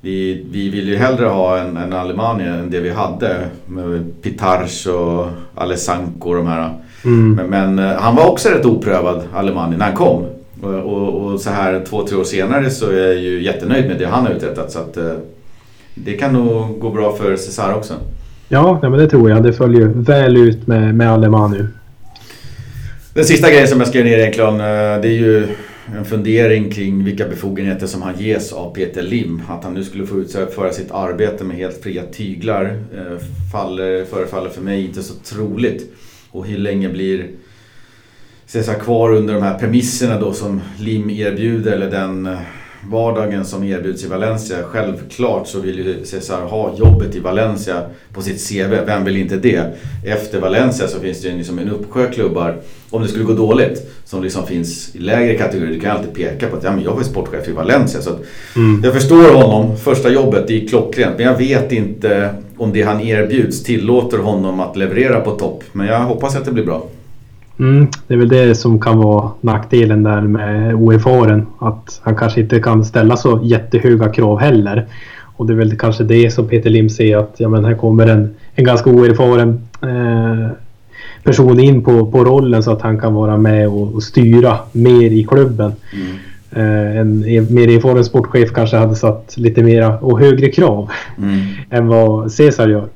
Vi, 0.00 0.46
vi 0.50 0.68
vill 0.68 0.88
ju 0.88 0.96
hellre 0.96 1.26
ha 1.26 1.58
en, 1.58 1.76
en 1.76 1.92
Alemani 1.92 2.44
än 2.44 2.70
det 2.70 2.80
vi 2.80 2.90
hade 2.90 3.46
med 3.66 4.22
Pitarch 4.22 4.86
och 4.86 5.26
Alessanco 5.54 6.28
och 6.28 6.36
de 6.36 6.46
här. 6.46 6.74
Mm. 7.04 7.32
Men, 7.32 7.46
men, 7.50 7.90
eh, 7.90 8.00
han 8.00 8.16
var 8.16 8.30
också 8.30 8.48
rätt 8.48 8.66
oprövad, 8.66 9.22
Alemani, 9.34 9.76
när 9.76 9.84
han 9.86 9.94
kom. 9.94 10.24
Och, 10.62 10.74
och, 10.74 11.24
och, 11.24 11.40
så 11.40 11.50
här 11.50 11.84
två, 11.88 12.06
tre 12.06 12.16
år 12.16 12.24
senare 12.24 12.70
så 12.70 12.90
är 12.90 13.06
jag 13.06 13.16
ju 13.16 13.42
jättenöjd 13.42 13.88
med 13.88 13.98
det 13.98 14.04
han 14.04 14.26
har 14.26 14.32
uträttat. 14.32 14.72
Så 14.72 14.78
att, 14.78 14.96
eh, 14.96 15.12
det 15.94 16.12
kan 16.12 16.32
nog 16.32 16.80
gå 16.80 16.90
bra 16.90 17.12
för 17.12 17.36
Cesar 17.36 17.74
också. 17.74 17.94
Ja, 18.48 18.78
men 18.82 18.92
det 18.92 19.08
tror 19.08 19.30
jag. 19.30 19.42
Det 19.42 19.52
följer 19.52 19.86
väl 19.86 20.36
ut 20.36 20.66
med, 20.66 20.94
med 20.94 21.12
Alemani. 21.12 21.64
Den 23.18 23.24
sista 23.24 23.50
grejen 23.50 23.68
som 23.68 23.80
jag 23.80 23.88
skrev 23.88 24.04
ner 24.04 24.18
egentligen, 24.18 24.54
eh, 24.54 25.00
det 25.00 25.08
är 25.08 25.18
ju 25.18 25.48
en 25.98 26.04
fundering 26.04 26.70
kring 26.70 27.04
vilka 27.04 27.28
befogenheter 27.28 27.86
som 27.86 28.02
han 28.02 28.18
ges 28.18 28.52
av 28.52 28.74
Peter 28.74 29.02
Lim. 29.02 29.42
Att 29.48 29.64
han 29.64 29.74
nu 29.74 29.84
skulle 29.84 30.06
få 30.06 30.18
utföra 30.18 30.72
sitt 30.72 30.90
arbete 30.90 31.44
med 31.44 31.56
helt 31.56 31.82
fria 31.82 32.02
tyglar 32.12 32.64
eh, 32.64 33.18
faller, 33.52 34.04
förefaller 34.04 34.50
för 34.50 34.60
mig 34.60 34.84
inte 34.84 35.02
så 35.02 35.14
troligt. 35.14 35.90
Och 36.30 36.46
hur 36.46 36.58
länge 36.58 36.88
blir 36.88 37.26
Cesar 38.46 38.74
kvar 38.74 39.12
under 39.12 39.34
de 39.34 39.42
här 39.42 39.58
premisserna 39.58 40.20
då 40.20 40.32
som 40.32 40.60
Lim 40.78 41.10
erbjuder 41.10 41.72
eller 41.72 41.90
den 41.90 42.26
eh, 42.26 42.38
vardagen 42.86 43.44
som 43.44 43.64
erbjuds 43.64 44.04
i 44.04 44.08
Valencia. 44.08 44.56
Självklart 44.62 45.48
så 45.48 45.60
vill 45.60 45.78
ju 45.78 46.04
Cesar 46.04 46.42
ha 46.42 46.76
jobbet 46.76 47.16
i 47.16 47.20
Valencia 47.20 47.82
på 48.12 48.22
sitt 48.22 48.48
CV. 48.48 48.84
Vem 48.86 49.04
vill 49.04 49.16
inte 49.16 49.36
det? 49.36 49.76
Efter 50.04 50.40
Valencia 50.40 50.88
så 50.88 51.00
finns 51.00 51.22
det 51.22 51.28
ju 51.28 51.36
liksom 51.36 51.58
en 51.58 51.70
uppsjö 51.70 52.10
klubbar, 52.10 52.56
om 52.90 53.02
det 53.02 53.08
skulle 53.08 53.24
gå 53.24 53.32
dåligt, 53.32 53.90
som 54.04 54.22
liksom 54.22 54.46
finns 54.46 54.94
i 54.94 54.98
lägre 54.98 55.34
kategorier. 55.34 55.74
Du 55.74 55.80
kan 55.80 55.96
alltid 55.96 56.14
peka 56.14 56.48
på 56.48 56.56
att 56.56 56.64
ja, 56.64 56.72
men 56.72 56.84
jag 56.84 56.94
var 56.94 57.02
sportchef 57.02 57.48
i 57.48 57.52
Valencia. 57.52 58.00
Så 58.00 58.10
mm. 58.56 58.80
Jag 58.84 58.94
förstår 58.94 59.34
honom. 59.34 59.76
Första 59.76 60.10
jobbet, 60.10 60.44
det 60.48 60.64
är 60.64 60.68
klockrent. 60.68 61.16
Men 61.16 61.26
jag 61.26 61.38
vet 61.38 61.72
inte 61.72 62.34
om 62.56 62.72
det 62.72 62.82
han 62.82 63.00
erbjuds 63.00 63.62
tillåter 63.62 64.18
honom 64.18 64.60
att 64.60 64.76
leverera 64.76 65.20
på 65.20 65.30
topp. 65.30 65.64
Men 65.72 65.86
jag 65.86 66.00
hoppas 66.00 66.36
att 66.36 66.44
det 66.44 66.52
blir 66.52 66.64
bra. 66.64 66.86
Mm, 67.58 67.86
det 68.06 68.14
är 68.14 68.18
väl 68.18 68.28
det 68.28 68.54
som 68.54 68.80
kan 68.80 68.98
vara 68.98 69.30
nackdelen 69.40 70.02
där 70.02 70.20
med 70.20 70.74
oerfaren. 70.74 71.46
Att 71.58 72.00
han 72.02 72.16
kanske 72.16 72.40
inte 72.40 72.60
kan 72.60 72.84
ställa 72.84 73.16
så 73.16 73.40
jättehöga 73.42 74.08
krav 74.08 74.38
heller. 74.38 74.86
Och 75.36 75.46
det 75.46 75.52
är 75.52 75.56
väl 75.56 75.78
kanske 75.78 76.04
det 76.04 76.30
som 76.30 76.48
Peter 76.48 76.70
Lim 76.70 76.90
ser 76.90 77.16
att 77.16 77.34
ja, 77.38 77.48
men 77.48 77.64
här 77.64 77.74
kommer 77.74 78.06
en, 78.06 78.34
en 78.54 78.64
ganska 78.64 78.90
oerfaren 78.90 79.60
eh, 79.82 80.50
person 81.22 81.60
in 81.60 81.84
på, 81.84 82.10
på 82.10 82.24
rollen 82.24 82.62
så 82.62 82.70
att 82.72 82.82
han 82.82 83.00
kan 83.00 83.14
vara 83.14 83.36
med 83.36 83.68
och, 83.68 83.94
och 83.94 84.02
styra 84.02 84.58
mer 84.72 85.10
i 85.10 85.24
klubben. 85.24 85.72
Mm. 85.92 86.16
Eh, 86.50 86.98
en 86.98 87.20
mer 87.54 87.68
erfaren 87.68 88.04
sportchef 88.04 88.52
kanske 88.52 88.76
hade 88.76 88.94
satt 88.94 89.34
lite 89.36 89.62
mera 89.62 89.98
och 89.98 90.20
högre 90.20 90.48
krav 90.48 90.90
mm. 91.18 91.40
än 91.70 91.86
vad 91.86 92.32
Cesar 92.32 92.68
gör. 92.68 92.88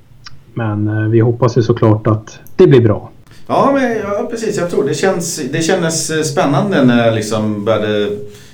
Men 0.54 0.88
eh, 0.88 1.08
vi 1.08 1.20
hoppas 1.20 1.58
ju 1.58 1.62
såklart 1.62 2.06
att 2.06 2.38
det 2.56 2.66
blir 2.66 2.80
bra. 2.80 3.11
Ja, 3.46 3.70
men, 3.74 3.98
ja 3.98 4.28
precis. 4.30 4.56
Jag 4.56 4.70
tror 4.70 4.84
det, 4.84 4.94
känns, 4.94 5.40
det 5.52 5.62
kändes 5.62 6.10
eh, 6.10 6.22
spännande 6.22 6.84
när 6.84 7.06
jag 7.06 7.14
liksom 7.14 7.64
började 7.64 8.08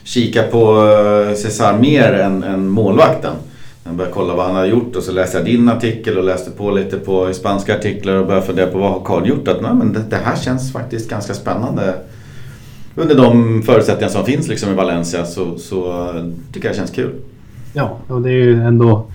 kika 0.05 0.43
på 0.43 0.86
eh, 1.28 1.34
Cesar 1.34 1.78
mer 1.78 2.12
än, 2.12 2.43
än 2.43 2.68
målvakten. 2.68 3.34
Jag 3.84 3.95
började 3.95 4.14
kolla 4.14 4.34
vad 4.34 4.47
han 4.47 4.55
hade 4.55 4.68
gjort 4.68 4.97
och 4.97 5.03
så 5.03 5.12
läste 5.12 5.36
jag 5.36 5.47
din 5.47 5.68
artikel 5.68 6.18
och 6.18 6.24
läste 6.24 6.51
på 6.51 6.70
lite 6.70 6.99
på 6.99 7.34
spanska 7.34 7.76
artiklar 7.76 8.14
och 8.14 8.26
började 8.26 8.47
fundera 8.47 8.66
på 8.66 8.78
vad 8.78 8.91
har 8.93 9.01
Karl 9.05 9.28
gjort. 9.28 9.49
Att, 9.49 9.62
nej, 9.62 9.74
men 9.74 9.93
det, 9.93 10.03
det, 10.11 10.16
här 10.16 10.36
känns 10.36 10.72
faktiskt 10.72 11.11
ganska 11.11 11.34
spännande. 11.34 11.95
Under 12.95 13.14
de 13.14 13.62
förutsättningar 13.62 14.11
som 14.11 14.24
finns 14.24 14.49
liksom 14.49 14.70
i 14.70 14.74
Valencia 14.74 15.26
så, 15.26 15.59
så 15.59 15.93
eh, 15.93 16.24
tycker 16.53 16.68
jag 16.68 16.74
det 16.74 16.78
känns 16.78 16.91
kul. 16.91 17.14
Ja, 17.72 17.99
och 18.09 18.22
det 18.22 18.30
är 18.30 18.32
ju 18.32 18.62
ändå 18.62 19.07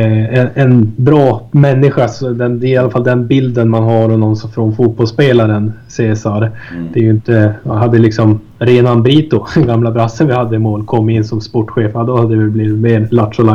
en, 0.00 0.48
en, 0.54 0.92
bra 0.96 1.48
människa. 1.50 2.08
Så 2.08 2.30
den, 2.30 2.60
det 2.60 2.66
är 2.66 2.70
i 2.70 2.76
alla 2.76 2.90
fall 2.90 3.04
den 3.04 3.26
bilden 3.26 3.70
man 3.70 3.82
har 3.82 4.02
av 4.04 4.18
någon 4.18 4.36
från 4.36 4.76
fotbollsspelaren 4.76 5.72
Cesar. 5.88 6.52
Mm. 6.72 6.88
Det 6.92 7.00
är 7.00 7.10
inte... 7.10 7.54
Hade 7.64 7.98
liksom 7.98 8.40
Renan 8.58 9.02
Brito, 9.02 9.46
gamla 9.66 9.90
brassen 9.90 10.26
vi 10.26 10.32
hade 10.32 10.56
i 10.56 10.58
mål, 10.58 10.84
kom 10.84 11.10
in 11.10 11.24
som 11.24 11.40
sportchef. 11.40 11.90
Ja, 11.94 12.02
då 12.02 12.16
hade 12.16 12.44
det 12.44 12.50
blivit 12.50 12.78
mer 12.78 13.08
Lattjo 13.10 13.44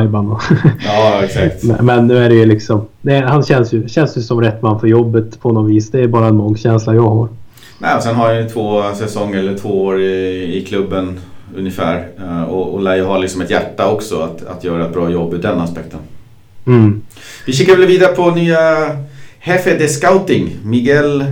Ja, 0.85 1.21
exakt. 1.23 1.63
men, 1.63 1.85
men, 1.85 2.07
nu 2.07 2.17
är 2.17 2.29
det 2.29 2.35
ju 2.35 2.45
liksom... 2.45 2.85
Det, 3.01 3.19
han 3.19 3.43
känns 3.43 3.73
ju, 3.73 3.87
känns 3.87 4.17
ju 4.17 4.21
som 4.21 4.41
rätt 4.41 4.61
man 4.61 4.79
för 4.79 4.87
jobbet 4.87 5.41
på 5.41 5.51
något 5.51 5.71
vis. 5.71 5.91
Det 5.91 5.99
är 5.99 6.07
bara 6.07 6.27
en 6.27 6.37
magkänsla 6.37 6.95
jag 6.95 7.09
har. 7.09 7.29
Nej, 7.79 7.95
och 7.95 8.03
sen 8.03 8.15
har 8.15 8.27
han 8.27 8.37
ju 8.37 8.49
två 8.49 8.83
säsonger 8.93 9.39
eller 9.39 9.57
två 9.57 9.83
år 9.83 10.01
i, 10.01 10.57
i 10.57 10.65
klubben 10.67 11.19
ungefär. 11.57 12.07
Eh, 12.17 12.43
och, 12.43 12.73
och 12.73 12.81
lär 12.81 12.95
ju 12.95 13.03
ha 13.03 13.17
liksom 13.17 13.41
ett 13.41 13.49
hjärta 13.49 13.91
också 13.91 14.21
att, 14.21 14.45
att 14.47 14.63
göra 14.63 14.85
ett 14.85 14.93
bra 14.93 15.09
jobb 15.09 15.33
ur 15.33 15.37
den 15.37 15.59
aspekten. 15.59 15.99
Mm. 16.71 17.01
Vi 17.45 17.53
kikar 17.53 17.75
väl 17.75 17.87
vidare 17.87 18.15
på 18.15 18.31
nya 18.31 18.91
Jefe 19.43 19.77
de 19.77 19.87
Scouting, 19.87 20.57
Miguel 20.63 21.25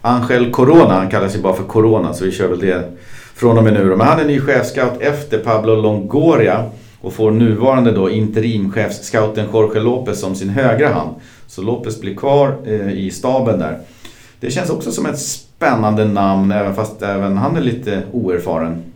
Angel 0.00 0.50
Corona. 0.50 0.94
Han 0.94 1.10
kallar 1.10 1.28
sig 1.28 1.40
bara 1.40 1.54
för 1.54 1.64
Corona 1.64 2.14
så 2.14 2.24
vi 2.24 2.32
kör 2.32 2.48
väl 2.48 2.58
det 2.58 2.90
från 3.34 3.58
och 3.58 3.64
med 3.64 3.72
nu. 3.72 3.84
Men 3.84 4.06
han 4.06 4.20
är 4.20 4.24
ny 4.24 4.40
chefscout 4.40 5.00
efter 5.00 5.38
Pablo 5.38 5.74
Longoria 5.82 6.70
och 7.00 7.12
får 7.12 7.30
nuvarande 7.30 7.92
då 7.92 8.10
interimchefscouten 8.10 9.46
Jorge 9.52 9.80
Lopez 9.80 10.20
som 10.20 10.34
sin 10.34 10.48
högra 10.48 10.88
hand. 10.88 11.10
Så 11.46 11.62
Lopez 11.62 12.00
blir 12.00 12.14
kvar 12.14 12.56
eh, 12.66 12.92
i 12.92 13.10
staben 13.10 13.58
där. 13.58 13.78
Det 14.40 14.50
känns 14.50 14.70
också 14.70 14.92
som 14.92 15.06
ett 15.06 15.18
spännande 15.18 16.04
namn 16.04 16.52
även 16.52 16.74
fast 16.74 17.02
även 17.02 17.36
han 17.36 17.56
är 17.56 17.60
lite 17.60 18.02
oerfaren. 18.12 18.91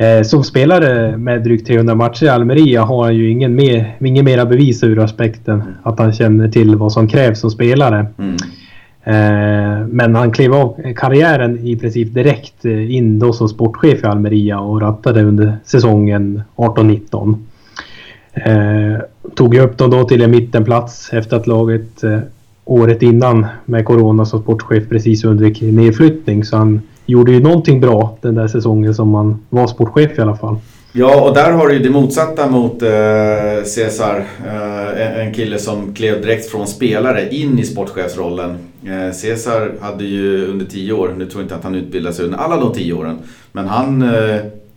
Eh, 0.00 0.22
som 0.22 0.44
spelare 0.44 1.16
med 1.16 1.42
drygt 1.42 1.66
300 1.66 1.94
matcher 1.94 2.24
i 2.24 2.28
Almeria 2.28 2.82
har 2.82 3.04
han 3.04 3.16
ju 3.16 3.30
ingen, 3.30 3.54
mer, 3.54 3.96
ingen 4.00 4.24
mera 4.24 4.46
bevis 4.46 4.84
ur 4.84 4.98
aspekten 4.98 5.60
mm. 5.60 5.74
att 5.82 5.98
han 5.98 6.12
känner 6.12 6.48
till 6.48 6.76
vad 6.76 6.92
som 6.92 7.08
krävs 7.08 7.40
som 7.40 7.50
spelare. 7.50 8.06
Mm. 8.18 8.36
Eh, 9.04 9.86
men 9.86 10.14
han 10.14 10.32
klev 10.32 10.54
av 10.54 10.92
karriären 10.96 11.66
i 11.66 11.76
princip 11.76 12.14
direkt 12.14 12.64
eh, 12.64 12.94
in 12.94 13.18
då 13.18 13.32
som 13.32 13.48
sportchef 13.48 14.04
i 14.04 14.06
Almeria 14.06 14.60
och 14.60 14.80
rattade 14.80 15.22
under 15.22 15.56
säsongen 15.64 16.42
18-19. 16.56 17.34
Eh, 18.32 19.00
tog 19.34 19.56
upp 19.56 19.78
dem 19.78 19.90
då 19.90 20.04
till 20.04 20.22
en 20.22 20.30
mittenplats 20.30 21.12
efter 21.12 21.36
att 21.36 21.46
laget 21.46 22.04
året 22.68 23.02
innan 23.02 23.46
med 23.64 23.84
Corona 23.84 24.24
som 24.24 24.42
sportchef 24.42 24.88
precis 24.88 25.24
undvek 25.24 25.60
nedflyttning. 25.60 26.44
Så 26.44 26.56
han 26.56 26.80
gjorde 27.06 27.32
ju 27.32 27.40
någonting 27.40 27.80
bra 27.80 28.18
den 28.20 28.34
där 28.34 28.48
säsongen 28.48 28.94
som 28.94 29.14
han 29.14 29.44
var 29.48 29.66
sportchef 29.66 30.18
i 30.18 30.20
alla 30.20 30.36
fall. 30.36 30.56
Ja, 30.92 31.28
och 31.28 31.34
där 31.34 31.52
har 31.52 31.68
du 31.68 31.74
ju 31.74 31.82
det 31.82 31.90
motsatta 31.90 32.50
mot 32.50 32.82
eh, 32.82 33.64
Cesar. 33.64 34.24
Eh, 34.46 35.26
en 35.26 35.34
kille 35.34 35.58
som 35.58 35.94
klev 35.94 36.20
direkt 36.20 36.50
från 36.50 36.66
spelare 36.66 37.34
in 37.34 37.58
i 37.58 37.64
sportchefsrollen. 37.64 38.58
Eh, 38.84 39.14
Cesar 39.14 39.72
hade 39.80 40.04
ju 40.04 40.46
under 40.46 40.66
tio 40.66 40.92
år, 40.92 41.14
nu 41.18 41.26
tror 41.26 41.42
jag 41.42 41.44
inte 41.44 41.54
att 41.54 41.64
han 41.64 41.74
utbildade 41.74 42.14
sig 42.14 42.24
under 42.24 42.38
alla 42.38 42.56
de 42.56 42.72
tio 42.72 42.92
åren, 42.92 43.18
men 43.52 43.68
han 43.68 44.02
eh, 44.02 44.36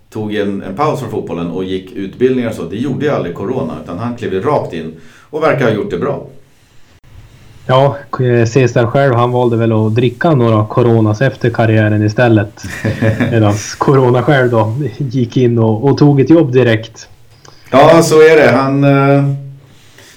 tog 0.10 0.36
en, 0.36 0.62
en 0.62 0.76
paus 0.76 1.00
från 1.00 1.10
fotbollen 1.10 1.48
och 1.48 1.64
gick 1.64 1.92
utbildningar 1.92 2.50
och 2.50 2.56
så. 2.56 2.64
Det 2.64 2.78
gjorde 2.78 3.06
ju 3.06 3.12
aldrig 3.12 3.36
Corona, 3.36 3.74
utan 3.84 3.98
han 4.00 4.16
klev 4.16 4.44
rakt 4.44 4.74
in 4.74 4.94
och 5.30 5.44
verkar 5.44 5.66
ha 5.66 5.74
gjort 5.74 5.92
det 5.92 5.98
bra. 5.98 6.28
Ja, 7.68 7.98
Cesar 8.48 8.86
själv 8.86 9.14
han 9.14 9.32
valde 9.32 9.58
väl 9.58 9.72
att 9.72 9.96
dricka 9.96 10.32
några 10.32 10.66
Coronas 10.66 11.22
efter 11.22 11.50
karriären 11.50 12.06
istället. 12.06 12.64
Medan 13.32 13.54
Corona 13.78 14.24
själv 14.24 14.52
då 14.52 14.78
gick 14.98 15.38
in 15.38 15.60
och, 15.60 15.84
och, 15.84 15.98
tog 15.98 16.22
ett 16.22 16.30
jobb 16.30 16.52
direkt. 16.52 17.08
Ja, 17.72 18.04
så 18.04 18.22
är 18.22 18.36
det. 18.36 18.52
Han, 18.52 18.84
eh, 18.84 19.24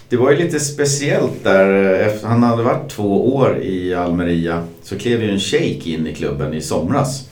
det 0.09 0.17
var 0.17 0.31
ju 0.31 0.37
lite 0.37 0.61
speciellt 0.61 1.45
där. 1.45 1.95
Efter 1.95 2.29
han 2.29 2.43
hade 2.43 2.63
varit 2.63 2.91
två 2.91 3.37
år 3.37 3.59
i 3.63 3.95
Almeria 3.95 4.63
så 4.83 4.99
klev 4.99 5.23
ju 5.23 5.31
en 5.31 5.41
shake 5.41 5.91
in 5.91 6.07
i 6.07 6.15
klubben 6.15 6.55
i 6.55 6.61
somras. 6.61 7.29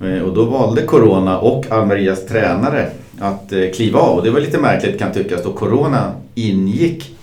Eh, 0.00 0.22
och 0.22 0.34
då 0.34 0.44
valde 0.44 0.82
Corona 0.82 1.38
och 1.38 1.72
Almerias 1.72 2.26
tränare 2.26 2.90
att 3.20 3.52
eh, 3.52 3.60
kliva 3.74 3.98
av. 3.98 4.16
Och 4.16 4.24
det 4.24 4.30
var 4.30 4.40
lite 4.40 4.58
märkligt 4.58 4.98
kan 4.98 5.12
tyckas 5.12 5.42
då 5.42 5.52
Corona 5.52 6.12
ingick 6.34 7.16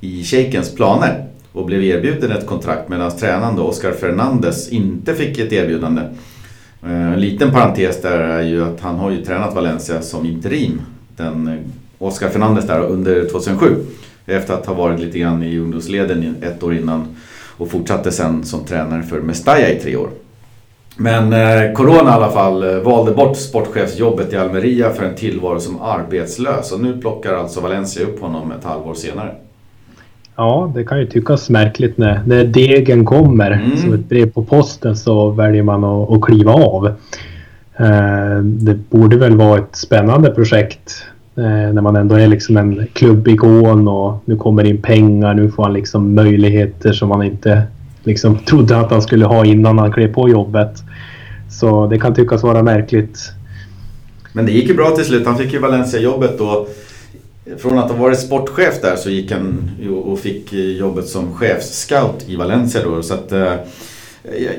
i 0.00 0.24
shakens 0.24 0.74
planer 0.74 1.26
och 1.56 1.66
blev 1.66 1.84
erbjuden 1.84 2.32
ett 2.32 2.46
kontrakt 2.46 2.88
medan 2.88 3.10
tränaren 3.10 3.56
då, 3.56 3.62
Oscar 3.62 3.92
Fernandes 3.92 4.68
inte 4.68 5.14
fick 5.14 5.38
ett 5.38 5.52
erbjudande. 5.52 6.02
Eh, 6.82 7.12
en 7.12 7.20
liten 7.20 7.50
parentes 7.50 8.02
där 8.02 8.18
är 8.18 8.42
ju 8.42 8.64
att 8.64 8.80
han 8.80 8.96
har 8.96 9.10
ju 9.10 9.24
tränat 9.24 9.54
Valencia 9.54 10.02
som 10.02 10.26
interim, 10.26 10.80
den 11.16 11.48
eh, 11.48 11.54
Oscar 11.98 12.28
Fernandes 12.28 12.66
där 12.66 12.80
under 12.80 13.28
2007. 13.28 13.66
Efter 14.26 14.54
att 14.54 14.66
ha 14.66 14.74
varit 14.74 15.00
lite 15.00 15.18
grann 15.18 15.42
i 15.42 15.58
ungdomsleden 15.58 16.36
ett 16.42 16.62
år 16.62 16.74
innan 16.74 17.06
och 17.56 17.70
fortsatte 17.70 18.12
sen 18.12 18.44
som 18.44 18.64
tränare 18.64 19.02
för 19.02 19.20
Mestalla 19.20 19.70
i 19.70 19.80
tre 19.80 19.96
år. 19.96 20.10
Men 20.96 21.32
eh, 21.32 21.72
Corona 21.72 22.10
i 22.10 22.12
alla 22.12 22.30
fall 22.30 22.62
eh, 22.62 22.80
valde 22.80 23.12
bort 23.12 23.36
sportchefsjobbet 23.36 24.32
i 24.32 24.36
Almeria 24.36 24.90
för 24.90 25.04
en 25.04 25.14
tillvaro 25.14 25.60
som 25.60 25.82
arbetslös 25.82 26.72
och 26.72 26.80
nu 26.80 27.00
plockar 27.00 27.34
alltså 27.34 27.60
Valencia 27.60 28.06
upp 28.06 28.20
honom 28.20 28.52
ett 28.52 28.64
halvår 28.64 28.94
senare. 28.94 29.34
Ja, 30.36 30.72
det 30.74 30.84
kan 30.84 30.98
ju 30.98 31.06
tyckas 31.06 31.50
märkligt 31.50 31.98
när, 31.98 32.20
när 32.26 32.44
degen 32.44 33.04
kommer 33.04 33.50
mm. 33.50 33.76
som 33.76 33.92
ett 33.92 34.08
brev 34.08 34.30
på 34.30 34.44
posten 34.44 34.96
så 34.96 35.30
väljer 35.30 35.62
man 35.62 35.84
att, 35.84 36.10
att 36.10 36.22
kliva 36.22 36.52
av. 36.52 36.86
Eh, 37.76 38.38
det 38.42 38.74
borde 38.90 39.16
väl 39.16 39.36
vara 39.36 39.58
ett 39.58 39.76
spännande 39.76 40.30
projekt 40.30 41.04
eh, 41.36 41.72
när 41.72 41.82
man 41.82 41.96
ändå 41.96 42.14
är 42.14 42.26
liksom 42.26 42.56
en 42.56 42.86
klubbikon 42.92 43.88
och 43.88 44.22
nu 44.24 44.36
kommer 44.36 44.64
in 44.64 44.82
pengar, 44.82 45.34
nu 45.34 45.50
får 45.50 45.62
han 45.62 45.72
liksom 45.72 46.14
möjligheter 46.14 46.92
som 46.92 47.08
man 47.08 47.22
inte 47.22 47.62
liksom 48.04 48.38
trodde 48.46 48.78
att 48.78 48.90
han 48.90 49.02
skulle 49.02 49.24
ha 49.24 49.44
innan 49.44 49.78
han 49.78 49.92
klev 49.92 50.12
på 50.12 50.28
jobbet. 50.28 50.82
Så 51.50 51.86
det 51.86 51.98
kan 51.98 52.14
tyckas 52.14 52.42
vara 52.42 52.62
märkligt. 52.62 53.32
Men 54.32 54.46
det 54.46 54.52
gick 54.52 54.68
ju 54.68 54.74
bra 54.74 54.90
till 54.90 55.04
slut. 55.04 55.26
Han 55.26 55.38
fick 55.38 55.52
ju 55.52 55.58
Valencia-jobbet 55.58 56.38
då 56.38 56.66
från 57.58 57.78
att 57.78 57.90
ha 57.90 57.96
varit 57.96 58.20
sportchef 58.20 58.80
där 58.82 58.96
så 58.96 59.10
gick 59.10 59.32
han 59.32 59.70
och 60.04 60.18
fick 60.18 60.52
jobbet 60.52 61.08
som 61.08 61.34
chefsscout 61.34 62.24
i 62.26 62.36
Valencia 62.36 62.80
då. 62.84 63.02
Så 63.02 63.14
att, 63.14 63.32
eh, 63.32 63.52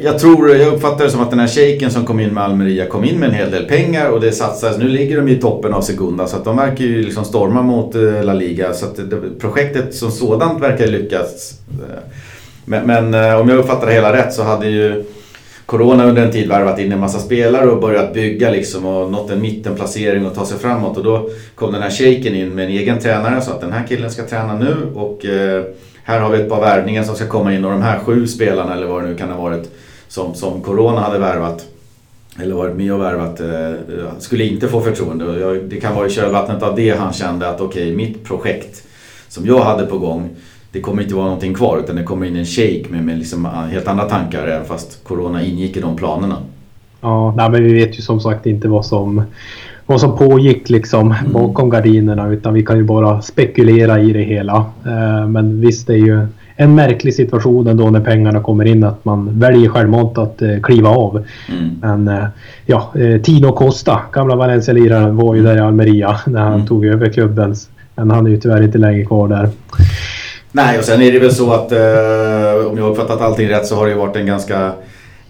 jag 0.02 0.20
tror, 0.20 0.56
jag 0.56 0.74
uppfattar 0.74 1.06
det 1.06 1.12
som 1.12 1.22
att 1.22 1.30
den 1.30 1.40
här 1.40 1.48
shejken 1.48 1.92
som 1.92 2.06
kom 2.06 2.20
in 2.20 2.34
med 2.34 2.44
Almeria 2.44 2.86
kom 2.86 3.04
in 3.04 3.20
med 3.20 3.30
en 3.30 3.36
hel 3.36 3.52
del 3.52 3.66
pengar 3.66 4.10
och 4.10 4.22
det 4.22 4.32
satsas. 4.32 4.78
Nu 4.78 4.88
ligger 4.88 5.18
de 5.18 5.28
i 5.28 5.36
toppen 5.36 5.74
av 5.74 5.82
Segunda 5.82 6.28
så 6.28 6.38
att 6.38 6.46
de 6.46 6.58
verkar 6.58 6.86
ju 6.86 7.04
liksom 7.04 7.26
storma 7.26 7.62
mot 7.62 7.96
eh, 7.96 8.24
La 8.24 8.34
Liga. 8.34 8.74
Så 8.74 8.86
att 8.86 9.00
projektet 9.40 9.96
som 9.96 10.12
sådant 10.12 10.62
verkar 10.62 10.88
lyckas. 10.88 11.60
Eh, 11.70 12.04
men, 12.66 12.88
men 12.88 13.06
om 13.42 13.50
jag 13.50 13.58
uppfattar 13.58 13.88
det 13.88 13.94
hela 13.94 14.14
rätt 14.14 14.34
så 14.34 14.44
hade 14.44 14.68
ju 14.68 15.04
Corona 15.68 16.06
under 16.06 16.26
en 16.26 16.32
tid 16.32 16.50
värvat 16.50 16.80
in 16.80 16.92
en 16.92 17.00
massa 17.00 17.20
spelare 17.20 17.70
och 17.70 17.82
börjat 17.82 18.14
bygga 18.14 18.50
liksom 18.50 18.86
och 18.86 19.12
nått 19.12 19.32
en 19.32 19.42
mittenplacering 19.42 20.26
och 20.26 20.36
ta 20.36 20.46
sig 20.46 20.58
framåt. 20.58 20.98
Och 20.98 21.04
då 21.04 21.30
kom 21.56 21.74
den 21.74 21.82
här 21.82 21.90
shaken 21.90 22.36
in 22.36 22.50
med 22.50 22.66
en 22.66 22.72
egen 22.72 23.00
tränare 23.00 23.38
och 23.38 23.44
sa 23.44 23.52
att 23.52 23.62
den 23.62 23.74
här 23.74 23.88
killen 23.88 24.12
ska 24.12 24.26
träna 24.26 24.56
nu 24.60 24.76
och 24.96 25.26
eh, 25.26 25.64
här 26.04 26.20
har 26.20 26.30
vi 26.30 26.42
ett 26.42 26.50
par 26.50 26.62
värvningar 26.62 27.04
som 27.04 27.16
ska 27.16 27.28
komma 27.28 27.54
in 27.54 27.66
och 27.66 27.72
de 27.72 27.82
här 27.82 28.00
sju 28.00 28.28
spelarna 28.28 28.74
eller 28.74 28.88
vad 28.88 29.04
det 29.04 29.10
nu 29.10 29.16
kan 29.16 29.30
ha 29.30 29.42
varit 29.42 29.72
som, 30.08 30.36
som 30.36 30.62
Corona 30.62 31.02
hade 31.02 31.20
värvat 31.20 31.66
eller 32.42 32.56
varit 32.56 32.76
med 32.76 32.94
och 32.94 33.02
värvat 33.02 33.40
eh, 33.40 34.20
skulle 34.20 34.44
inte 34.44 34.68
få 34.68 34.82
förtroende. 34.82 35.40
Jag, 35.40 35.64
det 35.64 35.80
kan 35.80 35.96
vara 35.96 36.08
i 36.08 36.10
kölvattnet 36.10 36.64
av 36.64 36.76
det 36.76 36.90
han 36.90 37.14
kände 37.14 37.50
att 37.50 37.62
okej, 37.62 37.84
okay, 37.84 37.96
mitt 37.96 38.24
projekt 38.24 38.84
som 39.30 39.46
jag 39.46 39.60
hade 39.60 39.86
på 39.86 39.98
gång 39.98 40.30
det 40.78 40.82
kommer 40.82 41.04
inte 41.04 41.16
vara 41.16 41.26
någonting 41.26 41.54
kvar 41.54 41.80
utan 41.84 41.96
det 41.96 42.04
kommer 42.04 42.26
in 42.26 42.36
en 42.36 42.46
shake 42.46 42.84
med, 42.90 43.04
med 43.04 43.18
liksom 43.18 43.46
helt 43.46 43.88
andra 43.88 44.04
tankar 44.04 44.48
även 44.48 44.66
fast 44.66 45.04
Corona 45.04 45.44
ingick 45.44 45.78
i 45.78 45.82
de 45.82 45.96
planerna. 45.96 46.36
Ja, 47.02 47.34
nej, 47.38 47.50
men 47.50 47.64
vi 47.64 47.74
vet 47.74 47.98
ju 47.98 48.02
som 48.02 48.20
sagt 48.20 48.46
inte 48.46 48.68
vad 48.68 48.86
som, 48.86 49.24
vad 49.86 50.02
som 50.02 50.18
pågick 50.18 50.70
liksom 50.70 51.12
mm. 51.12 51.34
bakom 51.34 51.70
gardinerna 51.70 52.28
utan 52.28 52.54
vi 52.54 52.66
kan 52.66 52.78
ju 52.78 52.84
bara 52.84 53.22
spekulera 53.22 54.00
i 54.00 54.14
det 54.14 54.22
hela. 54.22 54.66
Eh, 54.86 55.28
men 55.28 55.62
visst, 55.62 55.88
det 55.88 55.94
är 55.94 55.98
ju 55.98 56.28
en 56.56 56.76
märklig 56.76 57.14
situation 57.14 57.68
ändå 57.68 57.90
när 57.90 58.02
pengarna 58.02 58.40
kommer 58.40 58.66
in 58.66 58.84
att 58.84 59.06
man 59.06 59.40
väljer 59.40 59.70
självmant 59.70 60.18
att 60.18 60.42
eh, 60.42 60.60
kliva 60.64 60.90
av. 60.90 61.26
Mm. 61.50 61.70
Men 61.82 62.18
eh, 62.18 62.28
ja, 62.66 62.94
Tino 63.24 63.52
Costa, 63.52 64.00
gamla 64.12 64.36
Valencia-liraren, 64.36 65.16
var 65.16 65.36
ju 65.36 65.40
mm. 65.40 65.52
där 65.52 65.64
i 65.64 65.66
Almeria 65.66 66.18
när 66.26 66.42
han 66.42 66.54
mm. 66.54 66.68
tog 66.68 66.86
över 66.86 67.10
klubben. 67.10 67.56
Men 67.96 68.12
han 68.12 68.26
är 68.26 68.30
ju 68.30 68.38
tyvärr 68.38 68.64
inte 68.64 68.78
längre 68.78 69.06
kvar 69.06 69.28
där. 69.28 69.50
Nej, 70.52 70.80
och 70.80 70.86
sen 70.86 71.02
är 71.02 71.12
det 71.12 71.20
väl 71.20 71.36
så 71.36 71.52
att 71.52 71.72
eh, 71.72 72.68
om 72.68 72.78
jag 72.78 72.84
har 72.84 72.92
uppfattat 72.92 73.22
allting 73.22 73.50
rätt 73.50 73.68
så 73.68 73.76
har 73.76 73.86
det 73.86 73.92
ju 73.92 73.98
varit 73.98 74.16
en 74.16 74.26
ganska 74.26 74.72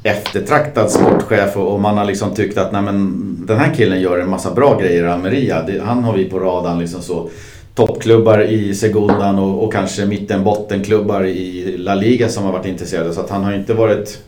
eftertraktad 0.03 0.91
sportchef 0.91 1.57
och, 1.57 1.73
och 1.73 1.81
man 1.81 1.97
har 1.97 2.05
liksom 2.05 2.35
tyckt 2.35 2.57
att 2.57 2.71
nej, 2.71 2.81
men, 2.81 3.23
den 3.47 3.57
här 3.57 3.73
killen 3.73 4.01
gör 4.01 4.19
en 4.19 4.29
massa 4.29 4.53
bra 4.53 4.79
grejer 4.79 5.03
i 5.03 5.07
Almeria. 5.07 5.61
Det, 5.61 5.81
han 5.81 6.03
har 6.03 6.13
vi 6.13 6.25
på 6.25 6.39
radarn 6.39 6.79
liksom 6.79 7.01
så. 7.01 7.29
Toppklubbar 7.75 8.41
i 8.41 8.75
Segundan 8.75 9.39
och, 9.39 9.63
och 9.63 9.73
kanske 9.73 10.05
mitten 10.05 10.43
bottenklubbar 10.43 11.25
i 11.25 11.75
La 11.77 11.95
Liga 11.95 12.29
som 12.29 12.43
har 12.43 12.51
varit 12.51 12.65
intresserade. 12.65 13.13
Så 13.13 13.21
att 13.21 13.29
han 13.29 13.43
har 13.43 13.53
inte 13.53 13.73
varit 13.73 14.19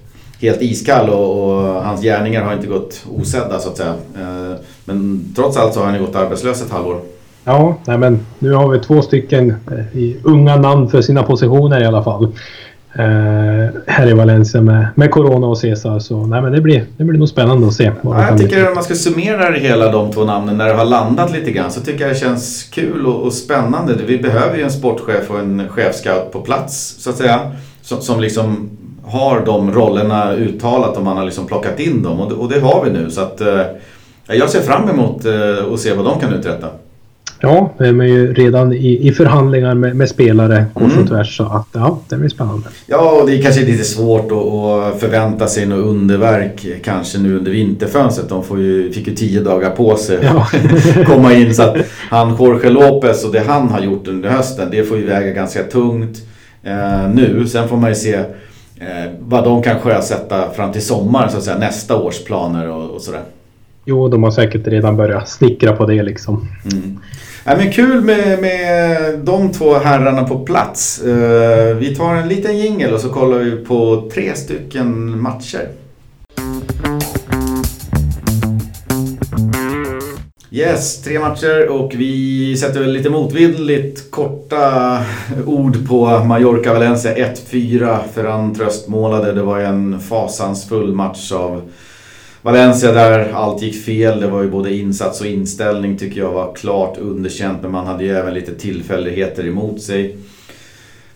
helt 0.41 0.61
iskall 0.61 1.09
och, 1.09 1.49
och, 1.49 1.83
hans 1.83 2.01
gärningar 2.01 2.43
har 2.43 2.53
inte 2.53 2.67
gått 2.67 3.05
osedda 3.19 3.59
så 3.59 3.69
att 3.69 3.77
säga. 3.77 3.93
Eh, 4.19 4.55
men 4.85 5.25
trots 5.35 5.57
allt 5.57 5.73
så 5.73 5.79
har 5.79 5.85
han 5.85 5.95
ju 5.95 6.05
gått 6.05 6.15
arbetslös 6.15 6.61
ett 6.61 6.71
halvår. 6.71 7.01
Ja, 7.43 7.77
nej 7.85 7.97
men 7.97 8.19
nu 8.39 8.53
har 8.53 8.69
vi 8.69 8.79
två 8.79 9.01
stycken 9.01 9.49
eh, 9.49 10.15
unga 10.23 10.55
namn 10.55 10.89
för 10.89 11.01
sina 11.01 11.23
positioner 11.23 11.81
i 11.81 11.85
alla 11.85 12.03
fall. 12.03 12.23
Eh, 12.93 13.81
här 13.87 14.09
i 14.09 14.13
Valencia 14.13 14.61
med, 14.61 14.87
med 14.95 15.11
Corona 15.11 15.47
och 15.47 15.57
Cesar. 15.57 15.99
Så 15.99 16.25
nej, 16.25 16.41
men 16.41 16.51
det, 16.51 16.61
blir, 16.61 16.85
det 16.97 17.03
blir 17.03 17.19
nog 17.19 17.29
spännande 17.29 17.67
att 17.67 17.73
se. 17.73 17.91
Ja, 18.01 18.27
jag 18.29 18.37
tycker 18.37 18.67
att 18.67 18.75
man 18.75 18.83
ska 18.83 18.95
summera 18.95 19.51
hela 19.51 19.91
de 19.91 20.11
två 20.11 20.25
namnen 20.25 20.57
när 20.57 20.67
det 20.67 20.73
har 20.73 20.85
landat 20.85 21.31
lite 21.31 21.51
grann. 21.51 21.71
Så 21.71 21.81
tycker 21.81 22.01
jag 22.01 22.15
det 22.15 22.19
känns 22.19 22.63
kul 22.63 23.05
och, 23.05 23.23
och 23.23 23.33
spännande. 23.33 23.93
Vi 24.07 24.17
behöver 24.17 24.57
ju 24.57 24.63
en 24.63 24.71
sportchef 24.71 25.31
och 25.31 25.39
en 25.39 25.69
chefscout 25.69 26.31
på 26.31 26.41
plats 26.41 26.95
så 26.99 27.09
att 27.09 27.15
säga. 27.15 27.39
Som, 27.81 28.01
som 28.01 28.19
liksom 28.19 28.69
har 29.05 29.45
de 29.45 29.71
rollerna 29.71 30.33
uttalat 30.33 30.97
och 30.97 31.03
man 31.03 31.17
har 31.17 31.25
liksom 31.25 31.47
plockat 31.47 31.79
in 31.79 32.03
dem. 32.03 32.19
Och 32.19 32.29
det, 32.29 32.35
och 32.35 32.49
det 32.49 32.59
har 32.59 32.85
vi 32.85 32.91
nu. 32.91 33.11
Så 33.11 33.21
att, 33.21 33.41
eh, 33.41 33.61
jag 34.27 34.49
ser 34.49 34.61
fram 34.61 34.89
emot 34.89 35.25
eh, 35.25 35.73
att 35.73 35.79
se 35.79 35.93
vad 35.93 36.05
de 36.05 36.19
kan 36.19 36.33
uträtta. 36.33 36.67
Ja, 37.41 37.73
de 37.77 38.01
är 38.01 38.05
ju 38.05 38.33
redan 38.33 38.73
i, 38.73 39.07
i 39.07 39.11
förhandlingar 39.11 39.75
med, 39.75 39.95
med 39.95 40.09
spelare 40.09 40.65
kors 40.73 40.97
och 40.97 41.07
tvärs. 41.07 41.37
Så 41.37 41.43
att, 41.43 41.67
ja, 41.71 41.99
det 42.09 42.15
blir 42.15 42.29
spännande. 42.29 42.67
Ja, 42.87 43.11
och 43.21 43.29
det 43.29 43.37
är 43.37 43.41
kanske 43.41 43.61
lite 43.61 43.83
svårt 43.83 44.31
att, 44.31 44.37
att 44.37 44.99
förvänta 44.99 45.47
sig 45.47 45.65
något 45.65 45.85
underverk 45.85 46.67
kanske 46.83 47.17
nu 47.17 47.37
under 47.37 47.51
vinterfönstret. 47.51 48.29
De 48.29 48.43
får 48.43 48.59
ju, 48.59 48.91
fick 48.91 49.07
ju 49.07 49.15
tio 49.15 49.41
dagar 49.41 49.69
på 49.69 49.95
sig 49.95 50.17
att 50.17 50.23
ja. 50.23 50.47
komma 51.05 51.33
in. 51.33 51.55
Så 51.55 51.63
att 51.63 51.77
han 52.09 52.35
Jorge 52.39 52.69
Lopez 52.69 53.25
och 53.25 53.31
det 53.31 53.43
han 53.47 53.69
har 53.69 53.81
gjort 53.81 54.07
under 54.07 54.29
hösten, 54.29 54.67
det 54.71 54.83
får 54.83 54.97
ju 54.97 55.05
väga 55.05 55.31
ganska 55.31 55.63
tungt 55.63 56.17
eh, 56.63 57.09
nu. 57.13 57.47
Sen 57.47 57.67
får 57.67 57.77
man 57.77 57.89
ju 57.89 57.95
se 57.95 58.13
eh, 58.13 59.11
vad 59.19 59.43
de 59.43 59.63
kan 59.63 59.79
sjösätta 59.79 60.51
fram 60.51 60.71
till 60.71 60.85
sommaren, 60.85 61.31
så 61.31 61.37
att 61.37 61.43
säga, 61.43 61.57
nästa 61.57 61.97
års 61.97 62.23
planer 62.23 62.69
och, 62.69 62.89
och 62.89 63.01
sådär. 63.01 63.21
Jo, 63.85 64.07
de 64.07 64.23
har 64.23 64.31
säkert 64.31 64.67
redan 64.67 64.97
börjat 64.97 65.29
snickra 65.29 65.73
på 65.73 65.85
det 65.85 66.03
liksom. 66.03 66.47
Mm. 66.71 66.99
Ja, 67.43 67.57
men 67.57 67.71
kul 67.71 68.01
med, 68.01 68.41
med 68.41 69.19
de 69.19 69.51
två 69.51 69.73
herrarna 69.73 70.23
på 70.23 70.39
plats. 70.39 71.01
Eh, 71.01 71.75
vi 71.75 71.95
tar 71.95 72.15
en 72.15 72.27
liten 72.27 72.57
jingel 72.57 72.93
och 72.93 72.99
så 72.99 73.09
kollar 73.09 73.37
vi 73.37 73.51
på 73.51 74.09
tre 74.13 74.35
stycken 74.35 75.21
matcher. 75.21 75.69
Yes, 80.51 81.01
tre 81.01 81.19
matcher 81.19 81.69
och 81.69 81.91
vi 81.95 82.57
sätter 82.57 82.79
väl 82.79 82.91
lite 82.91 83.09
motvilligt 83.09 84.11
korta 84.11 84.97
ord 85.45 85.87
på 85.87 86.05
Mallorca-Valencia 86.05 87.15
1-4. 87.15 87.97
Ferran 88.13 88.55
tröstmålade. 88.55 89.33
Det 89.33 89.41
var 89.41 89.59
en 89.59 89.99
fasansfull 89.99 90.95
match 90.95 91.31
av 91.31 91.61
Valencia 92.41 92.91
där 92.91 93.31
allt 93.33 93.61
gick 93.61 93.85
fel. 93.85 94.19
Det 94.19 94.27
var 94.27 94.41
ju 94.43 94.49
både 94.49 94.75
insats 94.75 95.21
och 95.21 95.27
inställning 95.27 95.97
tycker 95.97 96.19
jag 96.21 96.31
var 96.31 96.55
klart 96.55 96.97
underkänt. 96.97 97.61
Men 97.61 97.71
man 97.71 97.87
hade 97.87 98.03
ju 98.03 98.11
även 98.11 98.33
lite 98.33 98.55
tillfälligheter 98.55 99.47
emot 99.47 99.81
sig 99.81 100.17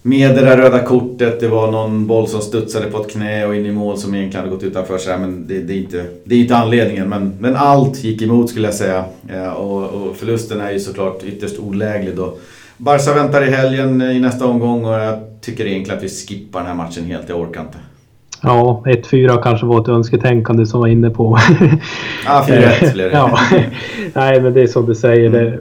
med 0.06 0.36
det 0.36 0.42
där 0.42 0.58
röda 0.58 0.80
kortet. 0.80 1.40
Det 1.40 1.48
var 1.48 1.72
någon 1.72 2.08
boll 2.08 2.28
som 2.28 2.42
studsade 2.42 2.86
på 2.86 3.02
ett 3.02 3.12
knä 3.12 3.46
och 3.46 3.56
in 3.56 3.66
i 3.66 3.72
mål 3.72 3.98
som 3.98 4.16
egentligen 4.16 4.46
hade 4.46 4.56
gått 4.56 4.64
utanför. 4.64 4.98
Så 4.98 5.12
här, 5.12 5.18
men 5.18 5.48
det, 5.48 5.60
det, 5.62 5.74
är 5.74 5.78
inte, 5.78 6.06
det 6.24 6.36
är 6.36 6.40
inte 6.40 6.56
anledningen. 6.56 7.10
Men, 7.10 7.34
men 7.40 7.56
allt 7.56 8.04
gick 8.04 8.22
emot 8.22 8.50
skulle 8.50 8.68
jag 8.68 8.76
säga. 8.76 9.06
Ja, 9.30 9.54
och, 9.54 9.84
och, 9.84 10.16
förlusten 10.16 10.62
är 10.62 10.72
ju 10.72 10.80
såklart 10.80 11.24
ytterst 11.24 11.60
oläglig 11.60 12.16
då. 12.16 12.38
Barca 12.78 13.14
väntar 13.14 13.48
i 13.48 13.52
helgen 13.52 14.02
eh, 14.02 14.18
i 14.18 14.20
nästa 14.20 14.46
omgång 14.46 14.86
och 14.86 14.94
jag 14.94 15.20
tycker 15.42 15.66
egentligen 15.66 15.98
att 15.98 16.04
vi 16.04 16.10
skippar 16.10 16.60
den 16.60 16.68
här 16.68 16.76
matchen 16.76 17.06
helt. 17.06 17.30
Jag 17.30 17.40
orkar 17.40 17.62
inte. 17.62 17.78
Ja, 18.44 18.84
1-4 18.86 19.42
kanske 19.44 19.66
var 19.66 19.82
ett 19.82 19.88
önsketänkande 19.88 20.66
som 20.66 20.80
var 20.80 20.88
inne 20.88 21.10
på. 21.10 21.40
Ja, 22.26 22.46
4-1 22.48 22.94
blev 22.94 23.10
det. 23.12 23.16
ja. 23.16 23.40
Nej, 24.14 24.42
men 24.42 24.54
det 24.54 24.62
är 24.62 24.68
som 24.68 24.86
du 24.86 24.96
säger. 24.96 25.30
Det, 25.30 25.60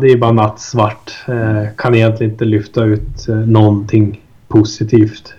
det 0.00 0.12
är 0.12 0.16
bara 0.16 0.32
nattsvart. 0.32 1.12
Eh, 1.28 1.68
kan 1.76 1.94
egentligen 1.94 2.32
inte 2.32 2.44
lyfta 2.44 2.84
ut 2.84 3.28
eh, 3.28 3.34
någonting 3.34 4.20
positivt 4.48 5.34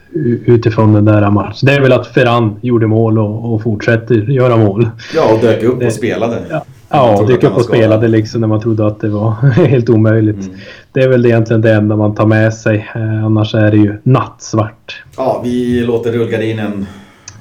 utifrån 0.45 0.93
den 0.93 1.05
där 1.05 1.29
matchen. 1.29 1.65
Det 1.65 1.73
är 1.73 1.81
väl 1.81 1.91
att 1.93 2.07
Ferran 2.07 2.55
gjorde 2.61 2.87
mål 2.87 3.19
och, 3.19 3.53
och 3.53 3.61
fortsätter 3.61 4.15
göra 4.15 4.57
mål. 4.57 4.89
Ja, 5.15 5.33
och 5.33 5.39
dök 5.41 5.63
upp 5.63 5.83
och 5.83 5.93
spelade. 5.93 6.41
Ja. 6.49 6.65
Ja, 6.89 7.25
dök 7.27 7.43
upp 7.43 7.57
och 7.57 7.65
spelade 7.65 8.07
liksom 8.07 8.41
när 8.41 8.47
man 8.47 8.61
trodde 8.61 8.87
att 8.87 9.01
det 9.01 9.09
var 9.09 9.31
helt 9.67 9.89
omöjligt. 9.89 10.45
Mm. 10.45 10.57
Det 10.91 11.01
är 11.01 11.09
väl 11.09 11.25
egentligen 11.25 11.61
det 11.61 11.73
enda 11.73 11.95
man 11.95 12.15
tar 12.15 12.25
med 12.25 12.53
sig. 12.53 12.89
Eh, 12.95 13.25
annars 13.25 13.55
är 13.55 13.71
det 13.71 13.77
ju 13.77 14.01
nattsvart. 14.03 15.03
Ja, 15.17 15.41
vi 15.43 15.81
låter 15.81 16.11
rullgardinen 16.11 16.85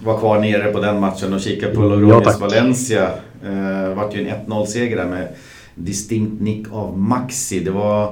vara 0.04 0.18
kvar 0.18 0.38
nere 0.38 0.72
på 0.72 0.80
den 0.80 1.00
matchen 1.00 1.34
och 1.34 1.40
kika 1.40 1.66
på 1.66 1.80
Logroños 1.80 2.22
ja, 2.24 2.36
Valencia. 2.40 3.10
Eh, 3.44 3.94
vart 3.96 4.14
ju 4.14 4.28
en 4.28 4.34
1-0-seger 4.46 4.96
där 4.96 5.06
med 5.06 5.28
distinkt 5.74 6.42
nick 6.42 6.66
av 6.72 6.98
Maxi. 6.98 7.60
Det 7.60 7.70
var 7.70 8.04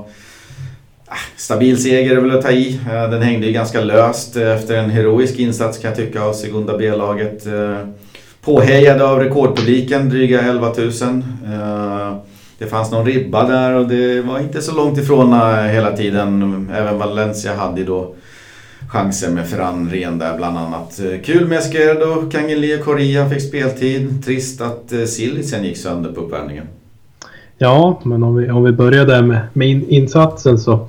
ah, 1.07 1.17
stabil 1.37 1.83
seger 1.83 2.17
är 2.17 2.21
väl 2.21 2.39
att 2.39 2.43
ta 2.43 2.51
i. 2.51 2.81
Eh, 2.93 3.11
den 3.11 3.23
hängde 3.23 3.47
ju 3.47 3.53
ganska 3.53 3.81
löst 3.81 4.37
efter 4.37 4.77
en 4.77 4.91
heroisk 4.91 5.39
insats 5.39 5.79
kan 5.79 5.89
jag 5.89 5.97
tycka 5.97 6.23
av 6.23 6.33
Segunda 6.33 6.79
B-laget. 6.79 7.47
Påhejade 8.45 9.09
av 9.09 9.19
rekordpubliken, 9.19 10.09
dryga 10.09 10.41
11 10.41 10.73
000. 10.79 10.89
Eh, 11.53 12.17
det 12.59 12.67
fanns 12.67 12.91
någon 12.91 13.07
ribba 13.07 13.49
där 13.49 13.75
och 13.75 13.89
det 13.89 14.21
var 14.21 14.39
inte 14.39 14.63
så 14.63 14.77
långt 14.77 14.99
ifrån 14.99 15.33
eh, 15.33 15.65
hela 15.65 15.97
tiden. 15.97 16.69
Även 16.75 16.99
Valencia 16.99 17.55
hade 17.55 17.85
då 17.85 18.15
chanser 18.89 19.31
med 19.31 19.49
Ferran 19.49 19.91
Ren 19.91 20.19
där 20.19 20.37
bland 20.37 20.59
annat. 20.59 21.01
Eh, 21.01 21.21
kul 21.25 21.49
med 21.49 21.59
Esquerdo, 21.59 22.31
Kangeli 22.31 22.81
och 22.81 22.85
Correa 22.85 23.29
fick 23.29 23.43
speltid. 23.43 24.25
Trist 24.25 24.61
att 24.61 24.93
Silisen 25.07 25.65
gick 25.65 25.77
sönder 25.77 26.13
på 26.13 26.21
uppvärmningen. 26.21 26.65
Ja, 27.59 28.01
men 28.05 28.23
om 28.23 28.35
vi, 28.37 28.51
om 28.51 28.65
vi 28.65 28.73
börjar 28.73 29.07
där 29.07 29.23
med, 29.23 29.41
med 29.53 29.69
insatsen 29.89 30.59
så 30.59 30.89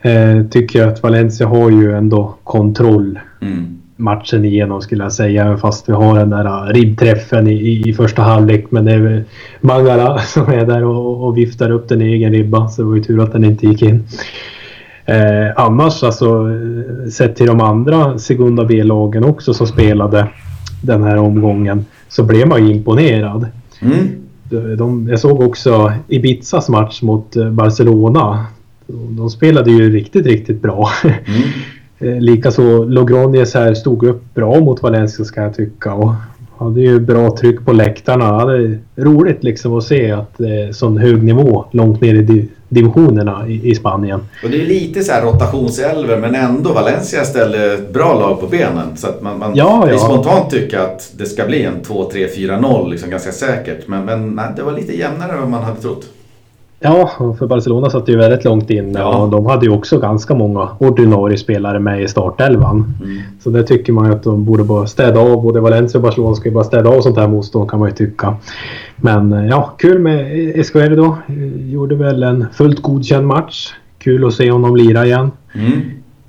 eh, 0.00 0.42
tycker 0.50 0.78
jag 0.78 0.88
att 0.88 1.02
Valencia 1.02 1.46
har 1.46 1.70
ju 1.70 1.92
ändå 1.92 2.34
kontroll. 2.44 3.18
Mm 3.42 3.80
matchen 3.96 4.44
igenom 4.44 4.82
skulle 4.82 5.02
jag 5.02 5.12
säga. 5.12 5.56
Fast 5.56 5.88
vi 5.88 5.92
har 5.92 6.18
den 6.18 6.30
där 6.30 6.72
ribbträffen 6.72 7.46
i, 7.46 7.88
i 7.88 7.92
första 7.92 8.22
halvlek. 8.22 8.66
Men 8.70 8.84
det 8.84 8.92
är 8.92 9.24
Mangala 9.60 10.18
som 10.26 10.48
är 10.48 10.66
där 10.66 10.84
och, 10.84 11.26
och 11.26 11.38
viftar 11.38 11.70
upp 11.70 11.88
den 11.88 12.02
i 12.02 12.04
egen 12.04 12.32
ribba. 12.32 12.68
Så 12.68 12.82
det 12.82 12.88
var 12.88 12.96
ju 12.96 13.02
tur 13.02 13.22
att 13.22 13.32
den 13.32 13.44
inte 13.44 13.66
gick 13.66 13.82
in. 13.82 14.04
Eh, 15.04 15.52
annars 15.56 16.02
alltså 16.02 16.46
sett 17.12 17.36
till 17.36 17.46
de 17.46 17.60
andra 17.60 18.18
Segunda 18.18 18.64
B-lagen 18.64 19.24
också 19.24 19.54
som 19.54 19.66
spelade 19.66 20.28
den 20.82 21.02
här 21.02 21.16
omgången 21.16 21.84
så 22.08 22.22
blev 22.22 22.48
man 22.48 22.66
ju 22.66 22.74
imponerad. 22.74 23.46
Mm. 23.80 24.08
De, 24.44 24.76
de, 24.76 25.08
jag 25.08 25.20
såg 25.20 25.40
också 25.40 25.92
Ibizas 26.08 26.68
match 26.68 27.02
mot 27.02 27.36
eh, 27.36 27.50
Barcelona. 27.50 28.46
De 28.86 29.30
spelade 29.30 29.70
ju 29.70 29.90
riktigt, 29.90 30.26
riktigt 30.26 30.62
bra. 30.62 30.88
Mm. 31.02 31.42
Eh, 31.98 32.20
likaså 32.20 32.84
Logroñez 32.84 33.54
här 33.54 33.74
stod 33.74 34.04
upp 34.04 34.34
bra 34.34 34.60
mot 34.60 34.82
Valencia 34.82 35.24
ska 35.24 35.42
jag 35.42 35.54
tycka. 35.54 35.92
Och 35.92 36.12
hade 36.58 36.80
ju 36.80 37.00
bra 37.00 37.36
tryck 37.36 37.64
på 37.64 37.72
läktarna. 37.72 38.44
Det 38.44 38.78
roligt 38.96 39.44
liksom 39.44 39.78
att 39.78 39.84
se 39.84 40.10
att 40.10 40.32
det 40.36 40.60
är 40.60 40.72
sån 40.72 40.98
hög 40.98 41.22
nivå 41.22 41.64
långt 41.70 42.00
ner 42.00 42.14
i 42.14 42.48
divisionerna 42.68 43.48
i, 43.48 43.70
i 43.70 43.74
Spanien. 43.74 44.20
Och 44.44 44.50
det 44.50 44.62
är 44.62 44.66
lite 44.66 45.04
så 45.04 45.12
här 45.12 45.22
rotationselver 45.22 46.16
men 46.16 46.34
ändå 46.34 46.72
Valencia 46.72 47.24
ställer 47.24 47.74
ett 47.74 47.92
bra 47.92 48.20
lag 48.20 48.40
på 48.40 48.46
benen. 48.46 48.96
Så 48.96 49.08
att 49.08 49.22
man, 49.22 49.38
man 49.38 49.52
ja, 49.54 49.90
ja. 49.90 49.98
spontant 49.98 50.50
tycker 50.50 50.78
att 50.78 51.12
det 51.16 51.26
ska 51.26 51.44
bli 51.44 51.62
en 51.62 51.82
2-3-4-0 51.82 52.90
liksom 52.90 53.10
ganska 53.10 53.32
säkert. 53.32 53.88
Men, 53.88 54.04
men 54.04 54.34
nej, 54.34 54.46
det 54.56 54.62
var 54.62 54.72
lite 54.72 54.98
jämnare 54.98 55.32
än 55.32 55.40
vad 55.40 55.50
man 55.50 55.62
hade 55.62 55.80
trott. 55.80 56.06
Ja, 56.86 57.10
för 57.38 57.46
Barcelona 57.46 57.90
satt 57.90 58.08
ju 58.08 58.16
väldigt 58.16 58.44
långt 58.44 58.70
inne 58.70 58.98
ja. 58.98 59.18
och 59.18 59.30
de 59.30 59.46
hade 59.46 59.66
ju 59.66 59.72
också 59.72 59.98
ganska 59.98 60.34
många 60.34 60.68
ordinarie 60.78 61.38
spelare 61.38 61.78
med 61.78 62.02
i 62.02 62.08
startelvan. 62.08 62.94
Mm. 63.04 63.18
Så 63.40 63.50
det 63.50 63.62
tycker 63.62 63.92
man 63.92 64.06
ju 64.06 64.12
att 64.12 64.22
de 64.22 64.44
borde 64.44 64.64
bara 64.64 64.86
städa 64.86 65.20
av. 65.20 65.42
Både 65.42 65.60
Valencia 65.60 65.98
och 65.98 66.02
Barcelona 66.02 66.34
ska 66.34 66.48
ju 66.48 66.54
bara 66.54 66.64
städa 66.64 66.90
av 66.90 67.00
sånt 67.00 67.16
här 67.16 67.28
motstånd 67.28 67.70
kan 67.70 67.80
man 67.80 67.88
ju 67.88 67.94
tycka. 67.94 68.36
Men 68.96 69.32
eh, 69.32 69.46
ja, 69.46 69.74
kul 69.78 69.98
med 69.98 70.50
Esquerdo 70.58 70.96
då. 70.96 71.16
Gjorde 71.56 71.94
väl 71.94 72.22
en 72.22 72.46
fullt 72.52 72.82
godkänd 72.82 73.26
match. 73.26 73.72
Kul 73.98 74.26
att 74.26 74.34
se 74.34 74.50
honom 74.50 74.76
lira 74.76 75.06
igen. 75.06 75.30
Mm. 75.54 75.80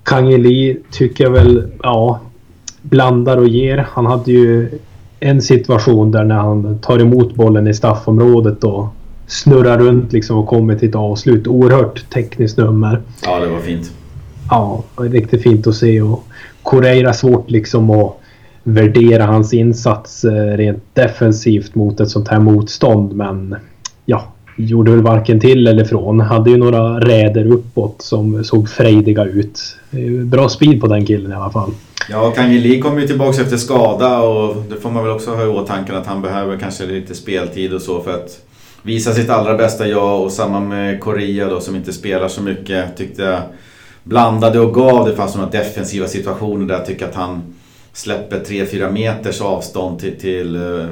Kangeli 0.03 0.77
tycker 0.91 1.23
jag 1.23 1.31
väl, 1.31 1.71
ja, 1.83 2.19
blandar 2.81 3.37
och 3.37 3.47
ger. 3.47 3.87
Han 3.89 4.05
hade 4.05 4.31
ju 4.31 4.69
en 5.19 5.41
situation 5.41 6.11
där 6.11 6.23
när 6.23 6.35
han 6.35 6.79
tar 6.79 6.99
emot 6.99 7.35
bollen 7.35 7.67
i 7.67 7.73
straffområdet 7.73 8.61
då 8.61 8.89
snurrar 9.27 9.77
runt 9.77 10.13
liksom 10.13 10.37
och 10.37 10.47
kommer 10.47 10.75
till 10.75 10.89
ett 10.89 10.95
avslut. 10.95 11.47
Oerhört 11.47 12.09
tekniskt 12.09 12.57
nummer. 12.57 13.01
Ja, 13.23 13.39
det 13.39 13.47
var 13.47 13.59
fint. 13.59 13.91
Ja, 14.49 14.83
riktigt 14.97 15.43
fint 15.43 15.67
att 15.67 15.75
se. 15.75 16.01
Och 16.01 16.27
Correira 16.63 17.13
svårt 17.13 17.49
liksom 17.49 17.89
att 17.89 18.19
värdera 18.63 19.25
hans 19.25 19.53
insats 19.53 20.23
eh, 20.23 20.57
rent 20.57 20.83
defensivt 20.93 21.75
mot 21.75 21.99
ett 21.99 22.09
sånt 22.09 22.27
här 22.27 22.39
motstånd. 22.39 23.13
Men 23.13 23.55
ja, 24.05 24.23
gjorde 24.57 24.91
väl 24.91 25.01
varken 25.01 25.39
till 25.39 25.67
eller 25.67 25.85
från. 25.85 26.19
Hade 26.19 26.49
ju 26.49 26.57
några 26.57 26.99
räder 26.99 27.45
uppåt 27.47 27.95
som 28.01 28.43
såg 28.43 28.69
frejdiga 28.69 29.23
ut. 29.23 29.77
Bra 30.25 30.49
speed 30.49 30.81
på 30.81 30.87
den 30.87 31.05
killen 31.05 31.31
i 31.31 31.35
alla 31.35 31.49
fall. 31.49 31.71
Ja, 32.09 32.31
Kangeli 32.31 32.79
kom 32.79 32.99
ju 32.99 33.07
tillbaka 33.07 33.41
efter 33.41 33.57
skada 33.57 34.19
och 34.19 34.63
det 34.69 34.75
får 34.75 34.91
man 34.91 35.03
väl 35.03 35.13
också 35.13 35.31
ha 35.31 35.43
i 35.43 35.47
åtanke 35.47 35.97
att 35.97 36.07
han 36.07 36.21
behöver 36.21 36.57
kanske 36.57 36.85
lite 36.85 37.15
speltid 37.15 37.73
och 37.73 37.81
så 37.81 38.01
för 38.01 38.13
att 38.13 38.41
visa 38.85 39.13
sitt 39.13 39.29
allra 39.29 39.57
bästa 39.57 39.87
jag 39.87 40.21
och 40.21 40.31
samma 40.31 40.59
med 40.59 40.99
Korea 40.99 41.49
då 41.49 41.59
som 41.59 41.75
inte 41.75 41.93
spelar 41.93 42.27
så 42.27 42.41
mycket. 42.41 42.97
Tyckte 42.97 43.21
jag 43.21 43.41
blandade 44.03 44.59
och 44.59 44.73
gav. 44.73 45.07
Det 45.07 45.15
fanns 45.15 45.35
några 45.35 45.49
defensiva 45.49 46.07
situationer 46.07 46.65
där 46.65 46.75
jag 46.75 46.85
tycker 46.85 47.07
att 47.07 47.15
han 47.15 47.55
släpper 47.93 48.39
3-4 48.39 48.91
meters 48.91 49.41
avstånd 49.41 49.99
till, 49.99 50.19
till 50.19 50.55
eh, 50.55 50.61
uh, 50.61 50.85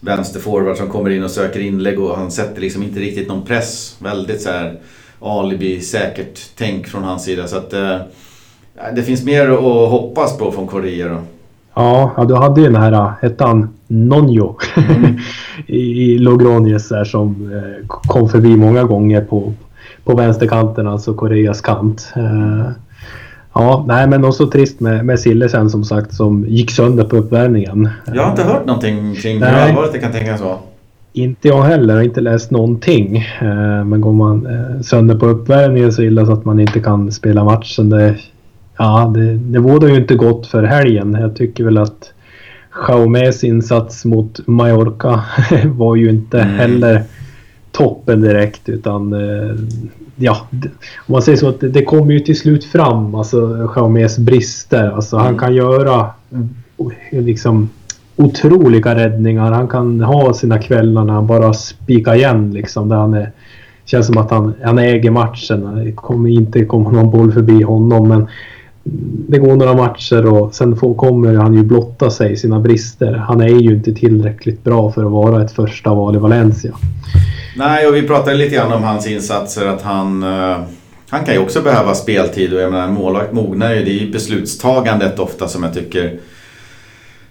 vänsterforward 0.00 0.76
som 0.76 0.90
kommer 0.90 1.10
in 1.10 1.24
och 1.24 1.30
söker 1.30 1.60
inlägg 1.60 2.00
och 2.00 2.16
han 2.16 2.30
sätter 2.30 2.60
liksom 2.60 2.82
inte 2.82 3.00
riktigt 3.00 3.28
någon 3.28 3.46
press. 3.46 3.96
Väldigt 3.98 4.42
så 4.42 4.50
här 4.50 4.80
alibi 5.20 5.80
säkert 5.80 6.40
tänk 6.56 6.88
från 6.88 7.02
hans 7.02 7.24
sida. 7.24 7.48
Så 7.48 7.56
att 7.56 7.74
uh, 7.74 7.96
det 8.94 9.02
finns 9.02 9.24
mer 9.24 9.50
att 9.50 9.90
hoppas 9.90 10.38
på 10.38 10.52
från 10.52 10.66
Korea 10.66 11.08
då. 11.08 11.22
Ja, 11.74 12.24
du 12.28 12.34
hade 12.34 12.60
ju 12.60 12.66
den 12.66 12.82
här, 12.82 13.12
hette 13.22 13.44
han 13.44 13.68
Nonjo 13.86 14.56
mm. 14.76 15.16
i, 15.66 15.78
i 15.78 16.18
Logroñez 16.18 17.04
som 17.04 17.52
eh, 17.52 17.86
kom 17.88 18.28
förbi 18.28 18.56
många 18.56 18.84
gånger 18.84 19.20
på, 19.20 19.52
på 20.04 20.14
vänsterkanten, 20.14 20.86
alltså 20.86 21.14
Koreas 21.14 21.60
kant. 21.60 22.12
Eh, 22.16 22.70
ja, 23.54 23.84
nej 23.88 24.06
men 24.06 24.24
också 24.24 24.46
trist 24.46 24.80
med, 24.80 25.04
med 25.04 25.20
Sille 25.20 25.48
sen 25.48 25.70
som 25.70 25.84
sagt 25.84 26.14
som 26.14 26.44
gick 26.48 26.70
sönder 26.70 27.04
på 27.04 27.16
uppvärmningen. 27.16 27.88
Jag 28.14 28.22
har 28.22 28.30
inte 28.30 28.42
hört 28.42 28.66
någonting 28.66 29.14
kring 29.14 29.42
hur 29.42 29.46
allvarligt 29.46 29.92
det 29.92 29.98
kan 29.98 30.12
tänkas 30.12 30.40
vara. 30.40 30.56
Inte 31.12 31.48
jag 31.48 31.62
heller, 31.62 31.94
har 31.94 32.02
inte 32.02 32.20
läst 32.20 32.50
någonting. 32.50 33.24
Men 33.84 34.00
går 34.00 34.12
man 34.12 34.48
sönder 34.84 35.14
på 35.14 35.26
uppvärmningen 35.26 35.92
så 35.92 36.02
illa 36.02 36.26
så 36.26 36.32
att 36.32 36.44
man 36.44 36.60
inte 36.60 36.80
kan 36.80 37.12
spela 37.12 37.44
matchen. 37.44 37.90
Det, 37.90 38.14
ja, 38.76 39.12
det, 39.14 39.34
det 39.34 39.58
vårdar 39.58 39.88
ju 39.88 39.96
inte 39.96 40.14
gott 40.14 40.46
för 40.46 40.62
helgen. 40.62 41.16
Jag 41.20 41.36
tycker 41.36 41.64
väl 41.64 41.78
att 41.78 42.12
Jaumes 42.88 43.44
insats 43.44 44.04
mot 44.04 44.46
Mallorca 44.46 45.24
var 45.64 45.96
ju 45.96 46.10
inte 46.10 46.40
mm. 46.40 46.54
heller 46.54 47.02
toppen 47.72 48.20
direkt 48.20 48.68
utan 48.68 49.12
eh, 49.12 49.54
ja, 50.16 50.46
om 50.96 51.12
man 51.12 51.22
säger 51.22 51.38
så 51.38 51.48
att 51.48 51.60
det, 51.60 51.68
det 51.68 51.84
kommer 51.84 52.12
ju 52.12 52.20
till 52.20 52.38
slut 52.38 52.64
fram, 52.64 53.14
alltså 53.14 53.68
Jaumes 53.76 54.18
brister. 54.18 54.90
Alltså 54.90 55.16
mm. 55.16 55.26
han 55.26 55.38
kan 55.38 55.54
göra 55.54 56.10
liksom 57.10 57.68
otroliga 58.16 58.94
räddningar. 58.94 59.52
Han 59.52 59.68
kan 59.68 60.00
ha 60.00 60.34
sina 60.34 60.58
kvällar 60.58 61.04
när 61.04 61.14
han 61.14 61.26
bara 61.26 61.52
spikar 61.52 62.14
igen 62.14 62.50
liksom. 62.50 62.88
Där 62.88 62.96
han 62.96 63.14
är, 63.14 63.32
känns 63.84 64.06
som 64.06 64.18
att 64.18 64.30
han, 64.30 64.54
han 64.64 64.78
äger 64.78 65.10
matchen. 65.10 65.84
Det 65.84 65.92
kommer 65.92 66.30
inte 66.30 66.64
komma 66.64 66.90
någon 66.90 67.10
boll 67.10 67.32
förbi 67.32 67.62
honom 67.62 68.08
men 68.08 68.26
det 69.28 69.38
går 69.38 69.56
några 69.56 69.74
matcher 69.74 70.26
och 70.26 70.54
sen 70.54 70.76
får, 70.76 70.94
kommer 70.94 71.34
han 71.34 71.54
ju 71.54 71.62
blotta 71.62 72.10
sig 72.10 72.36
sina 72.36 72.60
brister. 72.60 73.12
Han 73.12 73.40
är 73.40 73.48
ju 73.48 73.74
inte 73.74 73.92
tillräckligt 73.92 74.64
bra 74.64 74.92
för 74.92 75.04
att 75.04 75.12
vara 75.12 75.44
ett 75.44 75.52
första 75.52 75.94
val 75.94 76.16
i 76.16 76.18
Valencia. 76.18 76.74
Nej, 77.56 77.86
och 77.86 77.94
vi 77.94 78.02
pratade 78.02 78.36
lite 78.36 78.54
grann 78.54 78.72
om 78.72 78.82
hans 78.82 79.06
insatser 79.06 79.66
att 79.66 79.82
han 79.82 80.22
eh, 80.22 80.58
han 81.14 81.24
kan 81.24 81.34
ju 81.34 81.40
också 81.40 81.62
behöva 81.62 81.94
speltid 81.94 82.54
och 82.54 82.60
jag 82.60 82.72
menar 82.72 82.88
målvakt 82.88 83.32
mognar 83.32 83.74
ju. 83.74 83.84
Det 83.84 83.90
är 83.90 83.98
ju 84.00 84.10
beslutstagandet 84.10 85.18
ofta 85.18 85.48
som 85.48 85.62
jag 85.62 85.74
tycker 85.74 86.18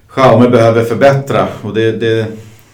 Schaume 0.08 0.50
behöver 0.50 0.84
förbättra. 0.84 1.48
Och 1.62 1.74
det, 1.74 1.92
det, 1.92 2.26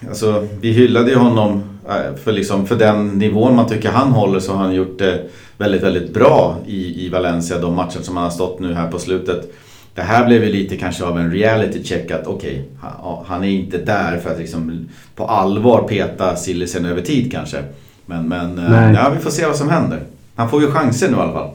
alltså, 0.08 0.46
vi 0.60 0.72
hyllade 0.72 1.10
ju 1.10 1.16
honom 1.16 1.62
eh, 1.88 2.16
för, 2.24 2.32
liksom, 2.32 2.66
för 2.66 2.76
den 2.76 3.08
nivån 3.08 3.56
man 3.56 3.68
tycker 3.68 3.90
han 3.90 4.08
håller 4.08 4.40
så 4.40 4.52
har 4.52 4.64
han 4.64 4.74
gjort 4.74 4.98
det 4.98 5.22
väldigt, 5.60 5.82
väldigt 5.82 6.14
bra 6.14 6.56
i, 6.66 7.06
i 7.06 7.08
Valencia 7.08 7.58
de 7.58 7.74
matcher 7.74 7.98
som 8.02 8.16
han 8.16 8.24
har 8.24 8.30
stått 8.30 8.60
nu 8.60 8.74
här 8.74 8.90
på 8.90 8.98
slutet. 8.98 9.52
Det 9.94 10.02
här 10.02 10.26
blev 10.26 10.44
ju 10.44 10.52
lite 10.52 10.76
kanske 10.76 11.04
av 11.04 11.18
en 11.18 11.32
reality 11.32 11.84
check 11.84 12.10
att 12.10 12.26
okej, 12.26 12.50
okay, 12.50 12.62
han, 12.80 13.24
han, 13.26 13.44
är 13.44 13.48
inte 13.48 13.78
där 13.78 14.18
för 14.18 14.30
att 14.30 14.38
liksom 14.38 14.88
på 15.14 15.24
allvar 15.24 15.82
peta 15.88 16.36
Sillisen 16.36 16.84
över 16.84 17.02
tid 17.02 17.32
kanske. 17.32 17.58
Men, 18.06 18.28
men 18.28 18.58
eh, 18.58 18.92
ja, 18.92 19.12
vi 19.14 19.20
får 19.20 19.30
se 19.30 19.46
vad 19.46 19.56
som 19.56 19.68
händer. 19.68 20.00
Han 20.34 20.48
får 20.48 20.62
ju 20.62 20.70
chanser 20.70 21.10
nu 21.10 21.16
i 21.16 21.20
alla 21.20 21.32
fall. 21.32 21.50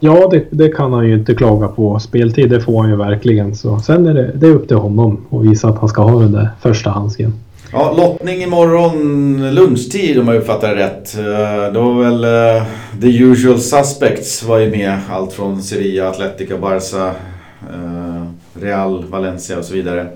Ja, 0.00 0.28
det, 0.30 0.44
det, 0.50 0.68
kan 0.68 0.92
han 0.92 1.08
ju 1.08 1.14
inte 1.14 1.34
klaga 1.34 1.68
på. 1.68 1.98
Speltid, 1.98 2.50
det 2.50 2.60
får 2.60 2.80
han 2.80 2.90
ju 2.90 2.96
verkligen. 2.96 3.54
Så 3.54 3.78
sen 3.78 4.06
är 4.06 4.14
det, 4.14 4.32
det 4.34 4.46
är 4.46 4.50
upp 4.50 4.68
till 4.68 4.76
honom 4.76 5.26
att 5.30 5.44
visa 5.44 5.68
att 5.68 5.78
han 5.78 5.88
ska 5.88 6.02
ha 6.02 6.20
den 6.20 6.32
där 6.32 6.48
första 6.60 6.90
handsken. 6.90 7.32
Ja, 7.76 7.94
lottning 7.96 8.42
imorgon 8.42 9.54
lunchtid 9.54 10.18
om 10.18 10.28
jag 10.28 10.36
uppfattar 10.36 10.74
det 10.74 10.84
rätt. 10.84 11.18
Eh, 11.18 11.72
då 11.72 11.80
var 11.90 12.02
väl 12.02 12.24
uh, 12.24 12.62
the 13.00 13.18
usual 13.18 13.58
suspects 13.58 14.42
var 14.42 14.58
ju 14.58 14.70
med. 14.70 14.98
Allt 15.10 15.32
från 15.32 15.62
Sevilla, 15.62 16.08
Atletico, 16.08 16.58
Barca, 16.58 17.06
uh, 17.06 18.24
Real, 18.54 19.04
Valencia 19.10 19.58
och 19.58 19.64
så 19.64 19.74
vidare. 19.74 20.06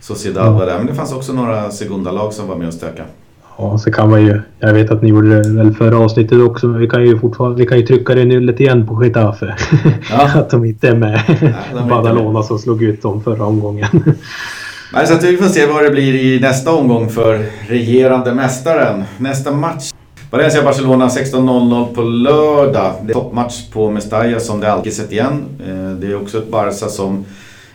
Sociedad 0.00 0.54
var 0.54 0.66
där. 0.66 0.78
Men 0.78 0.86
det 0.86 0.94
fanns 0.94 1.12
också 1.12 1.32
några 1.32 1.70
segundalag 1.70 2.32
som 2.32 2.48
var 2.48 2.56
med 2.56 2.68
och 2.68 2.74
stökade. 2.74 3.08
Ja, 3.58 3.78
så 3.78 3.92
kan 3.92 4.10
man 4.10 4.22
ju... 4.22 4.40
Jag 4.58 4.74
vet 4.74 4.90
att 4.90 5.02
ni 5.02 5.08
gjorde 5.08 5.42
det 5.42 5.50
väl 5.50 5.74
förra 5.74 5.98
avsnittet 5.98 6.40
också, 6.40 6.66
men 6.66 6.80
vi 6.80 6.88
kan 6.88 7.02
ju 7.06 7.18
fortfarande... 7.18 7.58
Vi 7.58 7.66
kan 7.66 7.78
ju 7.78 7.86
trycka 7.86 8.14
det 8.14 8.24
nyllet 8.24 8.60
igen 8.60 8.86
på 8.86 9.04
Getafe. 9.04 9.56
Ja. 10.10 10.30
att 10.40 10.50
de 10.50 10.64
inte 10.64 10.88
är 10.88 10.96
med. 10.96 11.20
Ja, 11.74 11.86
Badalona 11.88 12.42
som 12.42 12.58
slog 12.58 12.82
ut 12.82 13.02
dem 13.02 13.22
förra 13.22 13.44
omgången. 13.44 13.88
Nej, 14.92 15.06
så 15.06 15.14
att 15.14 15.24
vi 15.24 15.36
får 15.36 15.48
se 15.48 15.66
vad 15.66 15.84
det 15.84 15.90
blir 15.90 16.14
i 16.14 16.40
nästa 16.40 16.72
omgång 16.72 17.10
för 17.10 17.46
regerande 17.68 18.34
mästaren. 18.34 19.04
Nästa 19.18 19.52
match. 19.52 19.92
Valencia-Barcelona 20.30 21.08
16.00 21.08 21.94
på 21.94 22.02
lördag. 22.02 22.92
Det 23.02 23.12
är 23.12 23.14
toppmatch 23.14 23.70
på 23.72 23.90
Mestalla 23.90 24.40
som 24.40 24.60
det 24.60 24.72
alltid 24.72 24.92
sett 24.92 25.12
igen. 25.12 25.44
Eh, 25.66 25.90
det 25.90 26.06
är 26.06 26.22
också 26.22 26.38
ett 26.38 26.50
Barca 26.50 26.88
som 26.88 27.24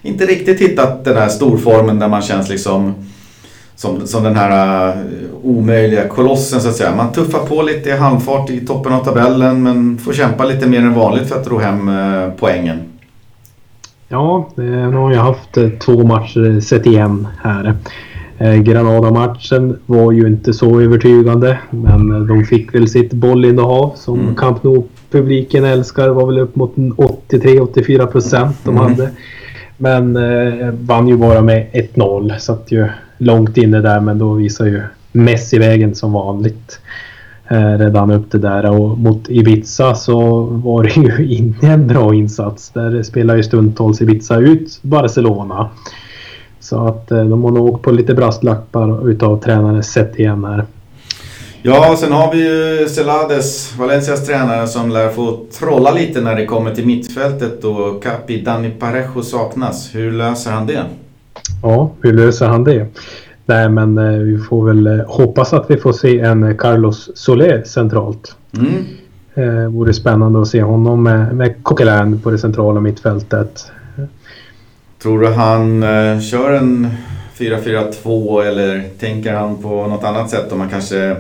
inte 0.01 0.26
riktigt 0.26 0.61
hittat 0.61 1.05
den 1.05 1.18
här 1.18 1.30
storformen 1.30 1.99
där 1.99 2.07
man 2.07 2.22
känns 2.22 2.49
liksom 2.49 2.93
som, 3.76 4.07
som 4.07 4.24
den 4.24 4.36
här 4.36 4.88
eh, 4.89 4.95
omöjliga 5.43 6.07
kolossen 6.07 6.61
så 6.61 6.70
att 6.70 6.76
säga. 6.76 6.95
Man 6.95 7.11
tuffar 7.11 7.39
på 7.39 7.61
lite 7.61 7.89
i 7.89 7.97
halvfart 7.97 8.49
i 8.49 8.66
toppen 8.66 8.93
av 8.93 9.03
tabellen 9.03 9.64
men 9.64 9.97
får 9.97 10.14
kämpa 10.14 10.45
lite 10.45 10.68
mer 10.68 10.80
än 10.80 10.93
vanligt 10.93 11.30
för 11.30 11.41
att 11.41 11.47
ro 11.47 11.59
hem 11.59 11.89
eh, 11.89 12.30
poängen. 12.38 12.92
Ja, 14.14 14.49
nu 14.55 14.95
har 14.95 15.14
jag 15.14 15.22
haft 15.22 15.57
uh, 15.57 15.70
två 15.70 16.03
matcher 16.03 16.59
sett 16.59 16.86
igen 16.86 17.28
här. 17.41 17.76
Granada-matchen 18.64 19.80
var 19.86 20.11
ju 20.11 20.28
inte 20.28 20.53
så 20.53 20.82
övertygande 20.82 21.59
men 21.70 22.28
de 22.28 22.43
fick 22.43 22.76
väl 22.76 22.88
sitt 22.88 23.14
bollinnehav 23.14 23.91
som 23.95 24.20
mm. 24.20 24.36
Camp 24.36 24.64
Nou-publiken 24.64 25.66
älskar. 25.66 26.09
Var 26.09 26.26
väl 26.26 26.39
upp 26.39 26.55
mot 26.55 26.76
83-84 26.76 28.05
procent 28.05 28.57
de 28.64 28.78
mm. 28.78 28.84
hade. 28.84 29.09
Men 29.78 30.16
eh, 30.16 30.70
vann 30.72 31.07
ju 31.07 31.18
bara 31.18 31.41
med 31.41 31.68
1-0. 31.74 32.38
Satt 32.38 32.72
ju 32.72 32.88
långt 33.18 33.57
inne 33.57 33.82
där 33.82 33.99
men 33.99 34.20
då 34.20 34.34
visar 34.34 34.66
ju 34.66 34.82
Messi 35.11 35.59
vägen 35.59 35.95
som 35.95 36.14
vanligt. 36.14 36.80
Eh, 37.47 37.77
redan 37.77 38.11
upp 38.11 38.31
det 38.31 38.37
där 38.37 38.69
och 38.69 38.97
mot 38.97 39.29
Ibiza 39.29 39.95
så 39.95 40.41
var 40.43 40.83
det 40.83 40.89
ju 40.89 41.27
inte 41.37 41.67
en 41.67 41.87
bra 41.87 42.15
insats. 42.15 42.69
Där 42.69 43.03
spelar 43.03 43.35
ju 43.35 43.43
stundtals 43.43 44.01
Ibiza 44.01 44.37
ut 44.37 44.79
Barcelona. 44.81 45.69
Så 46.59 46.87
att 46.87 47.11
eh, 47.11 47.23
de 47.23 47.43
har 47.43 47.51
nog 47.51 47.69
åkt 47.69 47.83
på 47.83 47.91
lite 47.91 48.13
brasklappar 48.13 49.09
utav 49.09 49.41
tränare 49.41 49.83
sett 49.83 50.19
igen 50.19 50.45
här. 50.45 50.65
Ja, 51.65 51.95
sen 51.99 52.11
har 52.11 52.33
vi 52.33 52.37
ju 52.37 52.89
Celades, 52.89 53.75
Valencias 53.77 54.25
tränare, 54.25 54.67
som 54.67 54.89
lär 54.89 55.09
få 55.09 55.39
trolla 55.59 55.91
lite 55.91 56.21
när 56.21 56.35
det 56.35 56.45
kommer 56.45 56.75
till 56.75 56.85
mittfältet 56.85 57.63
och 57.63 58.03
Capi 58.03 58.41
Dani 58.41 58.69
Parejo 58.69 59.21
saknas. 59.21 59.95
Hur 59.95 60.11
löser 60.11 60.51
han 60.51 60.67
det? 60.67 60.83
Ja, 61.61 61.91
hur 62.01 62.13
löser 62.13 62.47
han 62.47 62.63
det? 62.63 62.87
Nej, 63.45 63.69
men 63.69 63.97
eh, 63.97 64.19
vi 64.19 64.37
får 64.37 64.65
väl 64.65 64.87
eh, 64.87 65.05
hoppas 65.07 65.53
att 65.53 65.71
vi 65.71 65.77
får 65.77 65.93
se 65.93 66.19
en 66.19 66.57
Carlos 66.57 67.09
Soler 67.15 67.63
centralt. 67.63 68.35
Mm. 68.57 68.83
Eh, 69.35 69.69
vore 69.69 69.93
spännande 69.93 70.41
att 70.41 70.47
se 70.47 70.61
honom 70.61 71.03
med, 71.03 71.35
med 71.35 71.63
Coquelin 71.63 72.21
på 72.21 72.31
det 72.31 72.37
centrala 72.37 72.79
mittfältet. 72.79 73.71
Tror 75.01 75.19
du 75.19 75.27
han 75.27 75.83
eh, 75.83 76.19
kör 76.19 76.53
en 76.53 76.87
4-4-2 77.37 78.43
eller 78.43 78.83
tänker 78.99 79.33
han 79.33 79.57
på 79.57 79.87
något 79.87 80.03
annat 80.03 80.29
sätt 80.29 80.51
om 80.51 80.57
man 80.57 80.69
kanske 80.69 81.15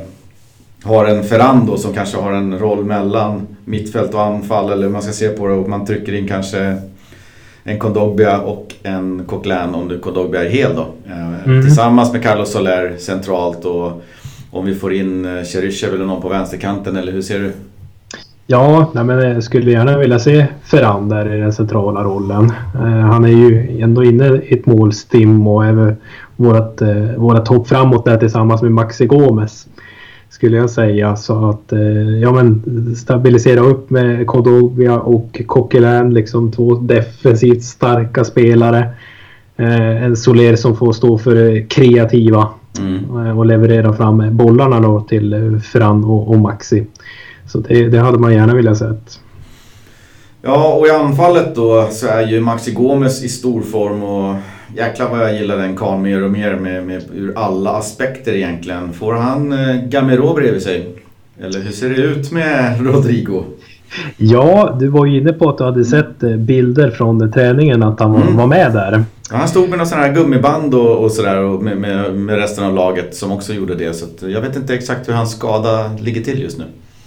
har 0.83 1.05
en 1.05 1.23
Ferrando 1.23 1.77
som 1.77 1.93
kanske 1.93 2.17
har 2.17 2.31
en 2.31 2.59
roll 2.59 2.85
mellan 2.85 3.47
mittfält 3.65 4.13
och 4.13 4.21
anfall 4.21 4.71
eller 4.71 4.83
hur 4.83 4.89
man 4.89 5.01
ska 5.01 5.11
se 5.11 5.29
på 5.29 5.47
det 5.47 5.53
och 5.53 5.69
man 5.69 5.85
trycker 5.85 6.13
in 6.13 6.27
kanske 6.27 6.77
en 7.63 7.79
Kondogbia 7.79 8.41
och 8.41 8.75
en 8.83 9.25
Coquelin 9.25 9.75
om 9.75 9.87
nu 9.87 9.99
Kondogbia 9.99 10.45
är 10.45 10.49
hel 10.49 10.75
då. 10.75 10.85
Eh, 11.07 11.45
mm. 11.45 11.61
Tillsammans 11.61 12.13
med 12.13 12.23
Carlos 12.23 12.51
Soler 12.51 12.95
centralt 12.97 13.65
och 13.65 14.01
om 14.51 14.65
vi 14.65 14.75
får 14.75 14.93
in 14.93 15.25
eh, 15.25 15.43
Cheryshev 15.43 15.93
eller 15.93 16.05
någon 16.05 16.21
på 16.21 16.29
vänsterkanten 16.29 16.95
eller 16.95 17.11
hur 17.11 17.21
ser 17.21 17.39
du? 17.39 17.51
Ja, 18.47 18.91
nej 18.93 19.03
men 19.03 19.33
jag 19.33 19.43
skulle 19.43 19.71
gärna 19.71 19.97
vilja 19.97 20.19
se 20.19 20.47
Ferran 20.63 21.09
där 21.09 21.35
i 21.35 21.39
den 21.39 21.53
centrala 21.53 22.03
rollen. 22.03 22.51
Eh, 22.75 22.81
han 22.81 23.25
är 23.25 23.29
ju 23.29 23.81
ändå 23.81 24.03
inne 24.03 24.27
i 24.27 24.53
ett 24.53 24.65
målstim 24.65 25.47
och 25.47 25.65
även 25.65 25.95
vårat, 26.35 26.81
eh, 26.81 27.15
vårat 27.17 27.47
hopp 27.47 27.67
framåt 27.67 28.05
där 28.05 28.17
tillsammans 28.17 28.61
med 28.61 28.71
Maxi 28.71 29.05
Gomes 29.05 29.67
skulle 30.33 30.57
jag 30.57 30.69
säga. 30.69 31.15
Så 31.15 31.49
att 31.49 31.71
eh, 31.71 32.19
ja, 32.21 32.31
men 32.31 32.95
stabilisera 32.95 33.59
upp 33.59 33.89
med 33.89 34.27
Kodobia 34.27 34.99
och 34.99 35.41
Coquelin, 35.47 36.13
liksom 36.13 36.51
två 36.51 36.75
defensivt 36.75 37.63
starka 37.63 38.23
spelare. 38.23 38.93
Eh, 39.57 40.03
en 40.03 40.15
Soler 40.15 40.55
som 40.55 40.75
får 40.75 40.93
stå 40.93 41.17
för 41.17 41.35
det 41.35 41.61
kreativa 41.61 42.49
mm. 42.79 43.27
Eh, 43.27 43.39
och 43.39 43.45
leverera 43.45 43.93
fram 43.93 44.37
bollarna 44.37 44.79
då 44.79 45.01
till 45.01 45.59
Fran 45.63 46.03
och, 46.03 46.27
och 46.29 46.37
Maxi. 46.37 46.85
Så 47.47 47.59
det, 47.59 47.89
det 47.89 47.99
hade 47.99 48.19
man 48.19 48.33
gärna 48.33 48.55
velat 48.55 48.77
sett. 48.77 49.19
Ja, 50.41 50.73
och 50.73 50.87
i 50.87 50.89
anfallet 50.89 51.55
då 51.55 51.87
så 51.91 52.07
är 52.07 52.27
ju 52.27 52.39
Maxi 52.39 52.71
Gomes 52.71 53.23
i 53.23 53.29
stor 53.29 53.61
form 53.61 54.03
och 54.03 54.35
jäklar 54.75 55.09
vad 55.09 55.19
jag 55.19 55.33
gillar 55.33 55.57
den 55.57 55.75
karln 55.75 56.01
mer 56.01 56.23
och 56.23 56.31
mer 56.31 56.55
med, 56.55 56.87
med, 56.87 57.03
ur 57.13 57.33
alla 57.37 57.69
aspekter 57.69 58.33
egentligen. 58.33 58.93
Får 58.93 59.13
han 59.13 59.53
eh, 59.53 59.75
Gamero 59.75 60.33
bredvid 60.33 60.61
sig? 60.61 60.95
Eller 61.41 61.59
hur 61.59 61.71
ser 61.71 61.89
det 61.89 61.95
ut 61.95 62.31
med 62.31 62.81
Rodrigo? 62.85 63.43
Ja, 64.17 64.77
du 64.79 64.87
var 64.87 65.05
ju 65.05 65.17
inne 65.17 65.33
på 65.33 65.49
att 65.49 65.57
du 65.57 65.63
hade 65.63 65.85
sett 65.85 66.23
eh, 66.23 66.35
bilder 66.35 66.91
från 66.91 67.31
träningen 67.31 67.83
att 67.83 67.99
han 67.99 68.15
mm. 68.15 68.37
var 68.37 68.47
med 68.47 68.73
där. 68.73 69.03
Ja, 69.31 69.37
han 69.37 69.47
stod 69.47 69.69
med 69.69 69.77
någon 69.77 69.87
sån 69.87 69.99
här 69.99 70.13
gummiband 70.13 70.73
och, 70.75 71.03
och 71.03 71.11
sådär 71.11 71.61
med, 71.61 71.77
med, 71.77 72.15
med, 72.15 72.35
resten 72.35 72.63
av 72.63 72.75
laget 72.75 73.15
som 73.15 73.31
också 73.31 73.53
gjorde 73.53 73.75
det. 73.75 73.93
Så 73.93 74.05
jag 74.19 74.41
vet 74.41 74.55
inte 74.55 74.73
exakt 74.73 75.09
hur 75.09 75.13
hans 75.13 75.31
skada 75.31 75.91
ligger 75.99 76.21
till 76.21 76.41
just 76.41 76.57
nu. 76.57 76.65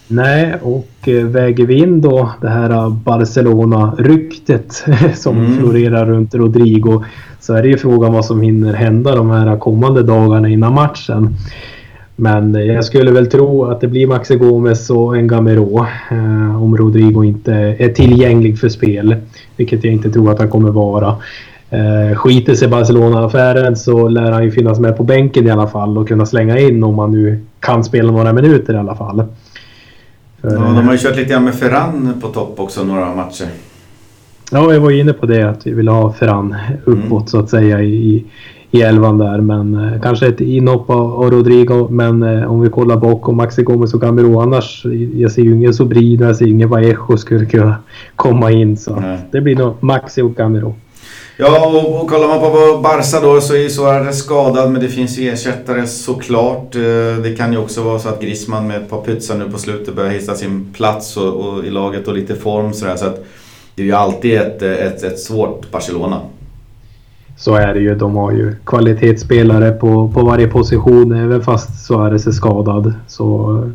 Nej, 0.09 0.55
och 0.63 1.09
eh, 1.09 1.25
väger 1.25 1.67
vi 1.67 1.75
in 1.75 2.01
då 2.01 2.31
det 2.41 2.49
här 2.49 2.91
Barcelona-ryktet 2.91 4.85
som 5.15 5.39
mm. 5.39 5.59
florerar 5.59 6.07
runt 6.07 6.35
Rodrigo 6.35 7.05
så 7.41 7.55
är 7.55 7.63
det 7.63 7.69
ju 7.69 7.79
frågan 7.79 8.13
vad 8.13 8.25
som 8.25 8.41
hinner 8.41 8.73
hända 8.73 9.15
de 9.15 9.31
här 9.31 9.57
kommande 9.57 10.03
dagarna 10.03 10.49
innan 10.49 10.75
matchen. 10.75 11.37
Men 12.17 12.55
jag 12.55 12.85
skulle 12.85 13.11
väl 13.11 13.27
tro 13.27 13.65
att 13.65 13.81
det 13.81 13.89
blir 13.89 14.07
Maxi 14.07 14.37
Gomes 14.37 14.91
och 14.91 15.17
en 15.17 15.29
Gamero 15.29 15.87
eh, 16.11 16.63
om 16.63 16.77
Rodrigo 16.77 17.25
inte 17.25 17.53
är 17.79 17.89
tillgänglig 17.89 18.59
för 18.59 18.69
spel. 18.69 19.17
Vilket 19.57 19.85
jag 19.85 19.93
inte 19.93 20.11
tror 20.11 20.31
att 20.31 20.39
han 20.39 20.51
kommer 20.51 20.71
vara. 20.71 21.17
Eh, 21.71 22.17
skiter 22.17 22.55
sig 22.55 22.69
Barcelona-affären 22.69 23.77
så 23.77 24.09
lär 24.09 24.31
han 24.33 24.45
ju 24.45 24.51
finnas 24.51 24.81
med 24.81 24.97
på 24.97 25.03
bänken 25.03 25.47
i 25.47 25.51
alla 25.51 25.67
fall 25.67 25.99
och 25.99 26.09
kunna 26.09 26.27
slänga 26.27 26.59
in 26.59 26.85
om 26.85 26.99
han 26.99 27.11
nu 27.11 27.41
kan 27.61 27.85
spela 27.85 28.13
några 28.13 28.33
minuter 28.33 28.75
i 28.75 28.77
alla 28.77 28.95
fall. 28.95 29.25
För, 30.47 30.55
ja, 30.55 30.61
de 30.61 30.87
har 30.87 30.93
ju 30.93 30.99
kört 30.99 31.17
lite 31.17 31.31
grann 31.31 31.45
med 31.45 31.55
Ferran 31.55 32.15
på 32.21 32.29
topp 32.29 32.61
också 32.61 32.85
några 32.85 33.15
matcher. 33.15 33.47
Ja, 34.51 34.73
jag 34.73 34.81
var 34.81 34.91
inne 34.91 35.13
på 35.13 35.27
det 35.27 35.43
att 35.43 35.67
vi 35.67 35.73
vill 35.73 35.89
ha 35.89 36.13
Ferran 36.13 36.57
uppåt 36.85 37.11
mm. 37.11 37.27
så 37.27 37.39
att 37.39 37.51
säga 37.51 37.83
i, 37.83 38.25
i 38.71 38.83
elvan 38.83 39.19
där. 39.19 39.41
Men 39.41 39.75
eh, 39.75 40.01
kanske 40.01 40.27
ett 40.27 40.41
inhopp 40.41 40.91
av, 40.91 41.13
av 41.15 41.31
Rodrigo. 41.31 41.89
Men 41.91 42.23
eh, 42.23 42.53
om 42.53 42.61
vi 42.61 42.69
kollar 42.69 42.97
bakom 42.97 43.37
Maxi 43.37 43.63
Gomez 43.63 43.95
och 43.95 44.01
Gamero 44.01 44.41
annars. 44.41 44.87
Jag 45.15 45.33
ser 45.33 45.43
ju 45.43 45.55
ingen 45.55 45.75
Sobrino, 45.75 46.25
jag 46.25 46.37
ser 46.37 46.47
ingen 46.47 46.69
Vallejo 46.69 47.17
skulle 47.17 47.47
kunna 47.47 47.77
komma 48.17 48.51
in. 48.51 48.77
Så 48.77 49.01
Nej. 49.01 49.19
det 49.33 49.41
blir 49.41 49.57
nog 49.57 49.75
Maxi 49.81 50.23
och 50.23 50.35
Gamero. 50.35 50.75
Ja, 51.39 51.67
och, 51.67 52.01
och 52.01 52.11
kollar 52.11 52.29
man 52.29 52.41
på 52.41 52.81
Barca 52.83 53.21
då 53.21 53.41
så 53.41 53.55
är 53.55 53.59
ju 53.59 53.71
Suarez 53.71 54.19
skadad 54.19 54.73
men 54.73 54.83
det 54.83 54.89
finns 54.89 55.19
ju 55.19 55.29
ersättare 55.29 55.87
såklart. 55.87 56.75
Eh, 56.75 57.23
det 57.23 57.37
kan 57.39 57.53
ju 57.53 57.59
också 57.59 57.83
vara 57.83 57.99
så 57.99 58.09
att 58.09 58.21
Griezmann 58.21 58.67
med 58.67 58.77
ett 58.77 58.91
par 58.91 59.03
pytsar 59.03 59.39
nu 59.39 59.51
på 59.51 59.59
slutet 59.59 59.95
börjar 59.95 60.11
hitta 60.11 60.35
sin 60.35 60.73
plats 60.73 61.17
och, 61.17 61.35
och 61.35 61.65
i 61.65 61.71
laget 61.71 62.09
och 62.09 62.15
lite 62.15 62.35
form 62.35 62.73
sådär. 62.73 62.97
Så 62.97 63.07
att 63.07 63.25
det 63.75 63.83
är 63.83 63.87
ju 63.87 63.93
alltid 63.93 64.37
ett, 64.37 64.63
ett, 64.63 65.03
ett 65.03 65.21
svårt 65.21 65.71
Barcelona. 65.71 66.21
Så 67.37 67.55
är 67.55 67.75
det 67.75 67.81
ju. 67.81 67.95
De 67.95 68.17
har 68.17 68.33
ju 68.33 68.57
kvalitetsspelare 68.65 69.73
på, 69.73 70.09
på 70.15 70.25
varje 70.25 70.49
position 70.49 71.13
även 71.13 71.43
fast 71.43 71.87
Suarez 71.87 72.27
är 72.27 72.33
skadad. 72.33 72.95
Så 73.07 73.71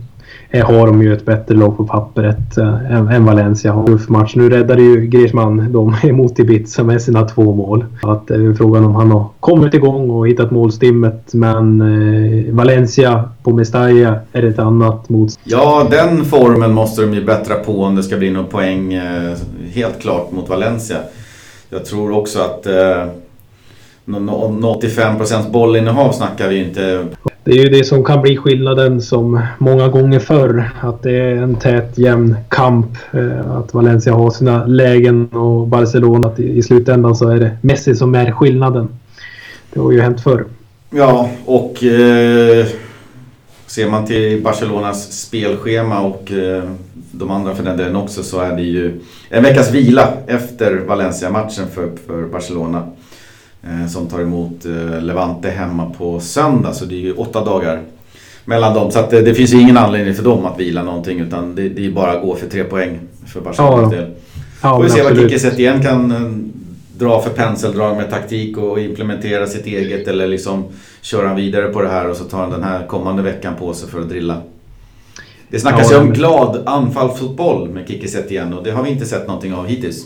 Eh, 0.54 0.66
har 0.66 0.88
de 0.88 1.02
ju 1.02 1.14
ett 1.14 1.26
bättre 1.26 1.56
lag 1.56 1.78
på 1.78 1.86
pappret 1.86 2.58
äh, 2.58 2.92
än, 2.92 3.08
än 3.08 3.26
Valencia. 3.26 3.72
Har 3.72 3.88
tuff 3.88 4.10
match. 4.10 4.36
Nu 4.36 4.50
räddade 4.50 4.82
ju 4.82 5.08
Griezmann 5.08 5.72
dem 5.72 5.96
emot 6.04 6.40
Ibiza 6.40 6.84
med 6.84 7.02
sina 7.02 7.28
två 7.28 7.56
mål. 7.56 7.86
Att 8.04 8.28
det 8.28 8.36
är 8.36 8.54
frågan 8.54 8.86
om 8.86 8.96
han 8.96 9.12
har 9.12 9.28
kommit 9.40 9.74
igång 9.74 10.10
och 10.10 10.28
hittat 10.28 10.52
målstimmet. 10.52 11.34
Men 11.34 11.82
eh, 11.82 12.54
Valencia 12.54 13.30
på 13.44 13.54
Mestalla 13.54 14.20
är 14.34 14.44
ett 14.44 14.60
annat 14.60 15.10
motstånd. 15.10 15.44
Ja, 15.46 15.88
den 15.92 16.26
formen 16.26 16.74
måste 16.74 17.02
de 17.02 17.14
ju 17.14 17.26
bättra 17.26 17.56
på 17.56 17.84
om 17.84 17.96
det 17.96 18.04
ska 18.04 18.18
bli 18.18 18.32
någon 18.32 18.48
poäng. 18.48 18.94
Eh, 18.94 19.38
helt 19.74 20.02
klart 20.02 20.32
mot 20.32 20.50
Valencia. 20.50 20.98
Jag 21.70 21.86
tror 21.86 22.18
också 22.18 22.40
att 22.40 22.66
eh, 22.66 23.06
85% 24.06 25.52
bollinnehav 25.52 26.12
snackar 26.12 26.50
vi 26.50 26.64
inte 26.64 27.06
det 27.44 27.52
är 27.52 27.64
ju 27.64 27.70
det 27.70 27.84
som 27.84 28.04
kan 28.04 28.22
bli 28.22 28.38
skillnaden 28.38 29.02
som 29.02 29.42
många 29.58 29.88
gånger 29.88 30.20
förr. 30.20 30.72
Att 30.82 31.04
det 31.04 31.12
är 31.12 31.36
en 31.36 31.56
tät 31.56 31.98
jämn 31.98 32.36
kamp. 32.50 32.98
Eh, 33.14 33.52
att 33.52 33.74
Valencia 33.74 34.14
har 34.14 34.30
sina 34.32 34.66
lägen 34.66 35.28
och 35.28 35.68
Barcelona 35.68 36.28
att 36.28 36.40
i 36.40 36.62
slutändan 36.62 37.16
så 37.16 37.30
är 37.30 37.40
det 37.40 37.58
Messi 37.62 37.96
som 37.96 38.16
är 38.16 38.32
skillnaden. 38.32 38.90
Det 39.74 39.80
har 39.80 39.92
ju 39.92 40.02
hänt 40.02 40.22
förr. 40.22 40.46
Ja, 40.90 41.30
och 41.46 41.84
eh, 41.84 42.66
ser 43.68 43.90
man 43.90 44.06
till 44.06 44.42
Barcelonas 44.44 45.12
spelschema 45.12 46.02
och 46.02 46.32
eh, 46.32 46.64
de 47.12 47.32
andra 47.32 47.56
för 47.56 47.64
den 47.64 47.78
delen 47.78 47.96
också 47.96 48.24
så 48.24 48.40
är 48.40 48.56
det 48.56 48.62
ju 48.62 49.00
en 49.30 49.44
veckas 49.44 49.72
vila 49.72 50.14
efter 50.28 50.76
Valencia-matchen 50.76 51.68
för, 51.74 51.90
för 52.08 52.24
Barcelona. 52.24 52.88
Eh, 53.64 53.88
som 53.88 54.08
tar 54.08 54.22
emot 54.22 54.66
eh, 54.66 55.02
Levante 55.02 55.50
hemma 55.50 55.94
på 55.98 56.20
söndag. 56.20 56.74
Så 56.74 56.86
det 56.86 56.96
är 56.96 57.00
ju 57.00 57.14
åtta 57.14 57.46
dagar 57.46 57.82
mellan 58.46 58.74
dem. 58.74 58.92
Så 58.92 59.00
att 59.00 59.10
det, 59.10 59.22
det 59.22 59.34
finns 59.34 59.54
ju 59.54 59.62
ingen 59.62 59.78
anledning 59.78 60.14
för 60.14 60.24
dem 60.24 60.46
att 60.46 60.60
vila 60.60 60.84
någonting. 60.84 61.20
Utan 61.20 61.56
det, 61.56 61.70
det 61.70 61.86
är 61.86 61.92
bara 61.92 62.12
att 62.12 62.22
gå 62.22 62.36
för 62.36 62.48
tre 62.48 62.64
poäng 62.64 63.00
för 63.28 63.42
Barcelonas 63.42 63.94
ja, 63.94 64.00
del. 64.00 64.12
Ja, 64.62 64.76
Får 64.76 64.84
vi 64.84 64.90
se 64.90 65.04
vad 65.04 65.18
Kikki 65.18 65.40
Setien 65.40 65.82
kan 65.82 66.12
eh, 66.12 66.22
dra 66.98 67.22
för 67.22 67.30
penseldrag 67.30 67.98
med 67.98 68.10
taktik 68.10 68.58
och 68.58 68.80
implementera 68.80 69.48
sitt 69.48 69.66
eget. 69.66 70.08
Eller 70.08 70.28
liksom 70.28 70.64
köra 71.02 71.28
han 71.28 71.36
vidare 71.36 71.68
på 71.68 71.82
det 71.82 71.90
här 71.90 72.10
och 72.10 72.18
så 72.18 72.24
tar 72.24 72.38
han 72.38 72.52
den 72.52 72.64
här 72.64 72.88
kommande 72.88 73.24
veckan 73.24 73.54
på 73.60 73.74
sig 73.74 73.90
för 73.90 74.02
att 74.02 74.10
drilla. 74.10 74.38
Det 75.50 75.60
snackas 75.60 75.92
ju 75.92 75.96
ja, 75.96 76.02
om 76.02 76.14
glad 76.14 76.64
anfallsfotboll 76.66 77.70
med 77.70 77.88
Kikki 77.88 78.08
Setien 78.08 78.54
och 78.54 78.64
det 78.64 78.72
har 78.72 78.84
vi 78.84 78.90
inte 78.90 79.06
sett 79.06 79.28
någonting 79.28 79.54
av 79.54 79.68
hittills. 79.68 80.06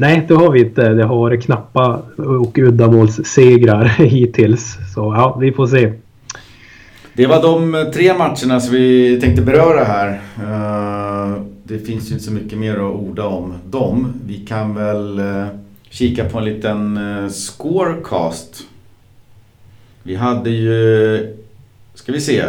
Nej, 0.00 0.24
det 0.28 0.34
har 0.34 0.50
vi 0.50 0.60
inte. 0.60 0.88
Det 0.88 1.04
har 1.04 1.16
varit 1.16 1.44
knappa 1.44 2.02
och 2.16 2.58
uddamålssegrar 2.58 3.84
hittills. 3.98 4.76
Så 4.94 5.00
ja, 5.00 5.38
vi 5.40 5.52
får 5.52 5.66
se. 5.66 5.92
Det 7.12 7.26
var 7.26 7.42
de 7.42 7.90
tre 7.92 8.14
matcherna 8.14 8.60
som 8.60 8.74
vi 8.74 9.20
tänkte 9.20 9.42
beröra 9.42 9.84
här. 9.84 10.20
Eh, 10.36 11.42
det 11.64 11.78
finns 11.78 12.10
ju 12.10 12.12
inte 12.12 12.24
så 12.24 12.32
mycket 12.32 12.58
mer 12.58 12.74
att 12.74 12.94
orda 12.94 13.26
om 13.26 13.54
dem. 13.70 14.12
Vi 14.26 14.38
kan 14.38 14.74
väl 14.74 15.18
eh, 15.18 15.46
kika 15.90 16.24
på 16.24 16.38
en 16.38 16.44
liten 16.44 16.96
eh, 16.96 17.28
scorecast. 17.28 18.62
Vi 20.02 20.14
hade 20.14 20.50
ju... 20.50 21.36
Ska 21.94 22.12
vi 22.12 22.20
se. 22.20 22.42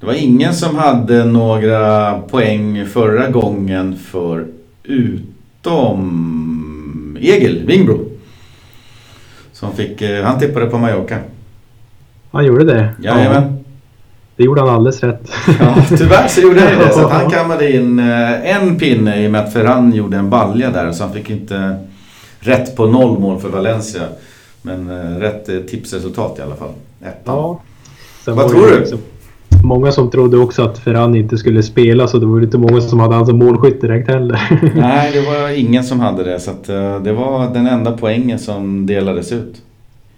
Det 0.00 0.06
var 0.06 0.14
ingen 0.14 0.54
som 0.54 0.76
hade 0.76 1.24
några 1.24 2.18
poäng 2.20 2.86
förra 2.86 3.28
gången 3.28 3.96
för 3.96 4.46
ut 4.82 5.29
utom 5.60 7.18
Egil 7.20 7.66
Wingbro. 7.66 7.98
Som 9.52 9.72
fick, 9.72 10.02
eh, 10.02 10.24
han 10.24 10.38
tippade 10.38 10.66
på 10.66 10.78
Mallorca. 10.78 11.18
Han 12.30 12.44
gjorde 12.44 12.64
det? 12.64 12.94
Jajamän. 13.02 13.42
Ja. 13.42 13.56
Det 14.36 14.44
gjorde 14.44 14.60
han 14.60 14.70
alldeles 14.70 15.02
rätt. 15.02 15.32
Ja, 15.60 15.76
tyvärr 15.88 16.28
så 16.28 16.40
gjorde 16.40 16.60
han 16.60 16.78
det. 16.78 16.92
Så 16.92 17.08
han 17.08 17.30
kammade 17.30 17.72
in 17.72 17.98
eh, 17.98 18.56
en 18.56 18.78
pinne 18.78 19.24
i 19.24 19.26
och 19.26 19.30
med 19.30 19.40
att 19.40 19.52
Ferran 19.52 19.92
gjorde 19.92 20.16
en 20.16 20.30
balja 20.30 20.70
där. 20.70 20.92
Så 20.92 21.04
han 21.04 21.12
fick 21.12 21.30
inte 21.30 21.76
rätt 22.38 22.76
på 22.76 22.86
noll 22.86 23.18
mål 23.18 23.40
för 23.40 23.48
Valencia. 23.48 24.02
Men 24.62 24.90
eh, 24.90 25.18
rätt 25.18 25.68
tipsresultat 25.68 26.38
i 26.38 26.42
alla 26.42 26.56
fall. 26.56 26.72
Ettan. 27.00 27.22
Ja. 27.24 27.60
Vad 28.24 28.50
tror 28.50 28.66
du? 28.66 28.98
Många 29.64 29.92
som 29.92 30.10
trodde 30.10 30.36
också 30.36 30.62
att 30.62 30.78
Ferran 30.78 31.14
inte 31.14 31.38
skulle 31.38 31.62
spela 31.62 32.08
så 32.08 32.18
det 32.18 32.26
var 32.26 32.40
inte 32.40 32.58
många 32.58 32.80
som 32.80 33.00
hade 33.00 33.14
han 33.14 33.26
som 33.26 33.38
målskytt 33.38 33.80
direkt 33.80 34.08
heller. 34.08 34.40
Nej, 34.76 35.12
det 35.12 35.20
var 35.20 35.48
ingen 35.48 35.84
som 35.84 36.00
hade 36.00 36.24
det. 36.24 36.40
Så 36.40 36.50
att, 36.50 36.70
uh, 36.70 37.02
det 37.02 37.12
var 37.12 37.54
den 37.54 37.66
enda 37.66 37.92
poängen 37.92 38.38
som 38.38 38.86
delades 38.86 39.32
ut. 39.32 39.62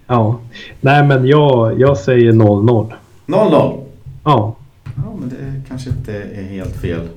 Ja. 0.06 0.40
Nej, 0.80 1.04
men 1.04 1.26
jag, 1.26 1.80
jag 1.80 1.98
säger 1.98 2.32
0-0. 2.32 2.92
0-0? 3.26 3.80
Ja. 4.24 4.56
Ja, 4.84 5.14
men 5.20 5.28
det 5.28 5.68
kanske 5.68 5.90
inte 5.90 6.12
är 6.12 6.42
helt 6.42 6.76
fel. 6.76 7.08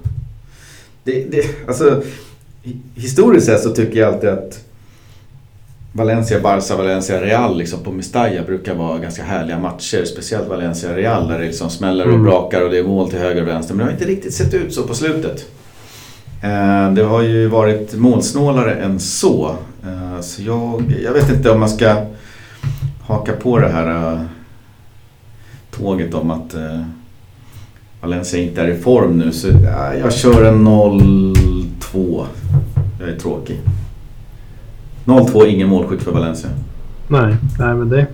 Det, 1.03 1.32
det, 1.32 1.67
alltså, 1.67 2.01
historiskt 2.95 3.45
sett 3.45 3.61
så 3.61 3.69
tycker 3.69 3.99
jag 3.99 4.13
alltid 4.13 4.30
att 4.30 4.64
Valencia, 5.98 6.39
Barca, 6.39 6.76
Valencia, 6.76 7.22
Real 7.22 7.58
liksom 7.58 7.84
på 7.84 7.91
Mestalla 7.91 8.43
brukar 8.43 8.76
vara 8.76 9.00
ganska 9.00 9.24
härliga 9.24 9.60
matcher. 9.60 10.06
Speciellt 10.06 10.48
Valencia, 10.48 10.96
Real 10.96 11.28
där 11.28 11.39
det 11.39 11.46
liksom 11.46 11.70
smäller 11.70 12.06
och 12.06 12.14
mm. 12.14 12.24
brakar 12.24 12.62
och 12.62 12.72
det 12.72 12.80
är 12.80 12.84
mål 12.84 13.10
till 13.10 13.20
höger 13.20 13.41
och 13.41 13.48
vänster. 13.48 13.74
Men 13.74 13.86
det 13.86 13.91
har 13.91 14.00
inte 14.00 14.12
riktigt 14.12 14.34
sett 14.34 14.54
ut 14.54 14.74
så 14.74 14.84
på 14.84 14.93
slutet. 14.93 15.46
Eh, 16.41 16.93
det 16.93 17.04
har 17.04 17.22
ju 17.22 17.48
varit 17.48 17.93
målsnålare 17.93 18.74
än 18.74 19.00
så. 19.00 19.56
Eh, 19.84 20.22
så 20.22 20.41
jag, 20.41 20.84
jag 21.04 21.14
vet 21.14 21.30
inte 21.30 21.52
om 21.52 21.60
man 21.60 21.70
ska 21.70 22.06
haka 23.08 23.34
på 23.34 23.60
det 23.60 23.70
här 23.70 24.14
eh, 24.14 24.22
tåget 25.72 26.14
om 26.14 26.32
att 26.32 26.56
Valencia 28.02 28.39
inte 28.39 28.62
är 28.62 28.68
i 28.68 28.78
form 28.78 29.18
nu. 29.18 29.32
Så 29.32 29.48
jag 30.02 30.14
kör 30.14 30.43
en 30.43 30.68
0-2. 30.68 32.26
Jag 33.00 33.10
är 33.10 33.16
tråkig. 33.20 33.62
0-2, 35.06 35.45
ingen 35.45 35.70
målskytt 35.70 36.03
för 36.03 36.12
Valencia. 36.12 36.49
Nej, 37.08 37.36
nej 37.60 37.76
men 37.76 37.89
det... 37.89 38.08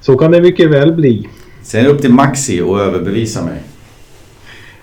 Så 0.00 0.16
kan 0.16 0.30
det 0.30 0.40
mycket 0.40 0.70
väl 0.70 0.92
bli. 0.92 1.28
Sen 1.62 1.80
är 1.80 1.84
det 1.84 1.90
upp 1.90 2.00
till 2.00 2.12
Maxi 2.12 2.60
att 2.60 2.80
överbevisa 2.80 3.44
mig. 3.44 3.62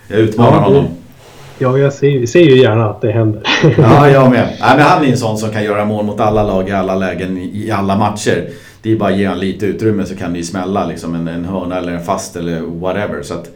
Jag 0.08 0.18
utmanar 0.18 0.52
ja, 0.52 0.60
honom. 0.60 0.84
Ja, 1.58 1.78
jag 1.78 1.92
ser, 1.92 2.26
ser, 2.26 2.40
ju 2.40 2.58
gärna 2.62 2.90
att 2.90 3.00
det 3.00 3.12
händer. 3.12 3.42
ja, 3.78 4.10
jag 4.10 4.30
med. 4.30 4.56
Nej, 4.60 4.76
men 4.76 4.86
han 4.86 5.04
är 5.04 5.08
en 5.08 5.18
sån 5.18 5.38
som 5.38 5.50
kan 5.50 5.64
göra 5.64 5.84
mål 5.84 6.04
mot 6.04 6.20
alla 6.20 6.42
lag 6.42 6.68
i 6.68 6.72
alla 6.72 6.94
lägen 6.94 7.38
i 7.38 7.70
alla 7.70 7.96
matcher. 7.96 8.48
Det 8.82 8.92
är 8.92 8.96
bara 8.96 9.12
att 9.12 9.18
ge 9.18 9.26
honom 9.26 9.40
lite 9.40 9.66
utrymme 9.66 10.04
så 10.04 10.16
kan 10.16 10.32
det 10.32 10.38
ju 10.38 10.44
smälla 10.44 10.86
liksom 10.86 11.14
en, 11.14 11.28
en 11.28 11.44
hörna 11.44 11.78
eller 11.78 11.92
en 11.92 12.04
fast 12.04 12.36
eller 12.36 12.60
whatever. 12.60 13.22
Så 13.22 13.34
att 13.34 13.50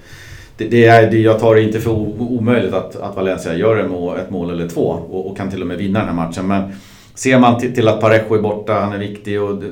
det, 0.57 0.65
det 0.65 0.85
är, 0.85 1.11
det, 1.11 1.19
jag 1.19 1.41
tar 1.41 1.55
det 1.55 1.63
inte 1.63 1.81
för 1.81 1.91
omöjligt 2.21 2.75
att, 2.75 2.97
att 2.97 3.17
Valencia 3.17 3.55
gör 3.55 3.77
ett 3.77 3.91
mål, 3.91 4.17
ett 4.17 4.31
mål 4.31 4.51
eller 4.51 4.69
två 4.69 4.89
och, 5.11 5.31
och, 5.31 5.37
kan 5.37 5.51
till 5.51 5.61
och 5.61 5.67
med 5.67 5.79
vinna 5.79 5.99
den 5.99 6.09
här 6.09 6.15
matchen. 6.15 6.47
Men 6.47 6.73
Ser 7.21 7.39
man 7.39 7.61
till, 7.61 7.89
att 7.89 8.01
Parejo 8.01 8.35
är 8.35 8.43
borta, 8.43 8.73
han 8.73 8.93
är 8.93 8.99
viktig 8.99 9.43
och 9.43 9.57
det, 9.57 9.71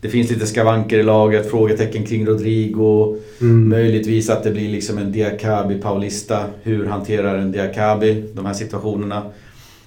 det, 0.00 0.08
finns 0.08 0.30
lite 0.30 0.46
skavanker 0.46 0.98
i 0.98 1.02
laget, 1.02 1.50
frågetecken 1.50 2.06
kring 2.06 2.26
Rodrigo. 2.26 3.16
Mm. 3.40 3.68
Möjligtvis 3.68 4.30
att 4.30 4.42
det 4.42 4.50
blir 4.50 4.68
liksom 4.68 4.98
en 4.98 5.12
Diakabi 5.12 5.78
Paulista. 5.80 6.44
Hur 6.62 6.86
hanterar 6.86 7.38
en 7.38 7.52
Diakabi 7.52 8.24
de 8.34 8.46
här 8.46 8.54
situationerna? 8.54 9.22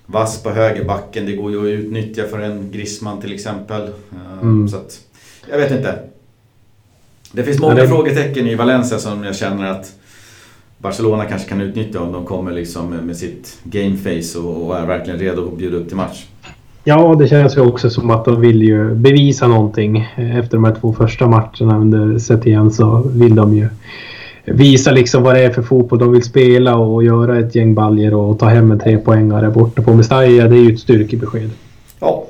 Vass 0.05 0.43
på 0.43 0.49
högerbacken, 0.49 1.25
det 1.25 1.35
går 1.35 1.51
ju 1.51 1.59
att 1.59 1.79
utnyttja 1.79 2.27
för 2.27 2.39
en 2.39 2.71
Grisman 2.71 3.21
till 3.21 3.33
exempel. 3.33 3.81
Eh, 3.81 4.41
mm. 4.41 4.69
Så 4.69 4.77
att, 4.77 4.99
jag 5.49 5.57
vet 5.57 5.71
inte. 5.71 5.99
Det 7.31 7.43
finns 7.43 7.59
många 7.59 7.75
det... 7.75 7.87
frågetecken 7.87 8.47
i 8.47 8.55
Valencia 8.55 8.99
som 8.99 9.23
jag 9.23 9.35
känner 9.35 9.71
att 9.71 9.93
Barcelona 10.77 11.25
kanske 11.25 11.49
kan 11.49 11.61
utnyttja 11.61 12.01
om 12.01 12.11
de 12.11 12.25
kommer 12.25 12.51
liksom 12.51 12.89
med 12.89 13.17
sitt 13.17 13.57
gameface 13.63 14.39
och 14.39 14.77
är 14.77 14.85
verkligen 14.85 15.19
redo 15.19 15.47
att 15.47 15.57
bjuda 15.57 15.77
upp 15.77 15.87
till 15.87 15.97
match. 15.97 16.25
Ja, 16.89 17.15
det 17.19 17.27
känns 17.27 17.57
ju 17.57 17.61
också 17.61 17.89
som 17.89 18.09
att 18.09 18.25
de 18.25 18.41
vill 18.41 18.61
ju 18.61 18.95
bevisa 18.95 19.47
någonting. 19.47 20.07
Efter 20.15 20.57
de 20.57 20.63
här 20.63 20.75
två 20.81 20.93
första 20.93 21.27
matcherna 21.27 21.77
under 21.77 22.19
Setien 22.19 22.71
så 22.71 23.03
vill 23.05 23.35
de 23.35 23.55
ju 23.55 23.67
visa 24.45 24.91
liksom 24.91 25.23
vad 25.23 25.35
det 25.35 25.41
är 25.41 25.49
för 25.49 25.61
fotboll 25.61 25.99
de 25.99 26.11
vill 26.11 26.23
spela 26.23 26.75
och 26.75 27.03
göra 27.03 27.39
ett 27.39 27.55
gäng 27.55 27.75
baljer 27.75 28.13
och 28.13 28.39
ta 28.39 28.45
hem 28.45 28.71
en 28.71 28.79
trepoängare 28.79 29.49
borta 29.49 29.81
på 29.81 29.93
Mestalla. 29.93 30.47
Det 30.47 30.57
är 30.57 30.61
ju 30.61 30.73
ett 30.73 30.79
styrkebesked. 30.79 31.49
Ja. 31.99 32.25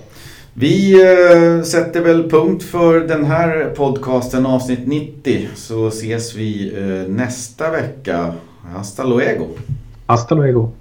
Vi 0.54 0.94
eh, 0.94 1.64
sätter 1.64 2.02
väl 2.02 2.30
punkt 2.30 2.64
för 2.64 3.00
den 3.00 3.26
här 3.26 3.74
podcasten 3.78 4.46
avsnitt 4.46 4.88
90 4.88 5.48
så 5.56 5.88
ses 5.88 6.36
vi 6.36 6.74
eh, 6.78 7.12
nästa 7.14 7.72
vecka. 7.72 8.34
Hasta 8.74 9.04
luego! 9.04 9.46
Hasta 10.06 10.36
luego! 10.36 10.72